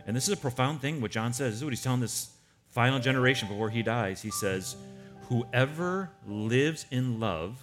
And 0.05 0.15
this 0.15 0.27
is 0.27 0.35
a 0.35 0.37
profound 0.37 0.79
thing, 0.79 1.01
what 1.01 1.09
John 1.09 1.33
says. 1.33 1.53
This 1.53 1.57
is 1.57 1.63
what 1.63 1.73
he's 1.73 1.81
telling 1.81 2.01
this 2.01 2.29
final 2.69 2.99
generation 2.99 3.47
before 3.47 3.71
he 3.71 3.81
dies. 3.81 4.21
He 4.21 4.29
says, 4.29 4.75
Whoever 5.27 6.11
lives 6.27 6.85
in 6.91 7.19
love 7.19 7.57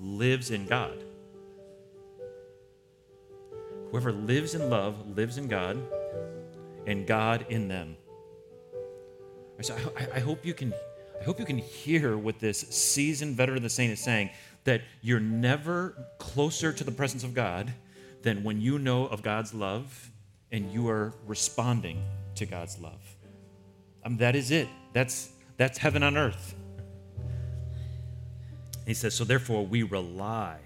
lives 0.00 0.50
in 0.52 0.64
God. 0.64 1.04
Whoever 3.90 4.10
lives 4.10 4.54
in 4.54 4.70
love 4.70 5.18
lives 5.18 5.36
in 5.36 5.48
God, 5.48 5.82
and 6.86 7.06
God 7.06 7.44
in 7.50 7.68
them. 7.68 7.94
So 9.60 9.76
I, 9.98 10.16
I 10.16 10.20
hope 10.20 10.46
you 10.46 10.54
can 10.54 10.72
I 11.20 11.24
hope 11.24 11.38
you 11.38 11.44
can 11.44 11.58
hear 11.58 12.16
what 12.16 12.38
this 12.38 12.60
seasoned 12.60 13.36
veteran 13.36 13.58
of 13.58 13.62
the 13.62 13.70
saint 13.70 13.92
is 13.92 14.00
saying 14.00 14.30
that 14.64 14.82
you're 15.02 15.20
never 15.20 15.96
closer 16.18 16.72
to 16.72 16.84
the 16.84 16.92
presence 16.92 17.24
of 17.24 17.34
God 17.34 17.72
than 18.22 18.44
when 18.44 18.60
you 18.60 18.78
know 18.78 19.06
of 19.06 19.22
God's 19.22 19.52
love 19.52 20.10
and 20.52 20.72
you 20.72 20.88
are 20.88 21.12
responding 21.26 22.02
to 22.36 22.46
God's 22.46 22.78
love. 22.78 23.16
Um, 24.04 24.16
that 24.18 24.36
is 24.36 24.50
it. 24.50 24.68
That's, 24.92 25.30
that's 25.56 25.78
heaven 25.78 26.02
on 26.02 26.16
earth. 26.16 26.54
He 28.86 28.94
says, 28.94 29.14
so 29.14 29.24
therefore 29.24 29.66
we 29.66 29.82
rely 29.82 30.58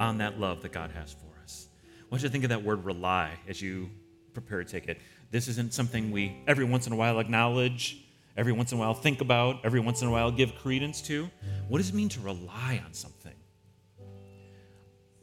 on 0.00 0.18
that 0.18 0.38
love 0.38 0.62
that 0.62 0.72
God 0.72 0.90
has 0.92 1.12
for 1.12 1.42
us. 1.42 1.68
I 2.00 2.04
want 2.10 2.22
you 2.22 2.28
to 2.28 2.32
think 2.32 2.44
of 2.44 2.50
that 2.50 2.62
word 2.62 2.84
rely 2.84 3.32
as 3.46 3.60
you 3.60 3.90
prepare 4.32 4.62
to 4.62 4.70
take 4.70 4.88
it. 4.88 4.98
This 5.30 5.48
isn't 5.48 5.74
something 5.74 6.10
we 6.10 6.36
every 6.46 6.64
once 6.64 6.86
in 6.86 6.92
a 6.92 6.96
while 6.96 7.18
acknowledge, 7.18 8.04
every 8.38 8.52
once 8.52 8.72
in 8.72 8.78
a 8.78 8.80
while 8.80 8.94
think 8.94 9.20
about, 9.20 9.56
every 9.64 9.80
once 9.80 10.00
in 10.00 10.08
a 10.08 10.10
while 10.10 10.30
give 10.30 10.54
credence 10.54 11.02
to. 11.02 11.28
What 11.68 11.78
does 11.78 11.90
it 11.90 11.94
mean 11.94 12.08
to 12.10 12.20
rely 12.20 12.80
on 12.86 12.94
something? 12.94 13.34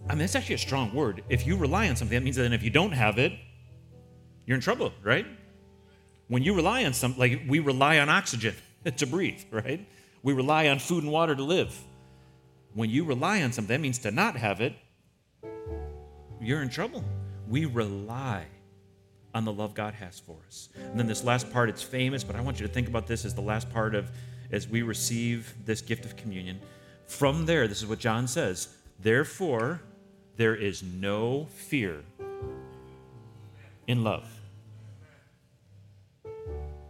I 0.08 0.10
mean, 0.10 0.20
that's 0.20 0.36
actually 0.36 0.56
a 0.56 0.60
strong 0.60 0.94
word. 0.94 1.24
If 1.30 1.48
you 1.48 1.56
rely 1.56 1.90
on 1.90 1.96
something, 1.96 2.16
that 2.16 2.24
means 2.24 2.36
that 2.36 2.52
if 2.52 2.62
you 2.62 2.70
don't 2.70 2.92
have 2.92 3.18
it, 3.18 3.32
you're 4.46 4.56
in 4.56 4.62
trouble, 4.62 4.92
right? 5.02 5.26
When 6.28 6.44
you 6.44 6.54
rely 6.54 6.84
on 6.84 6.94
something, 6.94 7.20
like 7.20 7.42
we 7.48 7.60
rely 7.60 8.00
on 8.00 8.10
oxygen 8.10 8.54
to 8.98 9.08
breathe, 9.08 9.42
right? 9.50 9.88
We 10.22 10.34
rely 10.34 10.68
on 10.68 10.78
food 10.78 11.04
and 11.04 11.12
water 11.12 11.36
to 11.36 11.44
live. 11.44 11.76
When 12.74 12.90
you 12.90 13.06
rely 13.06 13.42
on 13.42 13.54
something, 13.54 13.74
that 13.74 13.82
means 13.82 14.00
to 14.00 14.12
not 14.12 14.36
have 14.36 14.60
it, 14.60 14.74
you're 16.42 16.62
in 16.62 16.70
trouble. 16.70 17.04
We 17.48 17.66
rely 17.66 18.46
on 19.36 19.44
the 19.44 19.52
love 19.52 19.74
God 19.76 19.94
has 19.96 20.18
for 20.18 20.38
us. 20.48 20.70
And 20.76 20.98
then 20.98 21.08
this 21.08 21.24
last 21.24 21.52
part, 21.52 21.70
it's 21.70 21.84
famous, 21.84 22.24
but 22.24 22.38
I 22.38 22.42
want 22.42 22.60
you 22.60 22.66
to 22.66 22.72
think 22.72 22.88
about 22.88 23.06
this 23.06 23.26
as 23.26 23.36
the 23.36 23.42
last 23.42 23.70
part 23.70 23.94
of 23.94 24.10
as 24.52 24.68
we 24.68 24.82
receive 24.82 25.54
this 25.66 25.82
gift 25.82 26.06
of 26.06 26.16
communion. 26.16 26.60
From 27.06 27.46
there, 27.46 27.68
this 27.68 27.82
is 27.82 27.88
what 27.88 28.00
John 28.00 28.28
says 28.28 28.70
Therefore, 29.00 29.82
there 30.38 30.56
is 30.56 30.82
no 30.82 31.48
fear 31.54 32.02
in 33.88 34.04
love. 34.04 34.28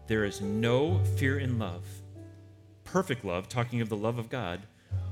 There 0.07 0.23
is 0.23 0.39
no 0.39 0.99
fear 1.17 1.39
in 1.39 1.57
love. 1.57 1.83
Perfect 2.83 3.25
love, 3.25 3.49
talking 3.49 3.81
of 3.81 3.89
the 3.89 3.97
love 3.97 4.19
of 4.19 4.29
God, 4.29 4.61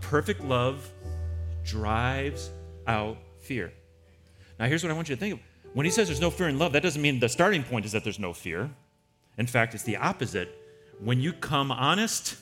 perfect 0.01 0.43
love 0.43 0.87
drives 1.63 2.51
out 2.85 3.17
fear. 3.39 3.73
Now, 4.59 4.67
here's 4.67 4.83
what 4.83 4.91
I 4.91 4.93
want 4.93 5.09
you 5.09 5.15
to 5.15 5.19
think 5.19 5.33
of. 5.33 5.52
When 5.73 5.85
he 5.85 5.91
says 5.91 6.07
there's 6.07 6.21
no 6.21 6.29
fear 6.29 6.47
in 6.49 6.59
love, 6.59 6.73
that 6.73 6.83
doesn't 6.83 7.01
mean 7.01 7.19
the 7.19 7.29
starting 7.29 7.63
point 7.63 7.85
is 7.85 7.91
that 7.93 8.03
there's 8.03 8.19
no 8.19 8.33
fear. 8.33 8.69
In 9.37 9.47
fact, 9.47 9.73
it's 9.73 9.83
the 9.83 9.97
opposite. 9.97 10.49
When 10.99 11.19
you 11.19 11.33
come 11.33 11.71
honest, 11.71 12.37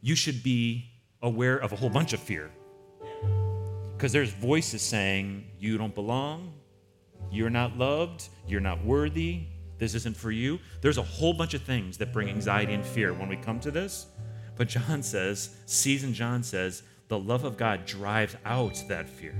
you 0.00 0.14
should 0.14 0.42
be 0.42 0.90
aware 1.20 1.56
of 1.56 1.72
a 1.72 1.76
whole 1.76 1.90
bunch 1.90 2.12
of 2.12 2.20
fear. 2.20 2.50
Because 3.96 4.12
there's 4.12 4.30
voices 4.30 4.82
saying, 4.82 5.44
you 5.58 5.78
don't 5.78 5.94
belong, 5.94 6.52
you're 7.30 7.50
not 7.50 7.76
loved, 7.76 8.28
you're 8.46 8.60
not 8.60 8.84
worthy, 8.84 9.46
this 9.78 9.94
isn't 9.94 10.16
for 10.16 10.30
you. 10.30 10.60
There's 10.80 10.98
a 10.98 11.02
whole 11.02 11.32
bunch 11.32 11.54
of 11.54 11.62
things 11.62 11.96
that 11.98 12.12
bring 12.12 12.28
anxiety 12.28 12.74
and 12.74 12.84
fear 12.84 13.12
when 13.12 13.28
we 13.28 13.36
come 13.36 13.58
to 13.60 13.70
this. 13.70 14.06
But 14.56 14.68
John 14.68 15.02
says, 15.02 15.56
season 15.66 16.14
John 16.14 16.44
says, 16.44 16.84
the 17.08 17.18
love 17.18 17.44
of 17.44 17.56
God 17.56 17.84
drives 17.84 18.36
out 18.44 18.82
that 18.88 19.08
fear. 19.08 19.34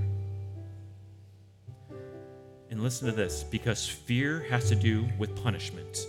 And 2.74 2.82
listen 2.82 3.06
to 3.06 3.14
this 3.14 3.44
because 3.44 3.86
fear 3.88 4.40
has 4.50 4.68
to 4.68 4.74
do 4.74 5.06
with 5.16 5.40
punishment. 5.44 6.08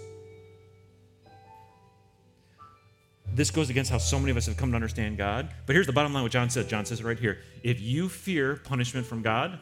This 3.32 3.51
goes 3.51 3.70
against 3.70 3.91
how 3.91 3.99
so 3.99 4.18
many 4.18 4.32
of 4.32 4.38
us 4.38 4.47
have 4.47 4.57
come 4.57 4.72
to 4.72 4.76
understand 4.76 5.16
God. 5.16 5.49
But 5.68 5.74
here's 5.76 5.86
the 5.86 5.93
bottom 5.93 6.11
line 6.11 6.24
what 6.24 6.32
John 6.32 6.49
says. 6.49 6.66
John 6.66 6.84
says 6.84 7.03
right 7.03 7.20
here 7.20 7.38
if 7.61 7.80
you 7.80 8.09
fear 8.09 8.55
punishment 8.55 9.05
from 9.05 9.22
God, 9.22 9.59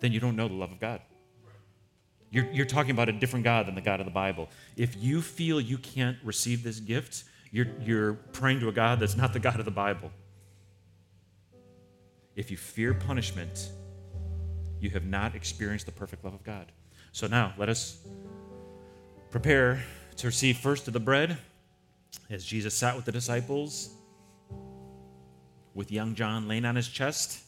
then 0.00 0.12
you 0.12 0.18
don't 0.18 0.34
know 0.34 0.48
the 0.48 0.54
love 0.54 0.72
of 0.72 0.80
God. 0.80 1.02
You're, 2.30 2.50
you're 2.52 2.64
talking 2.64 2.92
about 2.92 3.10
a 3.10 3.12
different 3.12 3.44
God 3.44 3.66
than 3.66 3.74
the 3.74 3.82
God 3.82 4.00
of 4.00 4.06
the 4.06 4.12
Bible. 4.12 4.48
If 4.78 4.96
you 4.96 5.20
feel 5.20 5.60
you 5.60 5.76
can't 5.76 6.16
receive 6.24 6.62
this 6.62 6.80
gift, 6.80 7.24
you're, 7.50 7.66
you're 7.82 8.14
praying 8.14 8.60
to 8.60 8.68
a 8.70 8.72
God 8.72 8.98
that's 8.98 9.14
not 9.14 9.34
the 9.34 9.40
God 9.40 9.58
of 9.58 9.66
the 9.66 9.70
Bible. 9.70 10.10
If 12.34 12.50
you 12.50 12.56
fear 12.56 12.94
punishment, 12.94 13.68
you 14.82 14.90
have 14.90 15.04
not 15.04 15.34
experienced 15.34 15.86
the 15.86 15.92
perfect 15.92 16.24
love 16.24 16.34
of 16.34 16.42
God. 16.42 16.72
So 17.12 17.28
now 17.28 17.54
let 17.56 17.68
us 17.68 17.98
prepare 19.30 19.82
to 20.16 20.26
receive 20.26 20.58
first 20.58 20.88
of 20.88 20.92
the 20.92 21.00
bread 21.00 21.38
as 22.28 22.44
Jesus 22.44 22.74
sat 22.74 22.96
with 22.96 23.04
the 23.04 23.12
disciples 23.12 23.90
with 25.74 25.90
young 25.92 26.14
John 26.14 26.48
laying 26.48 26.64
on 26.64 26.74
his 26.74 26.88
chest. 26.88 27.44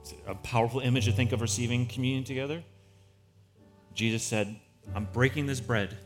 It's 0.00 0.14
a 0.26 0.34
powerful 0.36 0.80
image 0.80 1.06
to 1.06 1.12
think 1.12 1.32
of 1.32 1.40
receiving 1.40 1.84
communion 1.86 2.24
together. 2.24 2.62
Jesus 3.92 4.22
said, 4.22 4.54
I'm 4.94 5.08
breaking 5.12 5.46
this 5.46 5.60
bread 5.60 5.96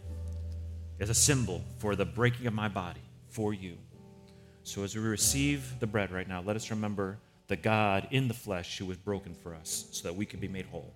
as 1.01 1.11
a 1.11 1.15
symbol 1.15 1.63
for 1.79 1.95
the 1.95 2.07
breaking 2.07 2.47
of 2.47 2.55
my 2.55 2.69
body 2.69 3.03
for 3.29 3.53
you. 3.53 3.77
So 4.65 4.83
as 4.85 4.97
we 4.97 5.03
receive 5.03 5.79
the 5.81 5.87
bread 5.87 6.11
right 6.11 6.27
now, 6.27 6.41
let 6.41 6.57
us 6.57 6.71
remember 6.71 7.19
the 7.53 7.57
God 7.57 8.09
in 8.13 8.29
the 8.29 8.35
flesh 8.35 8.79
who 8.79 8.87
was 8.87 8.97
broken 8.97 9.35
for 9.35 9.55
us 9.55 9.85
so 9.91 10.09
that 10.09 10.15
we 10.15 10.25
could 10.25 10.41
be 10.41 10.49
made 10.49 10.65
whole. 10.65 10.95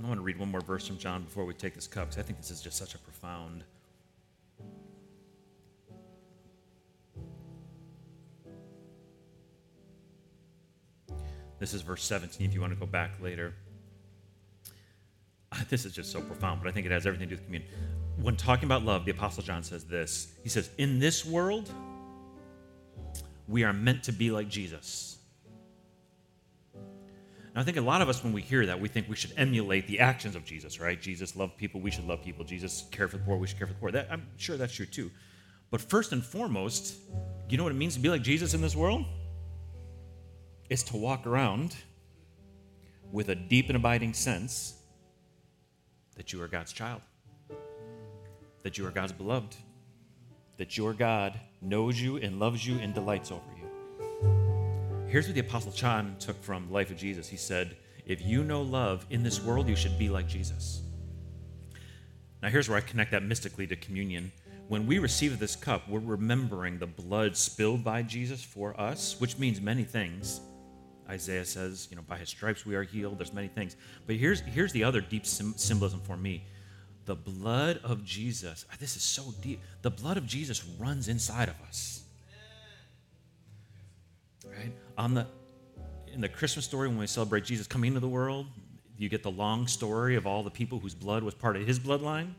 I 0.00 0.06
want 0.06 0.18
to 0.18 0.22
read 0.22 0.38
one 0.38 0.52
more 0.52 0.60
verse 0.60 0.86
from 0.86 0.98
John 0.98 1.24
before 1.24 1.44
we 1.44 1.52
take 1.52 1.74
this 1.74 1.88
cup 1.88 2.10
because 2.10 2.18
I 2.18 2.22
think 2.22 2.38
this 2.38 2.52
is 2.52 2.60
just 2.60 2.78
such 2.78 2.94
a 2.94 2.98
profound. 2.98 3.64
This 11.62 11.74
is 11.74 11.82
verse 11.82 12.02
17 12.02 12.44
if 12.44 12.54
you 12.54 12.60
want 12.60 12.72
to 12.72 12.78
go 12.78 12.86
back 12.86 13.12
later. 13.22 13.54
Ah, 15.52 15.64
this 15.68 15.84
is 15.84 15.92
just 15.92 16.10
so 16.10 16.20
profound, 16.20 16.60
but 16.60 16.68
I 16.68 16.72
think 16.72 16.86
it 16.86 16.90
has 16.90 17.06
everything 17.06 17.28
to 17.28 17.36
do 17.36 17.38
with 17.38 17.44
communion. 17.44 17.70
When 18.20 18.34
talking 18.34 18.64
about 18.64 18.84
love, 18.84 19.04
the 19.04 19.12
Apostle 19.12 19.44
John 19.44 19.62
says 19.62 19.84
this 19.84 20.32
He 20.42 20.48
says, 20.48 20.70
In 20.76 20.98
this 20.98 21.24
world, 21.24 21.72
we 23.46 23.62
are 23.62 23.72
meant 23.72 24.02
to 24.02 24.12
be 24.12 24.32
like 24.32 24.48
Jesus. 24.48 25.18
Now, 26.74 27.60
I 27.60 27.62
think 27.62 27.76
a 27.76 27.80
lot 27.80 28.02
of 28.02 28.08
us, 28.08 28.24
when 28.24 28.32
we 28.32 28.42
hear 28.42 28.66
that, 28.66 28.80
we 28.80 28.88
think 28.88 29.08
we 29.08 29.14
should 29.14 29.34
emulate 29.36 29.86
the 29.86 30.00
actions 30.00 30.34
of 30.34 30.44
Jesus, 30.44 30.80
right? 30.80 31.00
Jesus 31.00 31.36
loved 31.36 31.56
people, 31.58 31.80
we 31.80 31.92
should 31.92 32.08
love 32.08 32.24
people. 32.24 32.44
Jesus 32.44 32.86
cared 32.90 33.12
for 33.12 33.18
the 33.18 33.22
poor, 33.22 33.36
we 33.36 33.46
should 33.46 33.58
care 33.58 33.68
for 33.68 33.74
the 33.74 33.78
poor. 33.78 33.92
That, 33.92 34.08
I'm 34.10 34.26
sure 34.36 34.56
that's 34.56 34.74
true 34.74 34.86
too. 34.86 35.12
But 35.70 35.80
first 35.80 36.10
and 36.10 36.24
foremost, 36.24 36.96
you 37.48 37.56
know 37.56 37.62
what 37.62 37.70
it 37.70 37.76
means 37.76 37.94
to 37.94 38.00
be 38.00 38.08
like 38.08 38.22
Jesus 38.22 38.52
in 38.52 38.60
this 38.60 38.74
world? 38.74 39.04
It's 40.68 40.82
to 40.84 40.96
walk 40.96 41.26
around 41.26 41.76
with 43.10 43.28
a 43.28 43.34
deep 43.34 43.68
and 43.68 43.76
abiding 43.76 44.14
sense 44.14 44.74
that 46.16 46.32
you 46.32 46.42
are 46.42 46.48
God's 46.48 46.72
child, 46.72 47.02
that 48.62 48.78
you 48.78 48.86
are 48.86 48.90
God's 48.90 49.12
beloved, 49.12 49.56
that 50.56 50.76
your 50.76 50.92
God 50.92 51.38
knows 51.60 52.00
you 52.00 52.16
and 52.16 52.38
loves 52.38 52.66
you 52.66 52.78
and 52.78 52.94
delights 52.94 53.30
over 53.30 53.42
you. 53.56 55.08
Here's 55.08 55.26
what 55.26 55.34
the 55.34 55.40
Apostle 55.40 55.72
John 55.72 56.16
took 56.18 56.42
from 56.42 56.68
the 56.68 56.72
life 56.72 56.90
of 56.90 56.96
Jesus. 56.96 57.28
He 57.28 57.36
said, 57.36 57.76
If 58.06 58.24
you 58.24 58.42
know 58.44 58.62
love 58.62 59.04
in 59.10 59.22
this 59.22 59.42
world, 59.42 59.68
you 59.68 59.76
should 59.76 59.98
be 59.98 60.08
like 60.08 60.26
Jesus. 60.26 60.82
Now, 62.42 62.48
here's 62.48 62.68
where 62.68 62.78
I 62.78 62.80
connect 62.80 63.10
that 63.12 63.22
mystically 63.22 63.66
to 63.66 63.76
communion. 63.76 64.32
When 64.68 64.86
we 64.86 64.98
receive 64.98 65.38
this 65.38 65.54
cup, 65.54 65.88
we're 65.88 66.00
remembering 66.00 66.78
the 66.78 66.86
blood 66.86 67.36
spilled 67.36 67.84
by 67.84 68.02
Jesus 68.02 68.42
for 68.42 68.78
us, 68.80 69.20
which 69.20 69.38
means 69.38 69.60
many 69.60 69.84
things. 69.84 70.40
Isaiah 71.08 71.44
says, 71.44 71.88
you 71.90 71.96
know, 71.96 72.02
by 72.02 72.16
his 72.16 72.28
stripes 72.28 72.64
we 72.64 72.74
are 72.74 72.82
healed. 72.82 73.18
There's 73.18 73.32
many 73.32 73.48
things. 73.48 73.76
But 74.06 74.16
here's, 74.16 74.40
here's 74.40 74.72
the 74.72 74.84
other 74.84 75.00
deep 75.00 75.26
sim- 75.26 75.54
symbolism 75.56 76.00
for 76.00 76.16
me 76.16 76.44
the 77.04 77.16
blood 77.16 77.80
of 77.82 78.04
Jesus. 78.04 78.64
Ah, 78.70 78.76
this 78.78 78.94
is 78.94 79.02
so 79.02 79.34
deep. 79.40 79.60
The 79.82 79.90
blood 79.90 80.16
of 80.16 80.24
Jesus 80.24 80.64
runs 80.78 81.08
inside 81.08 81.48
of 81.48 81.56
us 81.66 82.02
right? 84.56 84.72
On 84.98 85.14
the 85.14 85.26
in 86.12 86.20
the 86.20 86.28
Christmas 86.28 86.64
story 86.64 86.88
when 86.88 86.98
we 86.98 87.06
celebrate 87.06 87.44
Jesus 87.44 87.66
coming 87.66 87.88
into 87.88 88.00
the 88.00 88.08
world, 88.08 88.46
you 88.98 89.08
get 89.08 89.22
the 89.22 89.30
long 89.30 89.66
story 89.66 90.16
of 90.16 90.26
all 90.26 90.42
the 90.42 90.50
people 90.50 90.78
whose 90.78 90.94
blood 90.94 91.22
was 91.22 91.34
part 91.34 91.56
of 91.56 91.66
his 91.66 91.80
bloodline. 91.80 92.34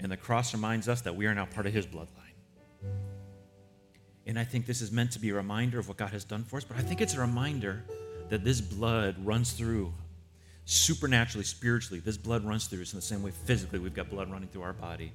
And 0.00 0.10
the 0.10 0.16
cross 0.16 0.52
reminds 0.52 0.88
us 0.88 1.00
that 1.02 1.14
we 1.14 1.26
are 1.26 1.34
now 1.34 1.46
part 1.46 1.66
of 1.66 1.72
his 1.72 1.86
bloodline. 1.86 2.21
And 4.26 4.38
I 4.38 4.44
think 4.44 4.66
this 4.66 4.80
is 4.80 4.92
meant 4.92 5.12
to 5.12 5.18
be 5.18 5.30
a 5.30 5.34
reminder 5.34 5.78
of 5.78 5.88
what 5.88 5.96
God 5.96 6.10
has 6.10 6.24
done 6.24 6.44
for 6.44 6.56
us, 6.56 6.64
but 6.64 6.76
I 6.76 6.80
think 6.80 7.00
it's 7.00 7.14
a 7.14 7.20
reminder 7.20 7.82
that 8.28 8.44
this 8.44 8.60
blood 8.60 9.16
runs 9.24 9.52
through 9.52 9.92
supernaturally, 10.64 11.44
spiritually. 11.44 12.00
This 12.00 12.16
blood 12.16 12.44
runs 12.44 12.66
through 12.66 12.82
us 12.82 12.92
in 12.92 12.98
the 12.98 13.02
same 13.02 13.22
way 13.22 13.32
physically 13.44 13.78
we've 13.78 13.94
got 13.94 14.08
blood 14.08 14.30
running 14.30 14.48
through 14.48 14.62
our 14.62 14.72
body. 14.72 15.12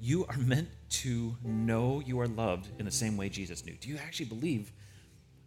You 0.00 0.24
are 0.26 0.38
meant 0.38 0.68
to 0.90 1.36
know 1.44 2.00
you 2.00 2.18
are 2.20 2.28
loved 2.28 2.68
in 2.78 2.86
the 2.86 2.90
same 2.90 3.18
way 3.18 3.28
Jesus 3.28 3.66
knew. 3.66 3.74
Do 3.74 3.90
you 3.90 3.98
actually 3.98 4.26
believe 4.26 4.72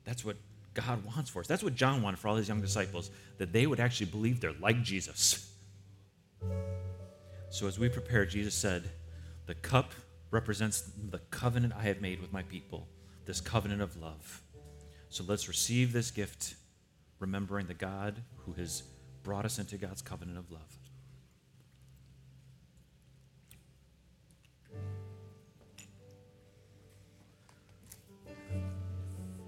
that's 0.05 0.23
what 0.23 0.37
God 0.73 1.03
wants 1.05 1.29
for 1.29 1.39
us. 1.39 1.47
That's 1.47 1.63
what 1.63 1.75
John 1.75 2.01
wanted 2.01 2.19
for 2.19 2.27
all 2.27 2.35
his 2.35 2.47
young 2.47 2.61
disciples, 2.61 3.11
that 3.37 3.53
they 3.53 3.67
would 3.67 3.79
actually 3.79 4.07
believe 4.07 4.39
they're 4.39 4.53
like 4.59 4.81
Jesus. 4.81 5.51
So 7.49 7.67
as 7.67 7.77
we 7.77 7.89
prepare, 7.89 8.25
Jesus 8.25 8.55
said, 8.55 8.89
The 9.45 9.55
cup 9.55 9.91
represents 10.33 10.89
the 11.11 11.19
covenant 11.29 11.73
I 11.77 11.83
have 11.83 12.01
made 12.01 12.19
with 12.19 12.33
my 12.33 12.41
people, 12.43 12.87
this 13.25 13.39
covenant 13.39 13.81
of 13.81 13.95
love. 14.01 14.41
So 15.09 15.23
let's 15.27 15.47
receive 15.47 15.93
this 15.93 16.09
gift, 16.09 16.55
remembering 17.19 17.67
the 17.67 17.75
God 17.75 18.15
who 18.45 18.53
has 18.53 18.81
brought 19.21 19.45
us 19.45 19.59
into 19.59 19.77
God's 19.77 20.01
covenant 20.01 20.39
of 20.39 20.51
love. 20.51 20.61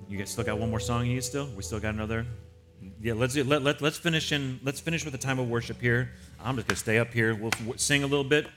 You 0.07 0.19
guys 0.19 0.29
still 0.29 0.43
got 0.43 0.59
one 0.59 0.69
more 0.69 0.79
song 0.79 1.07
you 1.07 1.19
still? 1.19 1.49
We 1.57 1.63
still 1.63 1.79
got 1.79 1.95
another? 1.95 2.27
Yeah, 3.01 3.13
let's 3.13 3.35
let, 3.35 3.63
let, 3.63 3.81
let's 3.81 3.97
finish 3.97 4.31
in 4.31 4.59
let's 4.63 4.79
finish 4.79 5.03
with 5.03 5.13
the 5.13 5.17
time 5.17 5.39
of 5.39 5.49
worship 5.49 5.81
here. 5.81 6.11
I'm 6.39 6.55
just 6.55 6.67
gonna 6.67 6.77
stay 6.77 6.99
up 6.99 7.11
here. 7.11 7.33
We'll 7.33 7.51
sing 7.75 8.03
a 8.03 8.07
little 8.07 8.23
bit. 8.23 8.47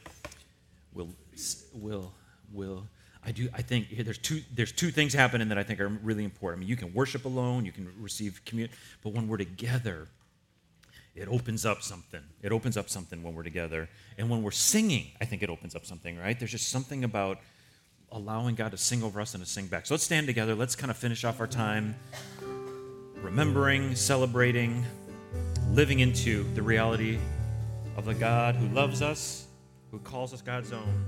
We'll 0.92 1.08
we'll 1.72 2.12
we'll 2.52 2.86
I 3.24 3.32
do 3.32 3.48
I 3.52 3.62
think 3.62 3.88
here 3.88 4.04
there's 4.04 4.18
two 4.18 4.42
there's 4.54 4.72
two 4.72 4.90
things 4.90 5.12
happening 5.12 5.48
that 5.48 5.58
I 5.58 5.62
think 5.62 5.80
are 5.80 5.88
really 5.88 6.24
important. 6.24 6.58
I 6.58 6.60
mean, 6.60 6.68
you 6.68 6.76
can 6.76 6.94
worship 6.94 7.24
alone, 7.24 7.64
you 7.64 7.72
can 7.72 7.92
receive 8.00 8.42
communion, 8.44 8.74
but 9.02 9.12
when 9.12 9.28
we're 9.28 9.38
together, 9.38 10.08
it 11.14 11.28
opens 11.28 11.66
up 11.66 11.82
something. 11.82 12.22
It 12.42 12.52
opens 12.52 12.76
up 12.76 12.88
something 12.88 13.22
when 13.22 13.34
we're 13.34 13.42
together. 13.42 13.88
And 14.16 14.30
when 14.30 14.42
we're 14.42 14.50
singing, 14.52 15.08
I 15.20 15.24
think 15.24 15.42
it 15.42 15.50
opens 15.50 15.74
up 15.74 15.84
something, 15.84 16.16
right? 16.16 16.38
There's 16.38 16.52
just 16.52 16.68
something 16.68 17.04
about 17.04 17.40
allowing 18.12 18.54
God 18.54 18.70
to 18.70 18.78
sing 18.78 19.02
over 19.02 19.20
us 19.20 19.34
and 19.34 19.44
to 19.44 19.48
sing 19.48 19.66
back. 19.66 19.86
So 19.86 19.94
let's 19.94 20.04
stand 20.04 20.26
together. 20.26 20.54
Let's 20.54 20.76
kind 20.76 20.90
of 20.90 20.96
finish 20.96 21.24
off 21.24 21.40
our 21.40 21.46
time 21.46 21.96
remembering, 23.16 23.94
celebrating, 23.96 24.84
living 25.70 26.00
into 26.00 26.44
the 26.54 26.62
reality 26.62 27.18
of 27.96 28.04
the 28.04 28.14
God 28.14 28.54
who 28.54 28.68
loves 28.68 29.02
us, 29.02 29.48
who 29.90 29.98
calls 29.98 30.32
us 30.32 30.40
God's 30.40 30.72
own. 30.72 31.04